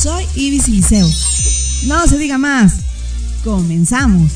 Soy 0.00 0.24
Ibis 0.36 0.68
Liceo. 0.68 1.08
No 1.88 2.06
se 2.06 2.18
diga 2.18 2.38
más. 2.38 2.84
Comenzamos. 3.42 4.30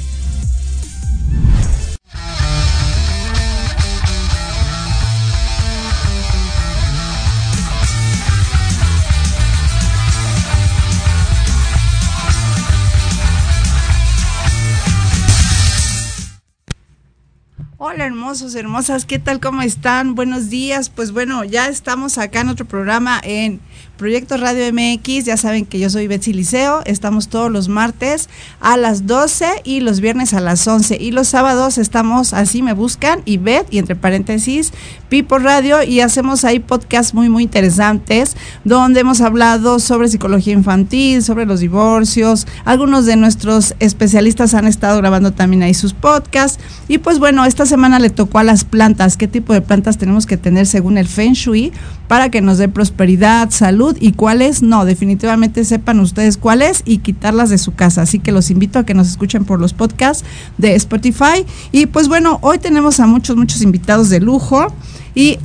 Hola 17.79 18.07
hermosos, 18.07 18.57
hermosas, 18.57 19.05
¿qué 19.05 19.21
tal? 19.21 19.39
¿Cómo 19.39 19.63
están? 19.63 20.17
Buenos 20.17 20.51
días. 20.51 20.89
Pues 20.89 21.13
bueno, 21.13 21.45
ya 21.45 21.69
estamos 21.69 22.19
acá 22.19 22.41
en 22.41 22.49
otro 22.49 22.65
programa 22.65 23.21
en 23.23 23.61
Proyecto 24.03 24.37
Radio 24.37 24.65
MX. 24.73 25.27
Ya 25.27 25.37
saben 25.37 25.65
que 25.65 25.79
yo 25.79 25.89
soy 25.89 26.09
Betsy 26.09 26.33
Liceo. 26.33 26.83
Estamos 26.87 27.29
todos 27.29 27.53
los 27.53 27.69
martes 27.69 28.29
a 28.59 28.77
las 28.77 29.07
12 29.07 29.47
y 29.63 29.79
los 29.79 30.01
viernes 30.01 30.35
a 30.35 30.41
las 30.41 30.67
11. 30.67 30.97
Y 31.01 31.13
los 31.13 31.29
sábados 31.29 31.79
estamos 31.79 32.35
así, 32.35 32.63
me 32.63 32.73
buscan 32.73 33.23
y 33.27 33.37
Bet 33.37 33.73
y 33.73 33.79
entre 33.79 33.95
paréntesis 33.95 34.73
Pipo 35.13 35.39
Radio 35.39 35.83
y 35.83 36.01
hacemos 36.01 36.43
ahí 36.43 36.59
podcasts 36.59 37.13
muy, 37.13 37.29
muy 37.29 37.43
interesantes 37.43 38.35
donde 38.65 39.01
hemos 39.01 39.21
hablado 39.21 39.79
sobre 39.79 40.09
psicología 40.09 40.55
infantil, 40.55 41.23
sobre 41.23 41.45
los 41.45 41.61
divorcios. 41.61 42.47
Algunos 42.65 43.05
de 43.05 43.17
nuestros 43.17 43.75
especialistas 43.79 44.55
han 44.55 44.67
estado 44.67 44.97
grabando 44.97 45.35
también 45.35 45.65
ahí 45.65 45.75
sus 45.75 45.93
podcasts. 45.93 46.59
Y 46.89 46.97
pues 46.97 47.19
bueno, 47.19 47.45
esta 47.45 47.67
semana 47.67 47.99
le 47.99 48.09
tocó 48.09 48.39
a 48.39 48.43
las 48.43 48.65
plantas. 48.65 49.19
¿Qué 49.19 49.29
tipo 49.29 49.53
de 49.53 49.61
plantas 49.61 49.99
tenemos 49.99 50.25
que 50.25 50.39
tener 50.39 50.67
según 50.67 50.97
el 50.97 51.07
Feng 51.07 51.35
Shui 51.35 51.73
para 52.09 52.31
que 52.31 52.41
nos 52.41 52.57
dé 52.57 52.69
prosperidad, 52.69 53.51
salud 53.51 53.95
y 54.01 54.13
cuáles 54.13 54.63
no? 54.63 54.87
Definitivamente 54.87 55.67
sepan 55.67 56.01
ustedes 56.01 56.39
cuáles 56.39 56.81
y 56.87 56.99
quitarlas 56.99 57.51
de 57.51 57.59
su 57.59 57.75
casa. 57.75 58.01
Así 58.01 58.19
que 58.19 58.33
los 58.33 58.51
invito 58.51 58.79
a 58.79 58.87
que 58.87 58.95
nos 58.95 59.09
escuchen 59.09 59.45
por 59.45 59.61
los 59.61 59.75
podcasts 59.75 60.25
de 60.57 60.75
Spotify. 60.75 61.45
Y 61.71 61.85
pues 61.85 62.09
bueno, 62.09 62.39
hoy 62.41 62.57
tenemos 62.57 62.99
a 62.99 63.07
muchos, 63.07 63.37
muchos 63.37 63.61
invitados 63.61 64.09
de 64.09 64.19
lujo. 64.19 64.73
Y 65.15 65.39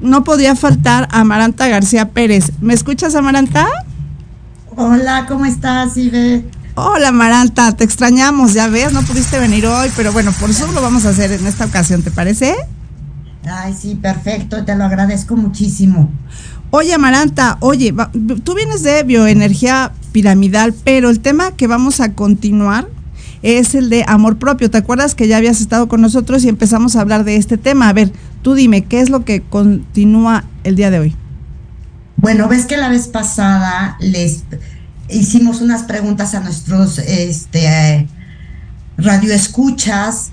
no 0.00 0.24
podía 0.24 0.56
faltar 0.56 1.08
Amaranta 1.10 1.68
García 1.68 2.10
Pérez. 2.10 2.52
¿Me 2.60 2.74
escuchas, 2.74 3.14
Amaranta? 3.14 3.66
Hola, 4.76 5.26
¿cómo 5.28 5.44
estás, 5.44 5.96
Ibe? 5.96 6.44
Hola, 6.74 7.08
Amaranta, 7.08 7.70
te 7.76 7.84
extrañamos, 7.84 8.52
ya 8.52 8.66
ves, 8.66 8.92
no 8.92 9.02
pudiste 9.02 9.38
venir 9.38 9.64
hoy, 9.66 9.90
pero 9.96 10.12
bueno, 10.12 10.32
por 10.40 10.50
eso 10.50 10.70
lo 10.72 10.82
vamos 10.82 11.06
a 11.06 11.10
hacer 11.10 11.30
en 11.30 11.46
esta 11.46 11.66
ocasión, 11.66 12.02
¿te 12.02 12.10
parece? 12.10 12.56
Ay, 13.48 13.74
sí, 13.80 13.94
perfecto, 13.94 14.64
te 14.64 14.74
lo 14.74 14.84
agradezco 14.84 15.36
muchísimo. 15.36 16.10
Oye, 16.70 16.92
Amaranta, 16.92 17.58
oye, 17.60 17.94
tú 18.42 18.54
vienes 18.54 18.82
de 18.82 19.04
bioenergía 19.04 19.92
piramidal, 20.10 20.74
pero 20.82 21.10
el 21.10 21.20
tema 21.20 21.52
que 21.52 21.68
vamos 21.68 22.00
a 22.00 22.14
continuar 22.14 22.88
es 23.42 23.76
el 23.76 23.90
de 23.90 24.04
amor 24.08 24.38
propio. 24.38 24.68
¿Te 24.68 24.78
acuerdas 24.78 25.14
que 25.14 25.28
ya 25.28 25.36
habías 25.36 25.60
estado 25.60 25.86
con 25.86 26.00
nosotros 26.00 26.42
y 26.44 26.48
empezamos 26.48 26.96
a 26.96 27.02
hablar 27.02 27.22
de 27.22 27.36
este 27.36 27.58
tema? 27.58 27.88
A 27.88 27.92
ver, 27.92 28.10
Tú 28.44 28.52
dime, 28.52 28.84
¿qué 28.84 29.00
es 29.00 29.08
lo 29.08 29.24
que 29.24 29.40
continúa 29.40 30.44
el 30.64 30.76
día 30.76 30.90
de 30.90 30.98
hoy? 30.98 31.16
Bueno, 32.18 32.46
ves 32.46 32.66
que 32.66 32.76
la 32.76 32.90
vez 32.90 33.08
pasada 33.08 33.96
les 34.00 34.42
hicimos 35.08 35.62
unas 35.62 35.84
preguntas 35.84 36.34
a 36.34 36.40
nuestros 36.40 36.98
este, 36.98 38.06
radioescuchas 38.98 40.30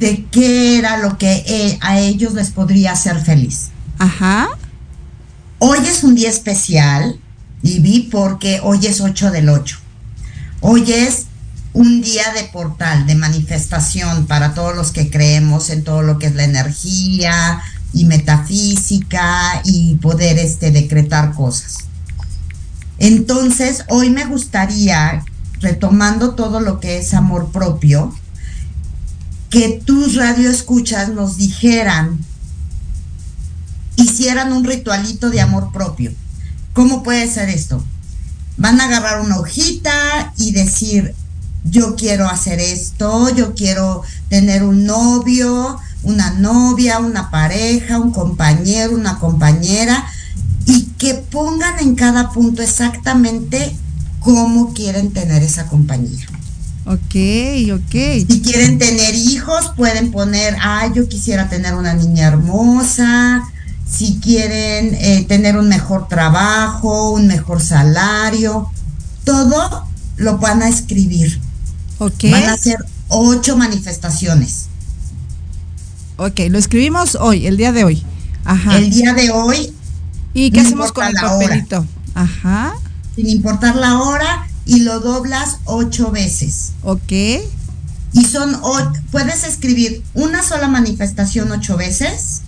de 0.00 0.26
qué 0.32 0.78
era 0.78 0.96
lo 0.96 1.16
que 1.16 1.44
eh, 1.46 1.78
a 1.80 2.00
ellos 2.00 2.34
les 2.34 2.50
podría 2.50 2.90
hacer 2.90 3.20
feliz. 3.20 3.68
Ajá. 3.98 4.48
Hoy 5.60 5.78
es 5.86 6.02
un 6.02 6.16
día 6.16 6.28
especial, 6.28 7.20
y 7.62 7.78
vi 7.78 8.08
porque 8.10 8.58
hoy 8.64 8.84
es 8.84 9.00
8 9.00 9.30
del 9.30 9.48
8. 9.48 9.78
Hoy 10.60 10.92
es 10.92 11.27
un 11.78 12.00
día 12.00 12.32
de 12.34 12.42
portal, 12.42 13.06
de 13.06 13.14
manifestación 13.14 14.26
para 14.26 14.52
todos 14.52 14.74
los 14.74 14.90
que 14.90 15.10
creemos 15.10 15.70
en 15.70 15.84
todo 15.84 16.02
lo 16.02 16.18
que 16.18 16.26
es 16.26 16.34
la 16.34 16.42
energía 16.42 17.62
y 17.92 18.04
metafísica 18.04 19.62
y 19.62 19.94
poder 19.94 20.40
este, 20.40 20.72
decretar 20.72 21.34
cosas. 21.34 21.76
Entonces, 22.98 23.84
hoy 23.90 24.10
me 24.10 24.24
gustaría, 24.24 25.24
retomando 25.60 26.34
todo 26.34 26.58
lo 26.58 26.80
que 26.80 26.98
es 26.98 27.14
amor 27.14 27.52
propio, 27.52 28.12
que 29.48 29.80
tus 29.86 30.16
radioescuchas 30.16 31.10
nos 31.10 31.36
dijeran, 31.36 32.18
hicieran 33.94 34.52
un 34.52 34.64
ritualito 34.64 35.30
de 35.30 35.40
amor 35.40 35.70
propio. 35.70 36.10
¿Cómo 36.72 37.04
puede 37.04 37.30
ser 37.30 37.48
esto? 37.48 37.84
Van 38.56 38.80
a 38.80 38.86
agarrar 38.86 39.20
una 39.20 39.38
hojita 39.38 40.32
y 40.36 40.50
decir, 40.50 41.14
yo 41.70 41.96
quiero 41.96 42.28
hacer 42.28 42.60
esto, 42.60 43.34
yo 43.34 43.54
quiero 43.54 44.02
tener 44.28 44.62
un 44.62 44.84
novio, 44.84 45.78
una 46.02 46.30
novia, 46.30 46.98
una 46.98 47.30
pareja, 47.30 47.98
un 47.98 48.12
compañero, 48.12 48.92
una 48.92 49.18
compañera, 49.18 50.06
y 50.66 50.84
que 50.98 51.14
pongan 51.14 51.78
en 51.80 51.94
cada 51.94 52.30
punto 52.30 52.62
exactamente 52.62 53.74
cómo 54.20 54.74
quieren 54.74 55.12
tener 55.12 55.42
esa 55.42 55.66
compañía. 55.66 56.26
Ok, 56.84 57.14
ok. 57.74 58.26
Si 58.28 58.40
quieren 58.42 58.78
tener 58.78 59.14
hijos, 59.14 59.72
pueden 59.76 60.10
poner, 60.10 60.56
ah, 60.60 60.90
yo 60.94 61.08
quisiera 61.08 61.48
tener 61.48 61.74
una 61.74 61.94
niña 61.94 62.28
hermosa. 62.28 63.44
Si 63.86 64.20
quieren 64.20 64.94
eh, 64.94 65.24
tener 65.28 65.58
un 65.58 65.68
mejor 65.68 66.08
trabajo, 66.08 67.10
un 67.10 67.26
mejor 67.26 67.60
salario, 67.62 68.70
todo 69.24 69.86
lo 70.16 70.38
van 70.38 70.62
a 70.62 70.68
escribir 70.68 71.40
Van 71.98 72.44
a 72.44 72.56
ser 72.56 72.76
ocho 73.08 73.56
manifestaciones. 73.56 74.66
Ok, 76.16 76.40
lo 76.50 76.58
escribimos 76.58 77.16
hoy, 77.16 77.46
el 77.46 77.56
día 77.56 77.72
de 77.72 77.84
hoy. 77.84 78.04
Ajá. 78.44 78.76
El 78.76 78.90
día 78.90 79.14
de 79.14 79.30
hoy. 79.30 79.72
¿Y 80.34 80.50
qué 80.50 80.60
hacemos 80.60 80.92
con 80.92 81.06
el 81.06 81.14
papelito? 81.14 81.86
Ajá. 82.14 82.74
Sin 83.14 83.28
importar 83.28 83.76
la 83.76 84.00
hora 84.00 84.48
y 84.66 84.80
lo 84.80 85.00
doblas 85.00 85.58
ocho 85.64 86.10
veces. 86.10 86.72
Ok. 86.82 87.12
Y 88.12 88.24
son, 88.24 88.60
puedes 89.10 89.44
escribir 89.44 90.02
una 90.14 90.42
sola 90.42 90.68
manifestación 90.68 91.50
ocho 91.52 91.76
veces. 91.76 92.42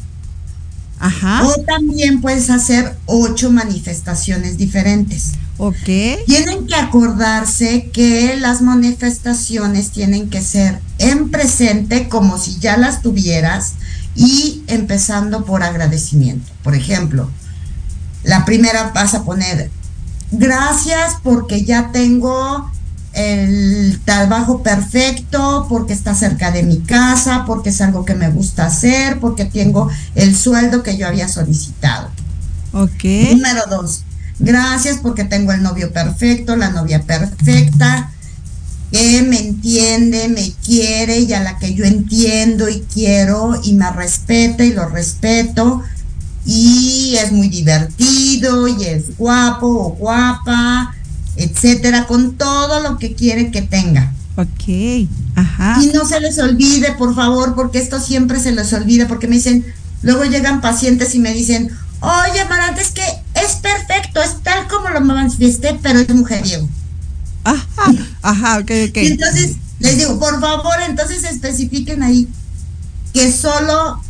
Ajá. 0.99 1.47
O 1.47 1.55
también 1.63 2.21
puedes 2.21 2.51
hacer 2.51 2.97
ocho 3.07 3.51
manifestaciones 3.51 4.59
diferentes. 4.59 5.33
Ok. 5.63 5.85
Tienen 6.27 6.67
que 6.67 6.75
acordarse 6.75 7.91
que 7.93 8.35
las 8.39 8.63
manifestaciones 8.63 9.91
tienen 9.91 10.31
que 10.31 10.41
ser 10.41 10.81
en 10.97 11.31
presente 11.31 12.09
como 12.09 12.39
si 12.39 12.59
ya 12.59 12.79
las 12.79 13.03
tuvieras 13.03 13.75
y 14.15 14.63
empezando 14.69 15.45
por 15.45 15.63
agradecimiento. 15.63 16.51
Por 16.63 16.75
ejemplo, 16.75 17.29
la 18.25 18.47
primera 18.47 18.91
vas 18.95 19.13
a 19.13 19.23
poner 19.25 19.71
gracias 20.31 21.17
porque 21.23 21.63
ya 21.63 21.93
tengo 21.93 22.71
el 23.13 24.01
trabajo 24.07 24.63
perfecto, 24.63 25.67
porque 25.69 25.93
está 25.93 26.15
cerca 26.15 26.53
de 26.53 26.63
mi 26.63 26.81
casa, 26.81 27.45
porque 27.47 27.69
es 27.69 27.83
algo 27.83 28.07
que 28.07 28.15
me 28.15 28.31
gusta 28.31 28.65
hacer, 28.65 29.21
porque 29.21 29.45
tengo 29.45 29.91
el 30.15 30.35
sueldo 30.35 30.83
que 30.83 30.97
yo 30.97 31.07
había 31.07 31.29
solicitado. 31.29 32.09
Ok. 32.73 33.05
Número 33.33 33.63
dos, 33.69 34.05
Gracias 34.41 34.99
porque 35.03 35.25
tengo 35.25 35.53
el 35.53 35.63
novio 35.63 35.93
perfecto, 35.93 36.57
la 36.57 36.71
novia 36.71 37.03
perfecta, 37.03 38.11
que 38.91 39.23
me 39.23 39.39
entiende, 39.39 40.29
me 40.29 40.53
quiere 40.65 41.21
y 41.21 41.33
a 41.33 41.41
la 41.41 41.59
que 41.59 41.75
yo 41.75 41.85
entiendo 41.85 42.69
y 42.69 42.81
quiero 42.93 43.61
y 43.63 43.75
me 43.75 43.91
respeta 43.93 44.65
y 44.65 44.73
lo 44.73 44.89
respeto 44.89 45.83
y 46.47 47.17
es 47.23 47.33
muy 47.33 47.49
divertido 47.49 48.67
y 48.67 48.85
es 48.85 49.17
guapo 49.19 49.67
o 49.67 49.91
guapa, 49.91 50.95
etcétera, 51.37 52.07
con 52.07 52.37
todo 52.37 52.83
lo 52.83 52.99
que 52.99 53.15
quiere 53.15 53.51
que 53.51 53.63
tenga. 53.63 54.13
Ok, 54.37 55.07
ajá. 55.37 55.79
Y 55.83 55.89
no 55.89 56.07
se 56.07 56.19
les 56.19 56.39
olvide, 56.39 56.93
por 56.93 57.15
favor, 57.15 57.55
porque 57.55 57.79
esto 57.79 58.01
siempre 58.01 58.41
se 58.41 58.53
les 58.53 58.73
olvida, 58.73 59.07
porque 59.07 59.29
me 59.29 59.37
dicen, 59.37 59.65
luego 60.03 60.25
llegan 60.25 60.61
pacientes 60.61 61.15
y 61.15 61.19
me 61.19 61.35
dicen, 61.35 61.71
oye, 62.01 62.41
Amarante, 62.41 62.81
es 62.81 62.91
que 62.91 63.03
es 63.45 63.57
perfecto 63.57 64.23
es 64.23 64.43
tal 64.43 64.69
como 64.69 64.89
lo 64.89 65.01
manifesté, 65.01 65.79
pero 65.83 65.99
es 66.01 66.15
mujeriego. 66.15 66.69
Ajá, 67.45 67.93
ajá, 68.23 68.59
ok, 68.59 68.71
ok. 68.89 68.97
Y 68.97 69.07
entonces 69.09 69.57
les 69.79 69.99
digo, 69.99 70.19
por 70.19 70.41
favor, 70.41 70.75
entonces 70.87 71.25
especifiquen 71.25 72.03
ahí 72.03 72.29
que 73.13 73.33
solo 73.33 74.01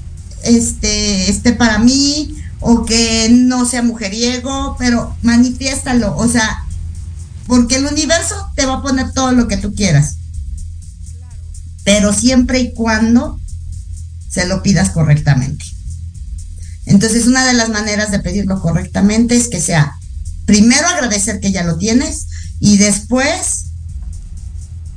este, 0.43 1.31
esté 1.31 1.53
para 1.53 1.79
mí 1.79 2.37
o 2.61 2.85
que 2.85 3.29
no 3.31 3.65
sea 3.65 3.83
mujeriego, 3.83 4.77
pero 4.79 5.17
manifiéstalo, 5.23 6.17
o 6.17 6.29
sea, 6.29 6.65
porque 7.47 7.77
el 7.77 7.87
universo 7.87 8.35
te 8.55 8.67
va 8.67 8.75
a 8.75 8.83
poner 8.83 9.13
todo 9.13 9.33
lo 9.33 9.49
que 9.49 9.57
tú 9.57 9.75
quieras, 9.75 10.17
pero 11.85 12.13
siempre 12.13 12.61
y 12.61 12.73
cuando 12.73 13.41
se 14.29 14.47
lo 14.47 14.63
pidas 14.63 14.91
correctamente. 14.91 15.65
Entonces, 16.87 17.27
una 17.27 17.47
de 17.47 17.53
las 17.53 17.69
maneras 17.69 18.11
de 18.11 18.21
pedirlo 18.21 18.61
correctamente 18.61 19.37
es 19.37 19.49
que 19.49 19.61
sea 19.61 19.97
primero 20.51 20.89
agradecer 20.89 21.39
que 21.39 21.53
ya 21.53 21.63
lo 21.63 21.79
tienes 21.79 22.27
y 22.59 22.77
después 22.79 23.67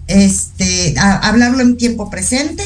este, 0.07 0.95
hablarlo 0.97 1.61
en 1.61 1.77
tiempo 1.77 2.09
presente 2.09 2.63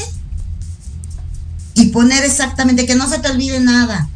y 1.74 1.86
poner 1.86 2.24
exactamente 2.24 2.86
que 2.86 2.94
no 2.94 3.08
se 3.08 3.18
te 3.18 3.28
olvide 3.28 3.60
nada. 3.60 4.08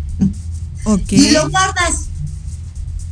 Y 1.10 1.30
lo 1.30 1.50
guardas. 1.50 2.06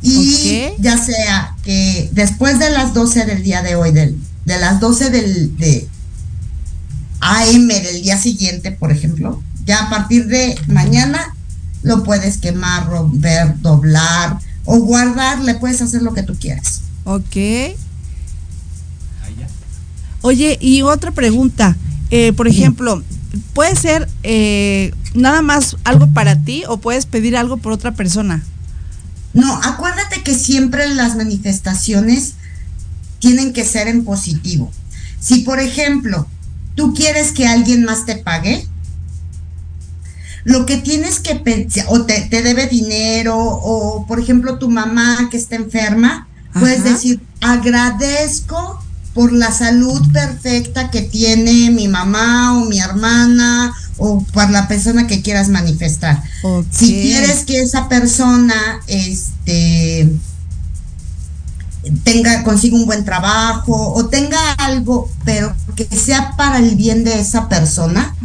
Y 0.01 0.71
ya 0.79 0.97
sea 0.97 1.55
que 1.63 2.09
después 2.11 2.57
de 2.57 2.71
las 2.71 2.95
12 2.95 3.25
del 3.25 3.43
día 3.43 3.61
de 3.61 3.75
hoy, 3.75 3.91
del, 3.91 4.17
de 4.45 4.57
las 4.57 4.79
12 4.79 5.11
del 5.11 5.57
de 5.57 5.87
AM 7.19 7.67
del 7.67 8.01
día 8.01 8.17
siguiente, 8.17 8.71
por 8.71 8.91
ejemplo, 8.91 9.43
ya 9.63 9.85
a 9.85 9.89
partir 9.91 10.25
de 10.25 10.59
mañana 10.67 11.35
lo 11.83 12.03
puedes 12.03 12.37
quemar, 12.37 12.87
romper, 12.87 13.59
doblar 13.61 14.39
o 14.65 14.77
guardar, 14.79 15.41
le 15.41 15.55
puedes 15.55 15.81
hacer 15.81 16.01
lo 16.01 16.13
que 16.13 16.23
tú 16.23 16.35
quieras. 16.35 16.81
Ok. 17.03 17.37
Oye, 20.23 20.57
y 20.61 20.83
otra 20.83 21.11
pregunta, 21.11 21.75
eh, 22.11 22.31
por 22.33 22.47
ejemplo, 22.47 23.03
puede 23.53 23.75
ser 23.75 24.07
eh, 24.21 24.93
nada 25.15 25.41
más 25.41 25.77
algo 25.83 26.07
para 26.07 26.35
ti 26.43 26.63
o 26.67 26.77
puedes 26.77 27.07
pedir 27.07 27.35
algo 27.35 27.57
por 27.57 27.71
otra 27.71 27.93
persona. 27.93 28.43
No, 29.33 29.51
acuérdate 29.63 30.21
que 30.23 30.35
siempre 30.35 30.93
las 30.93 31.15
manifestaciones 31.15 32.33
tienen 33.19 33.53
que 33.53 33.65
ser 33.65 33.87
en 33.87 34.03
positivo. 34.03 34.71
Si, 35.19 35.39
por 35.39 35.59
ejemplo, 35.59 36.27
tú 36.75 36.93
quieres 36.93 37.31
que 37.31 37.47
alguien 37.47 37.83
más 37.83 38.05
te 38.05 38.17
pague, 38.17 38.67
lo 40.43 40.65
que 40.65 40.77
tienes 40.77 41.19
que 41.19 41.35
pensar, 41.35 41.85
o 41.89 42.03
te, 42.03 42.27
debe 42.29 42.67
dinero, 42.67 43.37
o 43.37 44.05
por 44.07 44.19
ejemplo 44.19 44.57
tu 44.57 44.69
mamá 44.69 45.27
que 45.29 45.37
está 45.37 45.55
enferma, 45.55 46.27
puedes 46.53 46.83
decir, 46.83 47.21
agradezco 47.39 48.81
por 49.13 49.33
la 49.33 49.51
salud 49.51 50.01
perfecta 50.13 50.89
que 50.89 51.01
tiene 51.01 51.69
mi 51.71 51.87
mamá 51.87 52.57
o 52.57 52.65
mi 52.65 52.79
hermana 52.79 53.73
o 53.97 54.23
por 54.33 54.49
la 54.49 54.67
persona 54.67 55.05
que 55.05 55.21
quieras 55.21 55.49
manifestar. 55.49 56.23
Si 56.71 57.01
quieres 57.01 57.43
que 57.45 57.61
esa 57.61 57.89
persona 57.89 58.55
este 58.87 60.09
tenga 62.03 62.43
consiga 62.43 62.77
un 62.77 62.85
buen 62.85 63.03
trabajo 63.03 63.93
o 63.93 64.07
tenga 64.07 64.53
algo, 64.53 65.09
pero 65.25 65.53
que 65.75 65.85
sea 65.85 66.35
para 66.37 66.59
el 66.59 66.75
bien 66.75 67.03
de 67.03 67.19
esa 67.19 67.49
persona, 67.49 68.15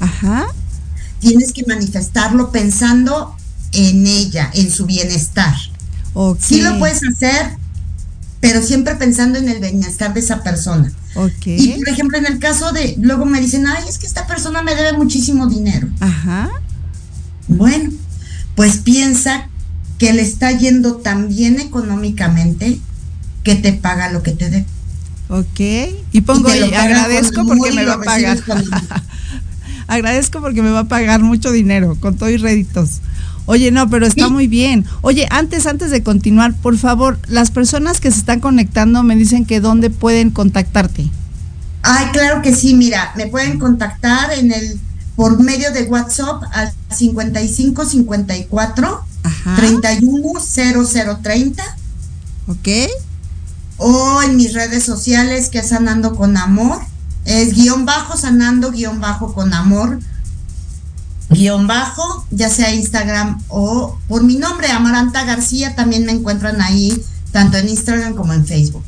tienes 1.21 1.53
que 1.53 1.65
manifestarlo 1.67 2.51
pensando 2.51 3.35
en 3.73 4.07
ella, 4.07 4.51
en 4.55 4.71
su 4.71 4.87
bienestar. 4.87 5.55
Sí 6.41 6.63
lo 6.63 6.79
puedes 6.79 7.03
hacer, 7.05 7.57
pero 8.41 8.63
siempre 8.63 8.95
pensando 8.95 9.39
en 9.39 9.49
el 9.49 9.61
bienestar 9.61 10.15
de 10.15 10.21
esa 10.21 10.43
persona. 10.43 10.93
Y 11.45 11.73
por 11.79 11.89
ejemplo, 11.89 12.19
en 12.19 12.27
el 12.27 12.39
caso 12.39 12.73
de, 12.73 12.97
luego 12.99 13.25
me 13.25 13.41
dicen, 13.41 13.67
ay, 13.67 13.85
es 13.89 13.99
que 13.99 14.07
esta 14.07 14.27
persona 14.27 14.63
me 14.63 14.75
debe 14.75 14.93
muchísimo 14.97 15.47
dinero. 15.47 15.89
Ajá. 16.01 16.51
Bueno, 17.49 17.91
pues 18.55 18.79
piensa 18.79 19.49
que 19.99 20.13
le 20.13 20.23
está 20.23 20.53
yendo 20.53 20.97
tan 20.97 21.29
bien 21.29 21.59
económicamente 21.61 22.79
que 23.43 23.55
te 23.55 23.73
paga 23.73 24.11
lo 24.11 24.23
que 24.23 24.33
te 24.33 24.51
dé. 24.51 24.67
Ok. 25.29 25.61
Y 26.13 26.21
pongo, 26.21 26.55
y 26.55 26.75
agradezco 26.75 27.47
porque 27.47 27.73
me 27.73 27.85
va 27.85 27.95
a 27.95 28.01
pagar. 28.01 28.39
agradezco 29.87 30.41
porque 30.41 30.63
me 30.63 30.71
va 30.71 30.81
a 30.81 30.85
pagar 30.85 31.21
mucho 31.21 31.53
dinero, 31.53 31.97
con 32.01 32.17
todo 32.17 32.31
y 32.31 32.37
réditos. 32.37 33.01
Oye, 33.47 33.71
no, 33.71 33.89
pero 33.89 34.07
está 34.07 34.29
muy 34.29 34.49
bien. 34.49 34.85
Oye, 35.03 35.29
antes, 35.31 35.67
antes 35.67 35.93
de 35.93 36.03
continuar, 36.03 36.53
por 36.55 36.77
favor, 36.77 37.19
las 37.29 37.53
personas 37.53 38.01
que 38.01 38.11
se 38.11 38.19
están 38.19 38.41
conectando 38.41 39.05
me 39.05 39.15
dicen 39.15 39.47
que 39.47 39.61
dónde 39.61 39.89
pueden 39.89 40.31
contactarte. 40.31 41.09
Ay, 41.83 42.07
claro 42.13 42.43
que 42.43 42.53
sí, 42.53 42.75
mira, 42.75 43.13
me 43.17 43.29
pueden 43.29 43.61
contactar 43.61 44.33
en 44.33 44.53
el 44.53 44.81
por 45.15 45.41
medio 45.41 45.73
de 45.73 45.85
WhatsApp 45.85 46.43
al 46.53 46.73
55 46.91 47.87
54 47.87 49.05
31 49.57 50.41
0030. 50.41 51.65
Ok. 52.49 52.69
O 53.79 54.23
en 54.23 54.37
mis 54.37 54.53
redes 54.55 54.85
sociales 54.85 55.49
que 55.49 55.61
es 55.61 55.69
Sanando 55.69 56.17
con 56.17 56.37
Amor. 56.37 56.81
Es 57.27 57.55
guion 57.55 57.85
bajo, 57.85 58.17
sanando 58.17 58.71
guion 58.71 59.01
bajo 59.01 59.35
con 59.35 59.53
amor 59.53 59.99
guion 61.31 61.67
bajo, 61.67 62.25
ya 62.31 62.49
sea 62.49 62.75
Instagram 62.75 63.41
o 63.49 63.99
por 64.09 64.23
mi 64.23 64.37
nombre, 64.37 64.69
Amaranta 64.69 65.25
García, 65.25 65.75
también 65.75 66.05
me 66.05 66.13
encuentran 66.13 66.61
ahí, 66.61 67.03
tanto 67.33 67.57
en 67.57 67.69
Instagram 67.69 68.15
como 68.15 68.33
en 68.33 68.47
Facebook. 68.47 68.85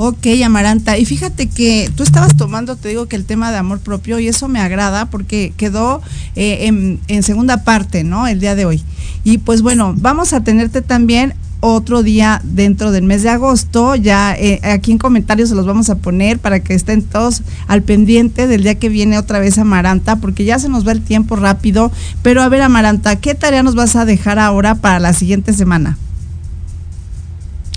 Ok, 0.00 0.26
Amaranta, 0.44 0.96
y 0.96 1.04
fíjate 1.04 1.48
que 1.48 1.90
tú 1.96 2.04
estabas 2.04 2.36
tomando, 2.36 2.76
te 2.76 2.88
digo 2.88 3.06
que 3.06 3.16
el 3.16 3.24
tema 3.24 3.50
de 3.50 3.56
amor 3.56 3.80
propio, 3.80 4.20
y 4.20 4.28
eso 4.28 4.46
me 4.46 4.60
agrada 4.60 5.06
porque 5.06 5.52
quedó 5.56 6.02
eh, 6.36 6.66
en, 6.66 7.00
en 7.08 7.24
segunda 7.24 7.64
parte, 7.64 8.04
¿no? 8.04 8.28
El 8.28 8.38
día 8.38 8.54
de 8.54 8.64
hoy. 8.64 8.84
Y 9.24 9.38
pues 9.38 9.60
bueno, 9.60 9.94
vamos 9.96 10.32
a 10.32 10.44
tenerte 10.44 10.82
también 10.82 11.34
otro 11.60 12.02
día 12.02 12.40
dentro 12.44 12.92
del 12.92 13.04
mes 13.04 13.22
de 13.22 13.30
agosto. 13.30 13.94
Ya 13.96 14.34
eh, 14.34 14.60
aquí 14.62 14.92
en 14.92 14.98
comentarios 14.98 15.48
se 15.48 15.54
los 15.54 15.66
vamos 15.66 15.90
a 15.90 15.96
poner 15.96 16.38
para 16.38 16.60
que 16.60 16.74
estén 16.74 17.02
todos 17.02 17.42
al 17.66 17.82
pendiente 17.82 18.46
del 18.46 18.62
día 18.62 18.76
que 18.76 18.88
viene 18.88 19.18
otra 19.18 19.38
vez 19.38 19.58
Amaranta, 19.58 20.16
porque 20.16 20.44
ya 20.44 20.58
se 20.58 20.68
nos 20.68 20.86
va 20.86 20.92
el 20.92 21.02
tiempo 21.02 21.36
rápido. 21.36 21.90
Pero 22.22 22.42
a 22.42 22.48
ver, 22.48 22.62
Amaranta, 22.62 23.16
¿qué 23.16 23.34
tarea 23.34 23.62
nos 23.62 23.74
vas 23.74 23.96
a 23.96 24.04
dejar 24.04 24.38
ahora 24.38 24.76
para 24.76 25.00
la 25.00 25.12
siguiente 25.12 25.52
semana? 25.52 25.98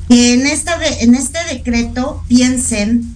En, 0.09 0.45
esta 0.45 0.77
en 0.99 1.15
este 1.15 1.39
decreto 1.49 2.21
piensen 2.27 3.15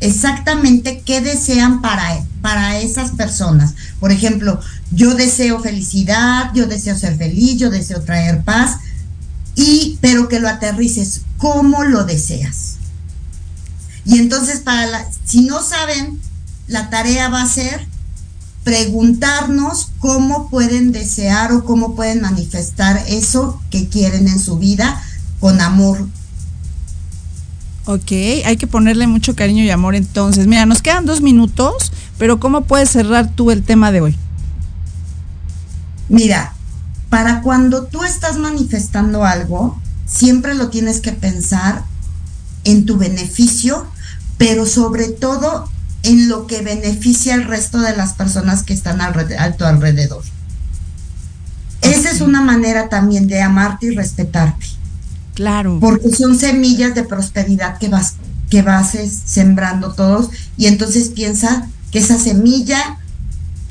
exactamente 0.00 1.02
qué 1.04 1.20
desean 1.20 1.80
para, 1.80 2.24
para 2.40 2.78
esas 2.78 3.12
personas. 3.12 3.74
Por 3.98 4.12
ejemplo, 4.12 4.60
yo 4.92 5.14
deseo 5.14 5.60
felicidad, 5.60 6.52
yo 6.54 6.66
deseo 6.66 6.96
ser 6.96 7.16
feliz, 7.16 7.58
yo 7.58 7.70
deseo 7.70 8.02
traer 8.02 8.42
paz 8.44 8.78
y 9.54 9.98
pero 10.00 10.28
que 10.28 10.40
lo 10.40 10.48
aterrices 10.48 11.22
como 11.38 11.84
lo 11.84 12.04
deseas. 12.04 12.76
Y 14.04 14.18
entonces 14.18 14.60
para 14.60 14.86
la, 14.86 15.06
si 15.24 15.42
no 15.42 15.62
saben, 15.62 16.20
la 16.66 16.90
tarea 16.90 17.28
va 17.28 17.42
a 17.42 17.48
ser 17.48 17.86
preguntarnos 18.64 19.90
cómo 19.98 20.48
pueden 20.48 20.90
desear 20.90 21.52
o 21.52 21.64
cómo 21.64 21.94
pueden 21.94 22.22
manifestar 22.22 23.02
eso 23.08 23.60
que 23.70 23.88
quieren 23.88 24.26
en 24.26 24.40
su 24.40 24.58
vida 24.58 25.02
con 25.38 25.60
amor. 25.60 26.08
Ok, 27.86 28.12
hay 28.46 28.56
que 28.56 28.66
ponerle 28.66 29.06
mucho 29.06 29.36
cariño 29.36 29.62
y 29.62 29.70
amor 29.70 29.94
entonces. 29.94 30.46
Mira, 30.46 30.64
nos 30.64 30.80
quedan 30.80 31.04
dos 31.04 31.20
minutos, 31.20 31.92
pero 32.16 32.40
¿cómo 32.40 32.62
puedes 32.62 32.88
cerrar 32.88 33.30
tú 33.30 33.50
el 33.50 33.62
tema 33.62 33.92
de 33.92 34.00
hoy? 34.00 34.16
Mira, 36.08 36.53
para 37.14 37.42
cuando 37.42 37.84
tú 37.84 38.02
estás 38.02 38.38
manifestando 38.38 39.24
algo, 39.24 39.80
siempre 40.04 40.56
lo 40.56 40.68
tienes 40.68 41.00
que 41.00 41.12
pensar 41.12 41.84
en 42.64 42.86
tu 42.86 42.96
beneficio, 42.96 43.86
pero 44.36 44.66
sobre 44.66 45.10
todo 45.10 45.70
en 46.02 46.28
lo 46.28 46.48
que 46.48 46.62
beneficia 46.62 47.34
al 47.34 47.44
resto 47.44 47.78
de 47.78 47.96
las 47.96 48.14
personas 48.14 48.64
que 48.64 48.74
están 48.74 49.00
a 49.00 49.12
tu 49.52 49.64
alrededor. 49.64 50.24
Esa 51.82 52.10
es 52.10 52.20
una 52.20 52.40
manera 52.40 52.88
también 52.88 53.28
de 53.28 53.40
amarte 53.42 53.86
y 53.86 53.94
respetarte. 53.94 54.66
Claro. 55.34 55.78
Porque 55.80 56.10
son 56.10 56.36
semillas 56.36 56.96
de 56.96 57.04
prosperidad 57.04 57.78
que 57.78 57.90
vas, 57.90 58.14
que 58.50 58.62
vas 58.62 58.96
sembrando 59.24 59.92
todos 59.92 60.30
y 60.56 60.66
entonces 60.66 61.10
piensa 61.10 61.68
que 61.92 62.00
esa 62.00 62.18
semilla 62.18 62.98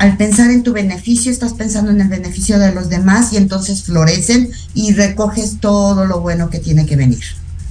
al 0.04 0.18
pensar 0.18 0.52
en 0.52 0.64
tu 0.64 0.74
beneficio, 0.74 1.32
estás 1.32 1.54
pensando 1.54 1.90
en 1.90 2.02
el 2.02 2.10
beneficio 2.10 2.60
de 2.60 2.74
los 2.74 2.90
demás 2.90 3.32
y 3.32 3.38
entonces 3.38 3.84
florecen 3.84 4.52
y 4.74 4.92
recoges 4.92 5.60
todo 5.62 6.06
lo 6.06 6.20
bueno 6.20 6.50
que 6.50 6.60
tiene 6.60 6.86
que 6.86 6.98
venir. 6.98 7.24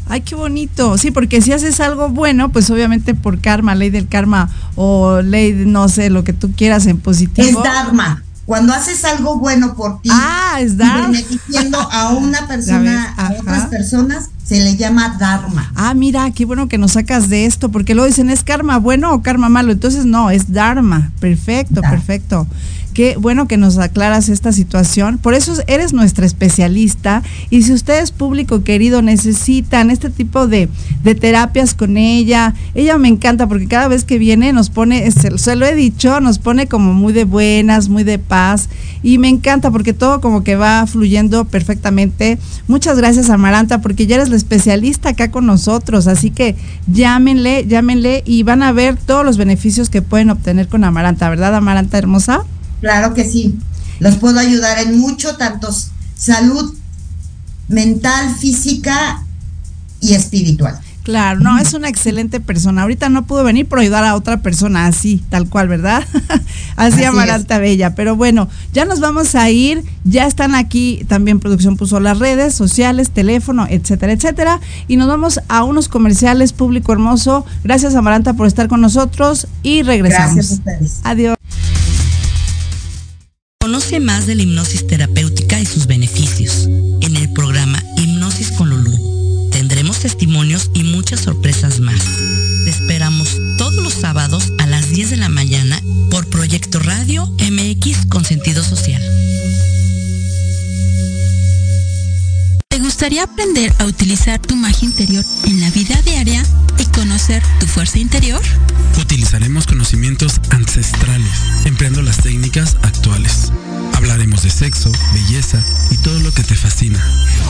Ay, 0.08 0.22
qué 0.22 0.34
bonito. 0.34 0.96
Sí, 0.96 1.10
porque 1.10 1.42
si 1.42 1.52
haces 1.52 1.78
algo 1.80 2.08
bueno, 2.08 2.50
pues 2.50 2.70
obviamente 2.70 3.14
por 3.14 3.38
karma, 3.38 3.74
ley 3.74 3.90
del 3.90 4.08
karma 4.08 4.48
o 4.76 5.20
ley, 5.20 5.52
no 5.52 5.90
sé, 5.90 6.08
lo 6.08 6.24
que 6.24 6.32
tú 6.32 6.52
quieras 6.56 6.86
en 6.86 6.98
positivo. 6.98 7.46
Es 7.46 7.64
dharma. 7.64 8.22
Cuando 8.44 8.72
haces 8.72 9.04
algo 9.04 9.38
bueno 9.38 9.75
por 9.75 10.00
ti 10.02 10.11
ah, 10.12 10.56
es 10.61 10.76
beneficiando 10.76 11.78
a 11.78 12.11
una 12.11 12.46
persona, 12.49 13.14
a 13.16 13.32
otras 13.38 13.66
personas, 13.66 14.30
se 14.44 14.61
le 14.61 14.76
llama 14.76 15.16
Dharma. 15.18 15.72
Ah, 15.75 15.94
mira, 15.94 16.30
qué 16.32 16.44
bueno 16.44 16.68
que 16.68 16.78
nos 16.78 16.92
sacas 16.92 17.28
de 17.28 17.46
esto, 17.46 17.70
porque 17.70 17.94
lo 17.94 18.04
dicen, 18.04 18.30
¿es 18.30 18.42
karma 18.42 18.78
bueno 18.78 19.12
o 19.12 19.22
karma 19.22 19.49
malo? 19.49 19.72
Entonces, 19.72 20.04
no, 20.04 20.30
es 20.30 20.52
Dharma. 20.52 21.12
Perfecto, 21.20 21.80
perfecto. 21.80 22.46
Qué 22.94 23.16
bueno 23.16 23.49
que 23.49 23.56
nos 23.56 23.78
aclaras 23.78 24.28
esta 24.28 24.52
situación. 24.52 25.18
Por 25.18 25.34
eso 25.34 25.54
eres 25.66 25.92
nuestra 25.92 26.26
especialista. 26.26 27.22
Y 27.49 27.62
si 27.62 27.72
ustedes, 27.72 28.11
público 28.11 28.64
querido, 28.64 29.00
necesitan 29.00 29.90
este 29.90 30.11
tipo 30.11 30.46
de, 30.46 30.68
terapias 31.20 31.75
con 31.75 31.96
ella, 31.96 32.54
ella 32.75 32.99
me 32.99 33.08
encanta 33.08 33.46
porque 33.46 33.66
cada 33.66 33.88
vez 33.88 34.04
que 34.04 34.18
viene 34.18 34.52
nos 34.52 34.68
pone, 34.68 35.11
se, 35.11 35.38
se, 35.38 35.56
lo 35.56 35.64
he 35.64 35.75
dicho, 35.75 36.20
nos 36.20 36.38
pone 36.38 36.66
como 36.66 36.92
muy 36.92 37.12
de 37.12 37.25
buenas, 37.25 37.88
muy 37.88 38.04
de 38.04 38.18
paz. 38.18 38.68
Y 39.02 39.18
me 39.18 39.28
encanta 39.28 39.70
porque 39.70 39.94
todo 39.94 40.20
como 40.20 40.44
que 40.44 40.56
va 40.56 40.87
fluyendo 40.87 41.46
perfectamente. 41.46 42.38
Muchas 42.68 42.99
gracias, 42.99 43.30
Amaranta, 43.30 43.80
porque 43.80 44.06
ya 44.06 44.16
eres 44.16 44.28
la 44.28 44.37
especialista 44.37 45.11
acá 45.11 45.30
con 45.30 45.46
nosotros. 45.46 46.06
Así 46.06 46.30
que 46.30 46.56
llámenle, 46.87 47.66
llámenle 47.66 48.22
y 48.26 48.42
van 48.42 48.62
a 48.62 48.72
ver 48.72 48.96
todos 48.96 49.25
los 49.25 49.38
beneficios 49.38 49.88
que 49.88 50.02
pueden 50.02 50.30
obtener 50.30 50.68
con 50.68 50.84
Amaranta, 50.84 51.30
¿verdad, 51.30 51.54
Amaranta 51.54 51.99
hermosa? 51.99 52.44
Claro 52.82 53.14
que 53.14 53.24
sí. 53.24 53.58
Los 54.00 54.16
puedo 54.16 54.40
ayudar 54.40 54.78
en 54.78 54.98
mucho, 54.98 55.36
tanto 55.36 55.68
salud 56.16 56.74
mental, 57.68 58.34
física 58.34 59.24
y 60.00 60.14
espiritual. 60.14 60.78
Claro, 61.04 61.40
no, 61.40 61.58
es 61.58 61.72
una 61.74 61.88
excelente 61.88 62.40
persona. 62.40 62.82
Ahorita 62.82 63.08
no 63.08 63.24
pudo 63.24 63.42
venir 63.42 63.66
por 63.66 63.80
ayudar 63.80 64.04
a 64.04 64.14
otra 64.14 64.40
persona 64.40 64.86
así, 64.86 65.22
tal 65.30 65.48
cual, 65.48 65.66
¿verdad? 65.66 66.04
así, 66.76 67.02
Amaranta 67.04 67.58
Bella. 67.58 67.94
Pero 67.94 68.14
bueno, 68.14 68.48
ya 68.72 68.84
nos 68.84 69.00
vamos 69.00 69.34
a 69.34 69.50
ir. 69.50 69.82
Ya 70.04 70.26
están 70.26 70.54
aquí, 70.54 71.04
también 71.08 71.40
producción 71.40 71.76
puso 71.76 71.98
las 71.98 72.18
redes 72.18 72.54
sociales, 72.54 73.10
teléfono, 73.10 73.66
etcétera, 73.68 74.12
etcétera. 74.12 74.60
Y 74.86 74.96
nos 74.96 75.08
vamos 75.08 75.40
a 75.48 75.64
unos 75.64 75.88
comerciales, 75.88 76.52
público 76.52 76.92
hermoso. 76.92 77.44
Gracias, 77.64 77.94
Amaranta, 77.96 78.34
por 78.34 78.46
estar 78.46 78.68
con 78.68 78.80
nosotros 78.80 79.48
y 79.62 79.82
regresamos. 79.82 80.34
Gracias 80.34 80.50
a 80.50 80.54
ustedes. 80.54 81.00
Adiós. 81.02 81.41
Conoce 83.62 84.00
más 84.00 84.26
de 84.26 84.35
la 84.35 84.42
hipnosis 84.42 84.88
terapéutica 84.88 85.61
y 85.61 85.66
sus 85.66 85.87
beneficios 85.87 86.66
en 87.00 87.14
el 87.14 87.33
programa 87.33 87.81
Hipnosis 87.97 88.50
con 88.50 88.69
Lulú. 88.69 89.49
Tendremos 89.52 90.00
testimonios 90.00 90.73
y 90.75 90.83
muchas 90.83 91.21
sorpresas 91.21 91.78
más. 91.78 92.02
Te 92.64 92.71
esperamos 92.71 93.28
todos 93.59 93.76
los 93.76 93.95
sábados 93.95 94.52
a 94.59 94.66
las 94.66 94.90
10 94.90 95.11
de 95.11 95.16
la 95.19 95.28
mañana 95.28 95.81
por 96.11 96.26
Proyecto 96.26 96.81
Radio 96.81 97.33
MX 97.38 98.07
con 98.07 98.25
sentido 98.25 98.64
social. 98.64 99.00
Gustaría 103.02 103.25
aprender 103.25 103.75
a 103.80 103.85
utilizar 103.87 104.38
tu 104.38 104.54
magia 104.54 104.87
interior 104.87 105.25
en 105.47 105.61
la 105.61 105.68
vida 105.71 106.00
diaria 106.02 106.40
y 106.78 106.85
conocer 106.97 107.42
tu 107.59 107.66
fuerza 107.66 107.99
interior? 107.99 108.40
Utilizaremos 108.97 109.66
conocimientos 109.66 110.40
ancestrales, 110.50 111.32
empleando 111.64 112.00
las 112.00 112.18
técnicas 112.18 112.76
actuales. 112.82 113.50
Hablaremos 113.94 114.44
de 114.44 114.50
sexo, 114.50 114.92
belleza 115.14 115.61
y 115.90 115.97
todo 115.97 116.21
lo 116.21 116.32
que 116.32 116.44
te 116.44 116.54
fascina. 116.54 117.04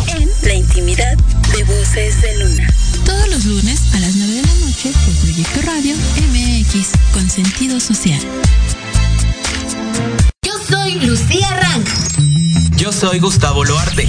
En 0.06 0.30
la 0.40 0.54
intimidad 0.54 1.18
de 1.18 1.64
Voces 1.64 2.22
de 2.22 2.38
Luna. 2.38 2.74
Todos 3.04 3.28
los 3.28 3.44
lunes 3.44 3.78
a 3.92 4.00
las 4.00 4.14
9 4.14 4.32
de 4.32 4.42
la 4.42 4.54
noche 4.54 4.90
por 5.04 5.14
Proyecto 5.16 5.60
Radio 5.66 5.94
MX 6.32 6.88
con 7.12 7.28
sentido 7.28 7.78
social. 7.78 8.22
Yo 10.46 10.54
soy 10.66 10.94
Lucía 11.00 11.50
Rank. 11.60 11.86
Yo 12.78 12.90
soy 12.90 13.18
Gustavo 13.18 13.66
Loarte. 13.66 14.08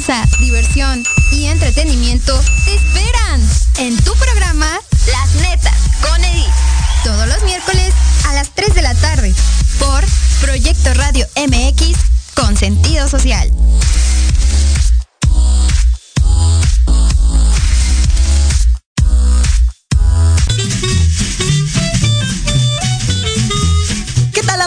Risa, 0.00 0.24
diversión 0.40 1.04
y 1.30 1.46
entretenimiento 1.46 2.42
te 2.64 2.74
esperan 2.74 3.40
en 3.78 3.96
tu 3.98 4.14
programa 4.14 4.80
Las 5.10 5.34
Netas 5.42 5.78
con 6.00 6.24
Edith. 6.24 6.46
Todos 7.04 7.28
los 7.28 7.42
miércoles 7.44 7.92
a 8.26 8.32
las 8.32 8.48
3 8.54 8.74
de 8.74 8.82
la 8.82 8.94
tarde 8.94 9.34
por 9.78 10.02
Proyecto 10.40 10.94
Radio 10.94 11.26
MX 11.36 11.98
con 12.34 12.56
sentido 12.56 13.08
social. 13.08 13.52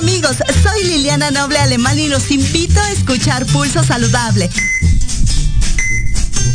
amigos? 0.04 0.38
Soy 0.63 0.84
Liliana 0.84 1.32
Noble 1.32 1.58
Alemán 1.60 1.98
y 1.98 2.08
los 2.08 2.30
invito 2.32 2.80
a 2.80 2.92
escuchar 2.92 3.46
Pulso 3.46 3.84
Saludable, 3.84 4.50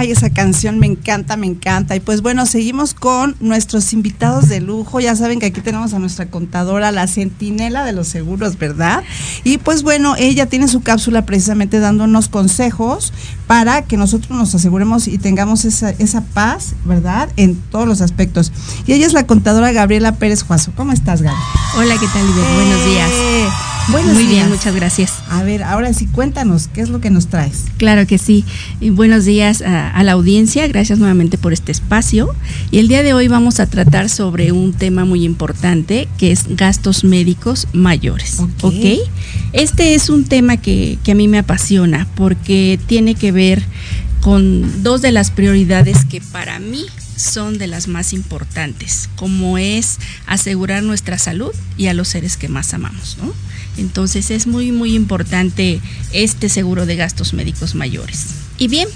Ay, 0.00 0.12
esa 0.12 0.30
canción 0.30 0.78
me 0.78 0.86
encanta, 0.86 1.36
me 1.36 1.46
encanta. 1.46 1.94
Y 1.94 2.00
pues 2.00 2.22
bueno, 2.22 2.46
seguimos 2.46 2.94
con 2.94 3.36
nuestros 3.38 3.92
invitados 3.92 4.48
de 4.48 4.62
lujo. 4.62 4.98
Ya 4.98 5.14
saben 5.14 5.40
que 5.40 5.44
aquí 5.44 5.60
tenemos 5.60 5.92
a 5.92 5.98
nuestra 5.98 6.24
contadora, 6.24 6.90
la 6.90 7.06
centinela 7.06 7.84
de 7.84 7.92
los 7.92 8.08
seguros, 8.08 8.56
¿verdad? 8.56 9.04
Y 9.44 9.58
pues 9.58 9.82
bueno, 9.82 10.14
ella 10.16 10.46
tiene 10.46 10.68
su 10.68 10.80
cápsula 10.80 11.26
precisamente 11.26 11.80
dándonos 11.80 12.30
consejos 12.30 13.12
para 13.46 13.82
que 13.82 13.98
nosotros 13.98 14.30
nos 14.30 14.54
aseguremos 14.54 15.06
y 15.06 15.18
tengamos 15.18 15.66
esa, 15.66 15.90
esa 15.90 16.22
paz, 16.22 16.76
¿verdad? 16.86 17.28
En 17.36 17.56
todos 17.56 17.86
los 17.86 18.00
aspectos. 18.00 18.52
Y 18.86 18.94
ella 18.94 19.06
es 19.06 19.12
la 19.12 19.26
contadora 19.26 19.70
Gabriela 19.70 20.12
Pérez 20.12 20.44
Juazo. 20.44 20.72
¿Cómo 20.74 20.92
estás, 20.92 21.20
Gaby? 21.20 21.36
Hola, 21.76 21.94
¿qué 22.00 22.06
tal, 22.06 22.26
Buenos 22.54 22.86
días. 22.86 23.10
Muy 23.90 24.26
bien, 24.26 24.48
muchas 24.48 24.72
gracias. 24.72 25.14
A 25.28 25.42
ver, 25.42 25.64
ahora 25.64 25.92
sí, 25.92 26.06
cuéntanos, 26.06 26.68
¿qué 26.72 26.80
es 26.80 26.90
lo 26.90 27.00
que 27.00 27.10
nos 27.10 27.26
traes? 27.26 27.64
Claro 27.76 28.06
que 28.06 28.18
sí. 28.18 28.44
Y 28.80 28.90
buenos 28.90 29.24
días 29.24 29.62
a, 29.62 30.00
la 30.04 30.12
audiencia, 30.12 30.68
gracias 30.68 31.00
nuevamente 31.00 31.38
por 31.38 31.52
este 31.52 31.72
espacio. 31.72 32.32
Y 32.70 32.78
el 32.78 32.86
día 32.86 33.02
de 33.02 33.14
hoy 33.14 33.26
vamos 33.26 33.58
a 33.58 33.66
tratar 33.66 34.08
sobre 34.08 34.52
un 34.52 34.72
tema 34.74 35.04
muy 35.04 35.24
importante, 35.24 36.06
que 36.18 36.30
es 36.30 36.44
gastos 36.56 37.02
médicos 37.02 37.66
mayores. 37.72 38.38
¿Ok? 38.62 38.74
Este 39.52 39.94
es 39.94 40.08
un 40.08 40.24
tema 40.24 40.56
que, 40.56 40.96
que 41.02 41.12
a 41.12 41.14
mí 41.16 41.26
me 41.26 41.38
apasiona 41.38 42.06
porque 42.14 42.78
tiene 42.86 43.16
que 43.16 43.32
ver 43.32 43.64
con 44.20 44.84
dos 44.84 45.02
de 45.02 45.10
las 45.10 45.32
prioridades 45.32 46.04
que 46.04 46.20
para 46.20 46.60
mí 46.60 46.84
son 47.16 47.58
de 47.58 47.66
las 47.66 47.86
más 47.88 48.12
importantes, 48.12 49.08
como 49.16 49.58
es 49.58 49.98
asegurar 50.26 50.82
nuestra 50.82 51.18
salud 51.18 51.52
y 51.76 51.88
a 51.88 51.94
los 51.94 52.08
seres 52.08 52.36
que 52.36 52.48
más 52.48 52.72
amamos, 52.72 53.18
¿no? 53.20 53.32
Entonces 53.80 54.30
es 54.30 54.46
muy, 54.46 54.72
muy 54.72 54.94
importante 54.94 55.80
este 56.12 56.48
seguro 56.48 56.86
de 56.86 56.96
gastos 56.96 57.32
médicos 57.32 57.74
mayores. 57.74 58.49
Y 58.60 58.68
bien, 58.68 58.88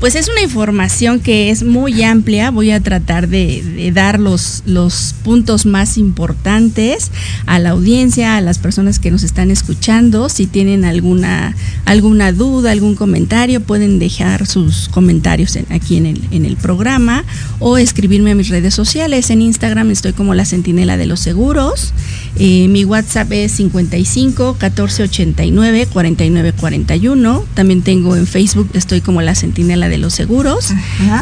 pues 0.00 0.14
es 0.14 0.30
una 0.30 0.40
información 0.40 1.20
que 1.20 1.50
es 1.50 1.62
muy 1.62 2.02
amplia. 2.02 2.50
Voy 2.50 2.70
a 2.70 2.80
tratar 2.80 3.28
de, 3.28 3.92
dar 3.94 4.18
los, 4.18 4.62
los 4.64 5.14
puntos 5.22 5.66
más 5.66 5.98
importantes 5.98 7.10
a 7.44 7.58
la 7.58 7.70
audiencia, 7.70 8.38
a 8.38 8.40
las 8.40 8.58
personas 8.58 8.98
que 8.98 9.10
nos 9.10 9.22
están 9.22 9.50
escuchando. 9.50 10.30
Si 10.30 10.46
tienen 10.46 10.86
alguna, 10.86 11.54
alguna 11.84 12.32
duda, 12.32 12.70
algún 12.70 12.94
comentario, 12.94 13.60
pueden 13.60 13.98
dejar 13.98 14.46
sus 14.46 14.88
comentarios 14.88 15.58
aquí 15.68 15.98
en 15.98 16.06
el, 16.06 16.22
en 16.30 16.46
el 16.46 16.56
programa 16.56 17.24
o 17.58 17.76
escribirme 17.76 18.30
a 18.30 18.34
mis 18.34 18.48
redes 18.48 18.72
sociales. 18.72 19.28
En 19.28 19.42
Instagram 19.42 19.90
estoy 19.90 20.14
como 20.14 20.34
la 20.34 20.46
Centinela 20.46 20.96
de 20.96 21.04
los 21.04 21.20
Seguros. 21.20 21.92
Eh, 22.36 22.68
mi 22.68 22.86
WhatsApp 22.86 23.30
es 23.32 23.52
55 23.52 24.56
14 24.58 25.02
89 25.02 25.88
49 25.92 26.52
41. 26.54 27.44
También 27.52 27.82
tengo 27.82 28.16
en 28.16 28.26
Facebook, 28.26 28.70
estoy 28.72 29.02
como 29.02 29.09
la 29.20 29.34
Centinela 29.34 29.88
de 29.88 29.98
los 29.98 30.14
Seguros. 30.14 30.68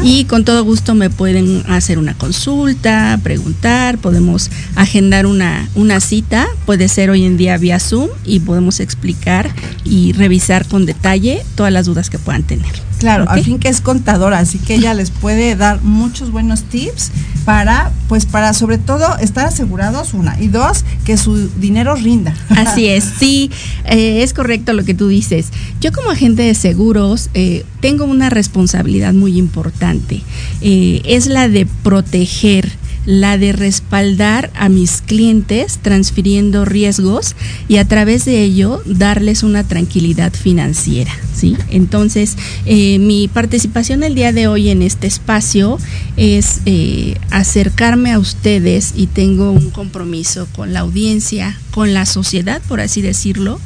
Y 0.03 0.25
con 0.25 0.45
todo 0.45 0.63
gusto 0.63 0.95
me 0.95 1.09
pueden 1.09 1.63
hacer 1.67 1.97
una 1.97 2.13
consulta, 2.13 3.19
preguntar, 3.23 3.97
podemos 3.97 4.51
agendar 4.75 5.25
una, 5.25 5.67
una 5.75 5.99
cita. 5.99 6.47
Puede 6.65 6.87
ser 6.87 7.09
hoy 7.09 7.25
en 7.25 7.37
día 7.37 7.57
vía 7.57 7.79
Zoom 7.79 8.09
y 8.23 8.41
podemos 8.41 8.79
explicar 8.79 9.49
y 9.83 10.13
revisar 10.13 10.67
con 10.67 10.85
detalle 10.85 11.43
todas 11.55 11.73
las 11.73 11.85
dudas 11.85 12.09
que 12.09 12.19
puedan 12.19 12.43
tener. 12.43 12.89
Claro, 12.99 13.29
al 13.29 13.41
fin 13.43 13.59
que 13.59 13.69
es 13.69 13.79
contadora, 13.79 14.39
así 14.39 14.59
que 14.59 14.75
ella 14.75 14.93
les 14.93 15.09
puede 15.09 15.55
dar 15.55 15.81
muchos 15.81 16.31
buenos 16.31 16.63
tips 16.63 17.11
para, 17.45 17.91
pues 18.09 18.25
para 18.25 18.53
sobre 18.53 18.77
todo 18.77 19.17
estar 19.19 19.47
asegurados, 19.47 20.13
una, 20.13 20.37
y 20.39 20.49
dos, 20.49 20.83
que 21.05 21.15
su 21.15 21.49
dinero 21.59 21.95
rinda. 21.95 22.35
Así 22.49 22.87
es, 22.87 23.05
sí, 23.17 23.51
eh, 23.85 24.21
es 24.21 24.33
correcto 24.33 24.73
lo 24.73 24.83
que 24.83 24.93
tú 24.93 25.07
dices. 25.07 25.47
Yo 25.79 25.93
como 25.93 26.11
agente 26.11 26.41
de 26.41 26.53
seguros 26.53 27.29
eh, 27.33 27.65
tengo 27.79 28.05
una 28.05 28.29
responsabilidad 28.29 29.13
muy 29.13 29.37
importante, 29.37 30.21
eh, 30.61 31.01
es 31.05 31.27
la 31.27 31.47
de 31.47 31.65
proteger 31.65 32.71
la 33.05 33.37
de 33.37 33.53
respaldar 33.53 34.51
a 34.55 34.69
mis 34.69 35.01
clientes 35.01 35.79
transfiriendo 35.81 36.63
riesgos 36.63 37.35
y 37.67 37.77
a 37.77 37.85
través 37.85 38.25
de 38.25 38.43
ello 38.43 38.83
darles 38.85 39.41
una 39.41 39.63
tranquilidad 39.63 40.31
financiera. 40.31 41.11
¿sí? 41.33 41.57
Entonces, 41.71 42.37
eh, 42.65 42.99
mi 42.99 43.27
participación 43.27 44.03
el 44.03 44.15
día 44.15 44.31
de 44.31 44.47
hoy 44.47 44.69
en 44.69 44.81
este 44.83 45.07
espacio 45.07 45.79
es 46.17 46.61
eh, 46.65 47.15
acercarme 47.31 48.11
a 48.11 48.19
ustedes 48.19 48.93
y 48.95 49.07
tengo 49.07 49.51
un 49.51 49.71
compromiso 49.71 50.47
con 50.55 50.73
la 50.73 50.81
audiencia, 50.81 51.57
con 51.71 51.93
la 51.93 52.05
sociedad, 52.05 52.61
por 52.67 52.79
así 52.79 53.01
decirlo, 53.01 53.59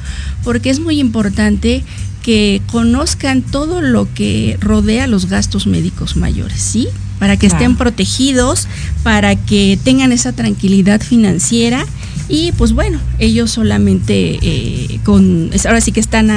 porque 0.44 0.70
es 0.70 0.80
muy 0.80 1.00
importante 1.00 1.84
que 2.24 2.62
conozcan 2.72 3.44
todo 3.44 3.82
lo 3.82 4.12
que 4.14 4.58
rodea 4.60 5.06
los 5.06 5.28
gastos 5.28 5.68
médicos 5.68 6.16
mayores, 6.16 6.60
¿sí? 6.60 6.88
para 7.20 7.38
que 7.38 7.48
estén 7.48 7.78
protegidos, 7.78 8.68
para 9.02 9.38
que 9.38 9.80
tengan 9.82 10.12
esa 10.12 10.34
tranquilidad 10.34 11.00
financiera 11.00 11.86
y 12.28 12.52
pues 12.54 12.74
bueno, 12.74 13.00
ellos 13.18 13.52
solamente 13.52 14.40
eh, 14.42 15.00
con, 15.06 15.50
ahora 15.66 15.80
sí 15.80 15.94
que 15.94 16.02
están 16.02 16.30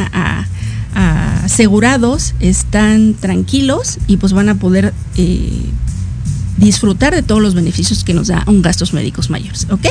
asegurados, 0.95 2.35
están 2.39 3.15
tranquilos 3.15 3.99
y 4.07 4.19
pues 4.19 4.33
van 4.33 4.49
a 4.49 4.55
poder 4.57 4.95
eh, 5.17 5.51
disfrutar 6.57 7.15
de 7.15 7.23
todos 7.23 7.43
los 7.43 7.55
beneficios 7.55 8.05
que 8.05 8.15
nos 8.15 8.29
da 8.29 8.43
un 8.47 8.63
gastos 8.63 8.93
médicos 8.93 9.31
mayores, 9.31 9.67
¿ok? 9.71 9.87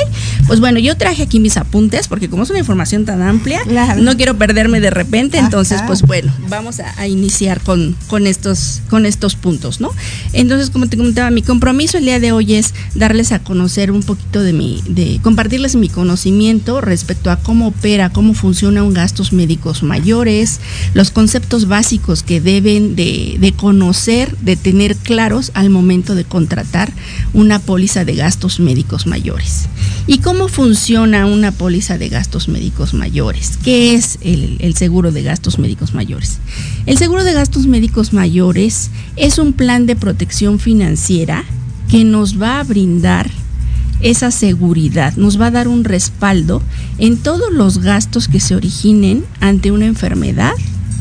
Pues 0.46 0.60
bueno, 0.60 0.78
yo 0.78 0.96
traje 0.96 1.22
aquí 1.22 1.40
mis 1.40 1.56
apuntes 1.56 2.08
porque 2.08 2.28
como 2.28 2.42
es 2.42 2.50
una 2.50 2.58
información 2.58 3.04
tan 3.04 3.22
amplia, 3.22 3.60
no 3.96 4.16
quiero 4.16 4.36
perderme 4.36 4.80
de 4.80 4.90
repente, 4.90 5.38
entonces 5.38 5.80
pues 5.86 6.02
bueno, 6.02 6.32
vamos 6.48 6.80
a, 6.80 7.06
iniciar 7.06 7.60
con, 7.60 7.96
con, 8.08 8.26
estos, 8.26 8.82
con 8.90 9.06
estos 9.06 9.36
puntos, 9.36 9.80
¿no? 9.80 9.90
Entonces, 10.32 10.70
como 10.70 10.88
te 10.88 10.96
comentaba, 10.96 11.30
mi 11.30 11.42
compromiso 11.42 11.98
el 11.98 12.04
día 12.04 12.18
de 12.18 12.32
hoy 12.32 12.54
es 12.54 12.74
darles 12.94 13.32
a 13.32 13.38
conocer 13.38 13.92
un 13.92 14.02
poquito 14.02 14.42
de 14.42 14.52
mi, 14.52 14.82
de 14.88 15.20
compartirles 15.22 15.76
mi 15.76 15.88
conocimiento 15.88 16.80
respecto 16.80 17.30
a 17.30 17.36
cómo 17.36 17.68
opera, 17.68 18.10
cómo 18.10 18.34
funciona 18.34 18.82
un 18.82 18.92
gastos 18.92 19.32
médicos 19.32 19.82
mayores, 19.82 20.60
los 20.94 21.10
conceptos 21.10 21.68
básicos 21.68 22.22
que 22.22 22.40
deben 22.40 22.96
de, 22.96 23.36
de 23.38 23.52
conocer, 23.52 24.36
de 24.38 24.56
tener 24.56 24.96
claros 24.96 25.52
al 25.54 25.70
momento 25.70 26.14
de 26.14 26.24
contratar 26.24 26.55
una 27.32 27.58
póliza 27.58 28.04
de 28.04 28.14
gastos 28.14 28.60
médicos 28.60 29.06
mayores. 29.06 29.68
¿Y 30.06 30.18
cómo 30.18 30.48
funciona 30.48 31.26
una 31.26 31.52
póliza 31.52 31.98
de 31.98 32.08
gastos 32.08 32.48
médicos 32.48 32.94
mayores? 32.94 33.58
¿Qué 33.62 33.94
es 33.94 34.18
el, 34.22 34.56
el 34.60 34.74
seguro 34.74 35.12
de 35.12 35.22
gastos 35.22 35.58
médicos 35.58 35.94
mayores? 35.94 36.38
El 36.86 36.98
seguro 36.98 37.24
de 37.24 37.32
gastos 37.32 37.66
médicos 37.66 38.12
mayores 38.12 38.90
es 39.16 39.38
un 39.38 39.52
plan 39.52 39.86
de 39.86 39.96
protección 39.96 40.58
financiera 40.58 41.44
que 41.90 42.04
nos 42.04 42.40
va 42.40 42.60
a 42.60 42.64
brindar 42.64 43.30
esa 44.00 44.30
seguridad, 44.30 45.14
nos 45.16 45.40
va 45.40 45.46
a 45.46 45.50
dar 45.50 45.68
un 45.68 45.84
respaldo 45.84 46.62
en 46.98 47.16
todos 47.16 47.52
los 47.52 47.78
gastos 47.78 48.28
que 48.28 48.40
se 48.40 48.54
originen 48.54 49.24
ante 49.40 49.70
una 49.70 49.86
enfermedad 49.86 50.52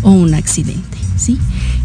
o 0.02 0.12
un 0.12 0.34
accidente, 0.34 0.98
¿sí? 1.18 1.38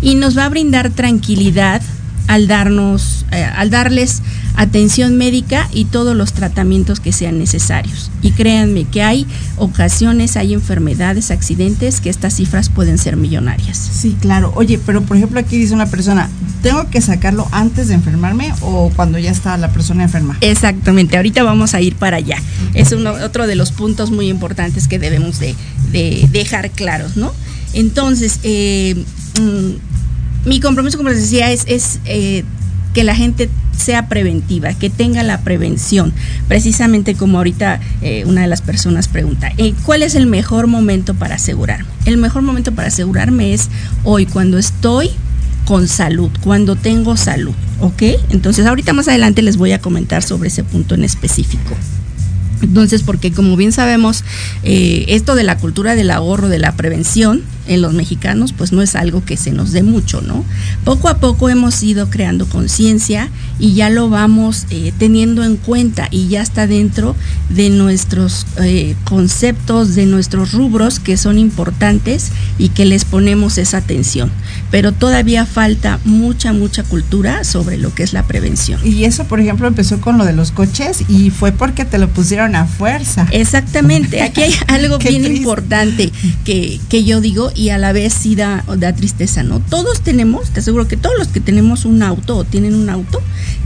Y 0.02 0.14
nos 0.14 0.37
va 0.37 0.44
a 0.44 0.48
brindar 0.48 0.90
tranquilidad 0.90 1.83
al 2.31 2.47
darnos, 2.47 3.27
eh, 3.33 3.43
al 3.43 3.71
darles 3.71 4.23
atención 4.55 5.16
médica 5.16 5.69
y 5.73 5.87
todos 5.87 6.16
los 6.16 6.33
tratamientos 6.33 7.01
que 7.01 7.11
sean 7.11 7.40
necesarios. 7.40 8.12
Y 8.23 8.31
créanme 8.31 8.85
que 8.85 9.03
hay 9.03 9.27
ocasiones, 9.57 10.37
hay 10.37 10.55
enfermedades, 10.55 11.33
accidentes 11.33 12.01
que 12.01 12.09
estas 12.09 12.37
cifras 12.37 12.69
pueden 12.69 12.99
ser 12.99 13.16
millonarias. 13.16 13.77
Sí, 13.77 14.16
claro. 14.21 14.53
Oye, 14.55 14.79
pero 14.87 15.03
por 15.03 15.16
ejemplo 15.16 15.40
aquí 15.40 15.59
dice 15.59 15.75
una 15.75 15.87
persona, 15.87 16.31
¿tengo 16.62 16.88
que 16.88 17.01
sacarlo 17.01 17.49
antes 17.51 17.88
de 17.88 17.95
enfermarme 17.95 18.55
o 18.61 18.93
cuando 18.95 19.19
ya 19.19 19.33
está 19.33 19.57
la 19.57 19.73
persona 19.73 20.05
enferma? 20.05 20.38
Exactamente, 20.40 21.16
ahorita 21.16 21.43
vamos 21.43 21.75
a 21.75 21.81
ir 21.81 21.97
para 21.97 22.19
allá. 22.19 22.37
Es 22.75 22.93
uno, 22.93 23.11
otro 23.11 23.49
de 23.49 23.57
los 23.57 23.73
puntos 23.73 24.12
muy 24.12 24.29
importantes 24.29 24.87
que 24.87 25.01
debemos 25.01 25.40
de, 25.40 25.57
dejar 26.31 26.71
claros, 26.71 27.16
¿no? 27.16 27.33
Entonces, 27.73 28.38
eh, 28.45 29.05
mm, 29.40 29.90
mi 30.44 30.61
compromiso, 30.61 30.96
como 30.96 31.11
les 31.11 31.20
decía, 31.20 31.50
es, 31.53 32.00
eh, 32.05 32.44
que 32.94 33.05
la 33.05 33.14
gente 33.14 33.48
sea 33.76 34.09
preventiva, 34.09 34.74
que 34.74 34.90
tenga 34.90 35.22
la 35.22 35.40
prevención. 35.42 36.12
Precisamente 36.48 37.14
como 37.14 37.38
ahorita 37.38 37.81
eh, 38.03 38.24
una 38.26 38.42
de 38.42 38.46
las 38.48 38.62
personas 38.62 39.09
pregunta, 39.09 39.53
eh, 39.59 39.74
¿cuál 39.85 40.03
es 40.03 40.14
el 40.14 40.26
mejor 40.26 40.66
momento 40.66 41.14
para 41.14 41.37
asegurarme? 41.37 41.87
El 42.05 42.16
mejor 42.16 42.42
momento 42.42 42.72
para 42.72 42.88
asegurarme 42.88 43.55
es 43.55 43.68
hoy, 44.03 44.26
cuando 44.26 44.59
estoy 44.59 45.11
con 45.64 45.87
salud, 45.87 46.31
cuando 46.42 46.74
tengo 46.74 47.16
salud, 47.16 47.55
¿ok? 47.81 48.03
Entonces 48.31 48.66
ahorita 48.66 48.92
más 48.92 49.07
adelante 49.09 49.40
les 49.42 49.57
voy 49.57 49.72
a 49.72 49.81
comentar 49.81 50.22
sobre 50.22 50.48
ese 50.48 50.64
punto 50.64 50.94
en 50.94 51.05
específico. 51.05 51.76
Entonces, 52.62 53.03
porque 53.03 53.33
como 53.33 53.57
bien 53.57 53.72
sabemos, 53.72 54.22
esto 54.62 55.35
de 55.35 55.44
la 55.44 55.57
cultura 55.57 55.94
del 55.94 56.11
ahorro, 56.11 56.48
de 56.48 56.59
la 56.59 56.72
prevención, 56.72 57.42
en 57.66 57.83
los 57.83 57.94
mexicanos, 57.94 58.53
pues 58.53 58.73
no 58.73 58.83
es 58.83 58.96
algo 58.96 59.25
que 59.25 59.37
se 59.37 59.53
nos 59.53 59.73
dé 59.73 59.83
mucho, 59.83 60.20
¿no? 60.20 60.44
Poco 60.85 61.09
a 61.09 61.18
poco 61.18 61.49
hemos 61.49 61.83
ido 61.83 62.11
creando 62.11 62.46
conciencia 62.46 63.31
y 63.59 63.75
ya 63.75 63.90
lo 63.90 64.09
vamos 64.09 64.66
eh, 64.70 64.92
teniendo 64.99 65.44
en 65.44 65.57
cuenta 65.57 66.09
y 66.11 66.29
ya 66.29 66.42
está 66.42 66.66
dentro 66.66 67.14
de 67.49 67.70
nuestros 67.70 68.46
eh, 68.62 68.94
conceptos, 69.05 69.94
de 69.94 70.07
nuestros 70.07 70.53
rubros 70.53 70.99
que 70.99 71.16
son 71.16 71.38
importantes 71.38 72.31
y 72.59 72.70
que 72.70 72.85
les 72.85 73.05
ponemos 73.05 73.59
esa 73.59 73.79
atención. 73.79 74.31
Pero 74.70 74.92
todavía 74.92 75.46
falta 75.46 75.99
mucha, 76.05 76.53
mucha 76.53 76.83
cultura 76.83 77.44
sobre 77.44 77.77
lo 77.77 77.94
que 77.94 78.03
es 78.03 78.12
la 78.12 78.25
prevención. 78.25 78.81
Y 78.85 79.05
eso, 79.05 79.25
por 79.25 79.40
ejemplo, 79.40 79.66
empezó 79.66 80.01
con 80.01 80.18
lo 80.18 80.25
de 80.25 80.33
los 80.33 80.51
coches 80.53 81.05
y 81.09 81.31
fue 81.31 81.53
porque 81.53 81.85
te 81.85 81.99
lo 81.99 82.09
pusieron 82.09 82.55
a 82.55 82.66
fuerza. 82.66 83.27
Exactamente. 83.31 84.23
Aquí 84.23 84.42
hay 84.42 84.55
algo 84.68 84.99
bien 84.99 85.25
importante 85.25 86.12
que, 86.44 86.81
que 86.88 87.05
yo 87.05 87.20
digo 87.20 87.53
y 87.61 87.68
a 87.68 87.77
la 87.77 87.92
vez 87.92 88.14
sí 88.14 88.37
da, 88.37 88.64
da 88.79 88.94
tristeza, 88.94 89.42
¿no? 89.42 89.61
Todos 89.61 90.01
tenemos, 90.01 90.49
te 90.49 90.61
aseguro 90.61 90.88
que 90.88 90.96
todos 90.96 91.18
los 91.18 91.29
que 91.29 91.40
tenemos 91.40 91.85
un 91.85 92.03
auto 92.03 92.38
o 92.38 92.44
tienen 92.44 92.75
un 92.75 92.88
auto, 92.88 93.20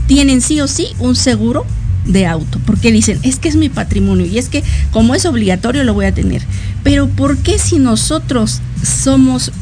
tienen 0.05 0.41
sí 0.41 0.59
o 0.59 0.67
sí 0.67 0.89
un 0.99 1.15
seguro 1.15 1.65
de 2.05 2.27
auto, 2.27 2.59
porque 2.65 2.91
dicen, 2.91 3.19
es 3.23 3.39
que 3.39 3.47
es 3.47 3.55
mi 3.55 3.69
patrimonio 3.69 4.25
y 4.25 4.37
es 4.37 4.49
que 4.49 4.65
como 4.91 5.15
es 5.15 5.25
obligatorio 5.25 5.85
lo 5.85 5.93
voy 5.93 6.07
a 6.07 6.13
tener. 6.13 6.41
Pero 6.83 7.07
¿por 7.07 7.37
qué 7.37 7.57
si 7.57 7.79
nosotros 7.79 8.59
somos 8.83 9.53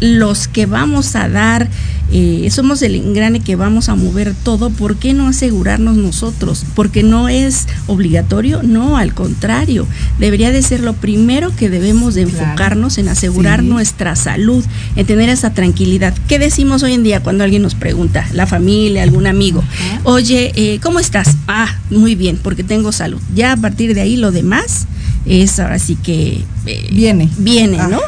los 0.00 0.48
que 0.48 0.66
vamos 0.66 1.16
a 1.16 1.28
dar, 1.28 1.68
eh, 2.10 2.48
somos 2.50 2.80
el 2.82 2.94
engrane 2.94 3.40
que 3.40 3.56
vamos 3.56 3.88
a 3.88 3.94
mover 3.94 4.34
todo, 4.34 4.70
¿por 4.70 4.96
qué 4.96 5.12
no 5.12 5.28
asegurarnos 5.28 5.96
nosotros? 5.96 6.64
Porque 6.74 7.02
no 7.02 7.28
es 7.28 7.66
obligatorio, 7.86 8.62
no, 8.62 8.96
al 8.96 9.12
contrario, 9.12 9.86
debería 10.18 10.50
de 10.50 10.62
ser 10.62 10.80
lo 10.80 10.94
primero 10.94 11.54
que 11.54 11.68
debemos 11.68 12.14
de 12.14 12.22
enfocarnos 12.22 12.98
en 12.98 13.08
asegurar 13.08 13.62
nuestra 13.62 14.16
salud, 14.16 14.64
en 14.96 15.06
tener 15.06 15.28
esa 15.28 15.52
tranquilidad. 15.52 16.14
¿Qué 16.28 16.38
decimos 16.38 16.82
hoy 16.82 16.94
en 16.94 17.02
día 17.02 17.22
cuando 17.22 17.44
alguien 17.44 17.62
nos 17.62 17.74
pregunta, 17.74 18.26
la 18.32 18.46
familia, 18.46 19.02
algún 19.02 19.26
amigo, 19.26 19.62
oye, 20.04 20.52
eh, 20.54 20.80
¿cómo 20.82 21.00
estás? 21.00 21.36
Ah, 21.46 21.76
muy 21.90 22.14
bien, 22.14 22.38
porque 22.42 22.64
tengo 22.64 22.92
salud. 22.92 23.20
Ya 23.34 23.52
a 23.52 23.56
partir 23.56 23.94
de 23.94 24.00
ahí 24.00 24.16
lo 24.16 24.30
demás 24.30 24.86
es 25.26 25.58
ahora 25.58 25.78
sí 25.78 25.96
que 25.96 26.44
eh, 26.66 26.88
viene, 26.92 27.28
viene, 27.38 27.78
¿no? 27.88 28.00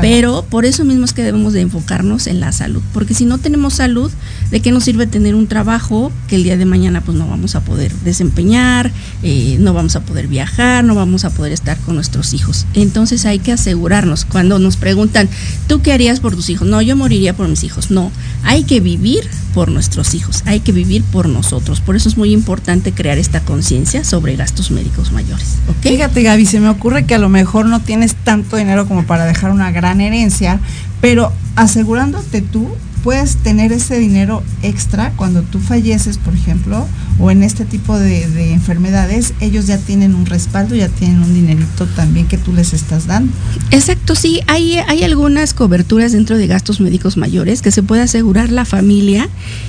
Pero 0.00 0.44
por 0.48 0.64
eso 0.64 0.84
mismo 0.84 1.04
es 1.04 1.12
que 1.12 1.22
debemos 1.22 1.52
de 1.52 1.60
enfocarnos 1.60 2.26
en 2.26 2.40
la 2.40 2.52
salud, 2.52 2.82
porque 2.92 3.14
si 3.14 3.24
no 3.24 3.38
tenemos 3.38 3.74
salud, 3.74 4.10
¿de 4.50 4.60
qué 4.60 4.72
nos 4.72 4.84
sirve 4.84 5.06
tener 5.06 5.34
un 5.34 5.46
trabajo 5.46 6.12
que 6.28 6.36
el 6.36 6.44
día 6.44 6.56
de 6.56 6.64
mañana 6.64 7.00
pues 7.00 7.16
no 7.16 7.26
vamos 7.26 7.54
a 7.54 7.60
poder 7.60 7.92
desempeñar, 8.04 8.90
eh, 9.22 9.56
no 9.60 9.72
vamos 9.72 9.96
a 9.96 10.00
poder 10.00 10.28
viajar, 10.28 10.84
no 10.84 10.94
vamos 10.94 11.24
a 11.24 11.30
poder 11.30 11.52
estar 11.52 11.78
con 11.78 11.94
nuestros 11.94 12.34
hijos? 12.34 12.66
Entonces 12.74 13.24
hay 13.26 13.38
que 13.38 13.52
asegurarnos, 13.52 14.24
cuando 14.24 14.58
nos 14.58 14.76
preguntan, 14.76 15.28
¿tú 15.68 15.82
qué 15.82 15.92
harías 15.92 16.20
por 16.20 16.34
tus 16.34 16.50
hijos? 16.50 16.68
No, 16.68 16.82
yo 16.82 16.96
moriría 16.96 17.34
por 17.34 17.48
mis 17.48 17.64
hijos, 17.64 17.90
no, 17.90 18.10
hay 18.42 18.64
que 18.64 18.80
vivir 18.80 19.28
por 19.54 19.70
nuestros 19.70 20.14
hijos, 20.14 20.42
hay 20.46 20.60
que 20.60 20.72
vivir 20.72 21.02
por 21.02 21.28
nosotros, 21.28 21.80
por 21.80 21.96
eso 21.96 22.08
es 22.08 22.16
muy 22.16 22.32
importante 22.32 22.92
crear 22.92 23.18
esta 23.18 23.40
conciencia 23.40 24.04
sobre 24.04 24.36
gastos 24.36 24.70
médicos 24.70 25.12
mayores. 25.12 25.56
Fíjate 25.82 26.22
Gaby, 26.22 26.46
se 26.52 26.60
me 26.60 26.68
ocurre 26.68 27.06
que 27.06 27.14
a 27.14 27.18
lo 27.18 27.30
mejor 27.30 27.64
no 27.64 27.80
tienes 27.80 28.14
tanto 28.14 28.58
dinero 28.58 28.86
como 28.86 29.04
para 29.04 29.24
dejar 29.24 29.52
una 29.52 29.70
gran 29.70 30.02
herencia, 30.02 30.60
pero 31.00 31.32
asegurándote 31.56 32.42
tú 32.42 32.68
puedes 33.02 33.36
tener 33.36 33.72
ese 33.72 33.98
dinero 33.98 34.42
extra 34.62 35.12
cuando 35.16 35.42
tú 35.42 35.58
falleces, 35.58 36.18
por 36.18 36.34
ejemplo, 36.34 36.86
o 37.18 37.30
en 37.30 37.42
este 37.42 37.64
tipo 37.64 37.98
de, 37.98 38.52
enfermedades, 38.52 39.34
ellos 39.40 39.66
ya 39.66 39.78
tienen 39.78 40.14
un 40.14 40.26
respaldo, 40.26 40.74
ya 40.74 40.88
tienen 40.88 41.22
un 41.22 41.34
dinerito 41.34 41.86
también 41.86 42.26
que 42.26 42.38
tú 42.38 42.52
les 42.52 42.72
estás 42.72 43.06
dando. 43.06 43.32
Exacto, 43.70 44.14
sí, 44.14 44.40
hay, 44.46 44.78
hay 44.86 45.02
algunas 45.02 45.54
coberturas 45.54 46.12
dentro 46.12 46.36
de 46.38 46.46
gastos 46.46 46.80
médicos 46.80 47.16
mayores 47.16 47.62
que 47.62 47.70
se 47.70 47.82
puede 47.82 48.02
asegurar 48.02 48.50
la 48.50 48.64
familia 48.64 49.28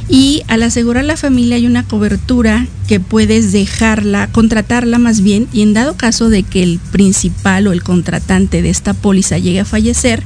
y 0.09 0.43
al 0.47 0.63
asegurar 0.63 1.03
la 1.05 1.17
familia 1.17 1.55
hay 1.55 1.65
una 1.65 1.83
cobertura 1.83 2.67
que 2.87 2.99
puedes 2.99 3.51
dejarla, 3.51 4.27
contratarla 4.27 4.99
más 4.99 5.21
bien 5.21 5.47
y 5.53 5.61
en 5.61 5.73
dado 5.73 5.95
caso 5.95 6.29
de 6.29 6.43
que 6.43 6.63
el 6.63 6.79
principal 6.91 7.67
o 7.67 7.71
el 7.71 7.83
contratante 7.83 8.61
de 8.61 8.69
esta 8.69 8.93
póliza 8.93 9.37
llegue 9.37 9.61
a 9.61 9.65
fallecer, 9.65 10.23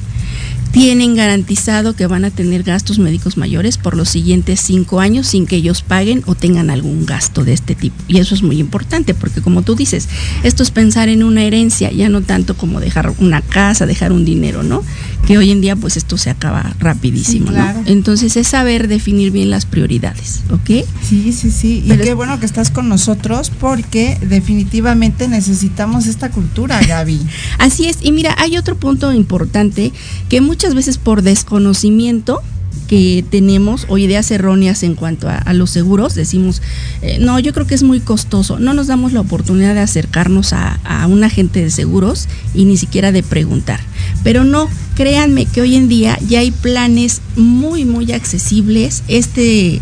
tienen 0.72 1.16
garantizado 1.16 1.94
que 1.94 2.06
van 2.06 2.24
a 2.24 2.30
tener 2.30 2.62
gastos 2.62 2.98
médicos 2.98 3.36
mayores 3.36 3.78
por 3.78 3.96
los 3.96 4.08
siguientes 4.08 4.60
cinco 4.60 5.00
años 5.00 5.26
sin 5.26 5.46
que 5.46 5.56
ellos 5.56 5.82
paguen 5.82 6.22
o 6.26 6.34
tengan 6.34 6.70
algún 6.70 7.06
gasto 7.06 7.44
de 7.44 7.52
este 7.52 7.74
tipo. 7.74 7.96
Y 8.06 8.18
eso 8.18 8.34
es 8.34 8.42
muy 8.42 8.58
importante 8.58 9.14
porque 9.14 9.40
como 9.40 9.62
tú 9.62 9.74
dices, 9.74 10.08
esto 10.42 10.62
es 10.62 10.70
pensar 10.70 11.08
en 11.08 11.22
una 11.22 11.42
herencia, 11.42 11.90
ya 11.90 12.08
no 12.08 12.20
tanto 12.20 12.56
como 12.56 12.80
dejar 12.80 13.12
una 13.18 13.40
casa, 13.40 13.86
dejar 13.86 14.12
un 14.12 14.24
dinero, 14.24 14.62
¿no? 14.62 14.84
Que 15.26 15.38
hoy 15.38 15.50
en 15.50 15.60
día 15.60 15.74
pues 15.76 15.96
esto 15.96 16.16
se 16.16 16.30
acaba 16.30 16.74
rapidísimo, 16.78 17.50
¿no? 17.50 17.82
Entonces 17.86 18.36
es 18.36 18.48
saber 18.48 18.88
definir 18.88 19.30
bien 19.30 19.50
las 19.50 19.66
prioridades, 19.66 20.42
¿ok? 20.50 20.84
Sí, 21.02 21.32
sí, 21.32 21.50
sí. 21.50 21.82
Y 21.84 21.96
qué 21.96 22.14
bueno 22.14 22.38
que 22.40 22.46
estás 22.46 22.70
con 22.70 22.88
nosotros 22.88 23.50
porque 23.50 24.18
definitivamente 24.20 25.28
necesitamos 25.28 26.06
esta 26.06 26.30
cultura, 26.30 26.80
Gaby. 26.86 27.20
Así 27.58 27.86
es. 27.86 27.98
Y 28.02 28.12
mira, 28.12 28.34
hay 28.38 28.56
otro 28.56 28.76
punto 28.76 29.12
importante 29.12 29.92
que 30.28 30.40
muchas 30.40 30.57
muchas 30.58 30.74
veces 30.74 30.98
por 30.98 31.22
desconocimiento 31.22 32.42
que 32.88 33.24
tenemos 33.30 33.86
o 33.88 33.96
ideas 33.96 34.28
erróneas 34.32 34.82
en 34.82 34.96
cuanto 34.96 35.28
a, 35.28 35.54
los 35.54 35.70
seguros, 35.70 36.16
decimos, 36.16 36.62
eh, 37.00 37.18
no, 37.20 37.38
yo 37.38 37.52
creo 37.52 37.68
que 37.68 37.76
es 37.76 37.84
muy 37.84 38.00
costoso, 38.00 38.58
no 38.58 38.74
nos 38.74 38.88
damos 38.88 39.12
la 39.12 39.20
oportunidad 39.20 39.74
de 39.74 39.82
acercarnos 39.82 40.52
a, 40.52 40.80
a, 40.82 41.06
un 41.06 41.22
agente 41.22 41.62
de 41.62 41.70
seguros 41.70 42.26
y 42.54 42.64
ni 42.64 42.76
siquiera 42.76 43.12
de 43.12 43.22
preguntar. 43.22 43.78
Pero 44.24 44.42
no, 44.42 44.68
créanme 44.96 45.46
que 45.46 45.60
hoy 45.60 45.76
en 45.76 45.86
día 45.86 46.18
ya 46.26 46.40
hay 46.40 46.50
planes 46.50 47.20
muy, 47.36 47.84
muy 47.84 48.10
accesibles. 48.10 49.04
Este, 49.06 49.80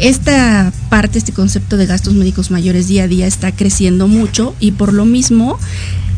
esta 0.00 0.72
parte, 0.90 1.18
este 1.18 1.30
concepto 1.30 1.76
de 1.76 1.86
gastos 1.86 2.14
médicos 2.14 2.50
mayores 2.50 2.88
día 2.88 3.04
a 3.04 3.06
día 3.06 3.28
está 3.28 3.52
creciendo 3.52 4.08
mucho 4.08 4.56
y 4.58 4.72
por 4.72 4.92
lo 4.92 5.04
mismo 5.04 5.56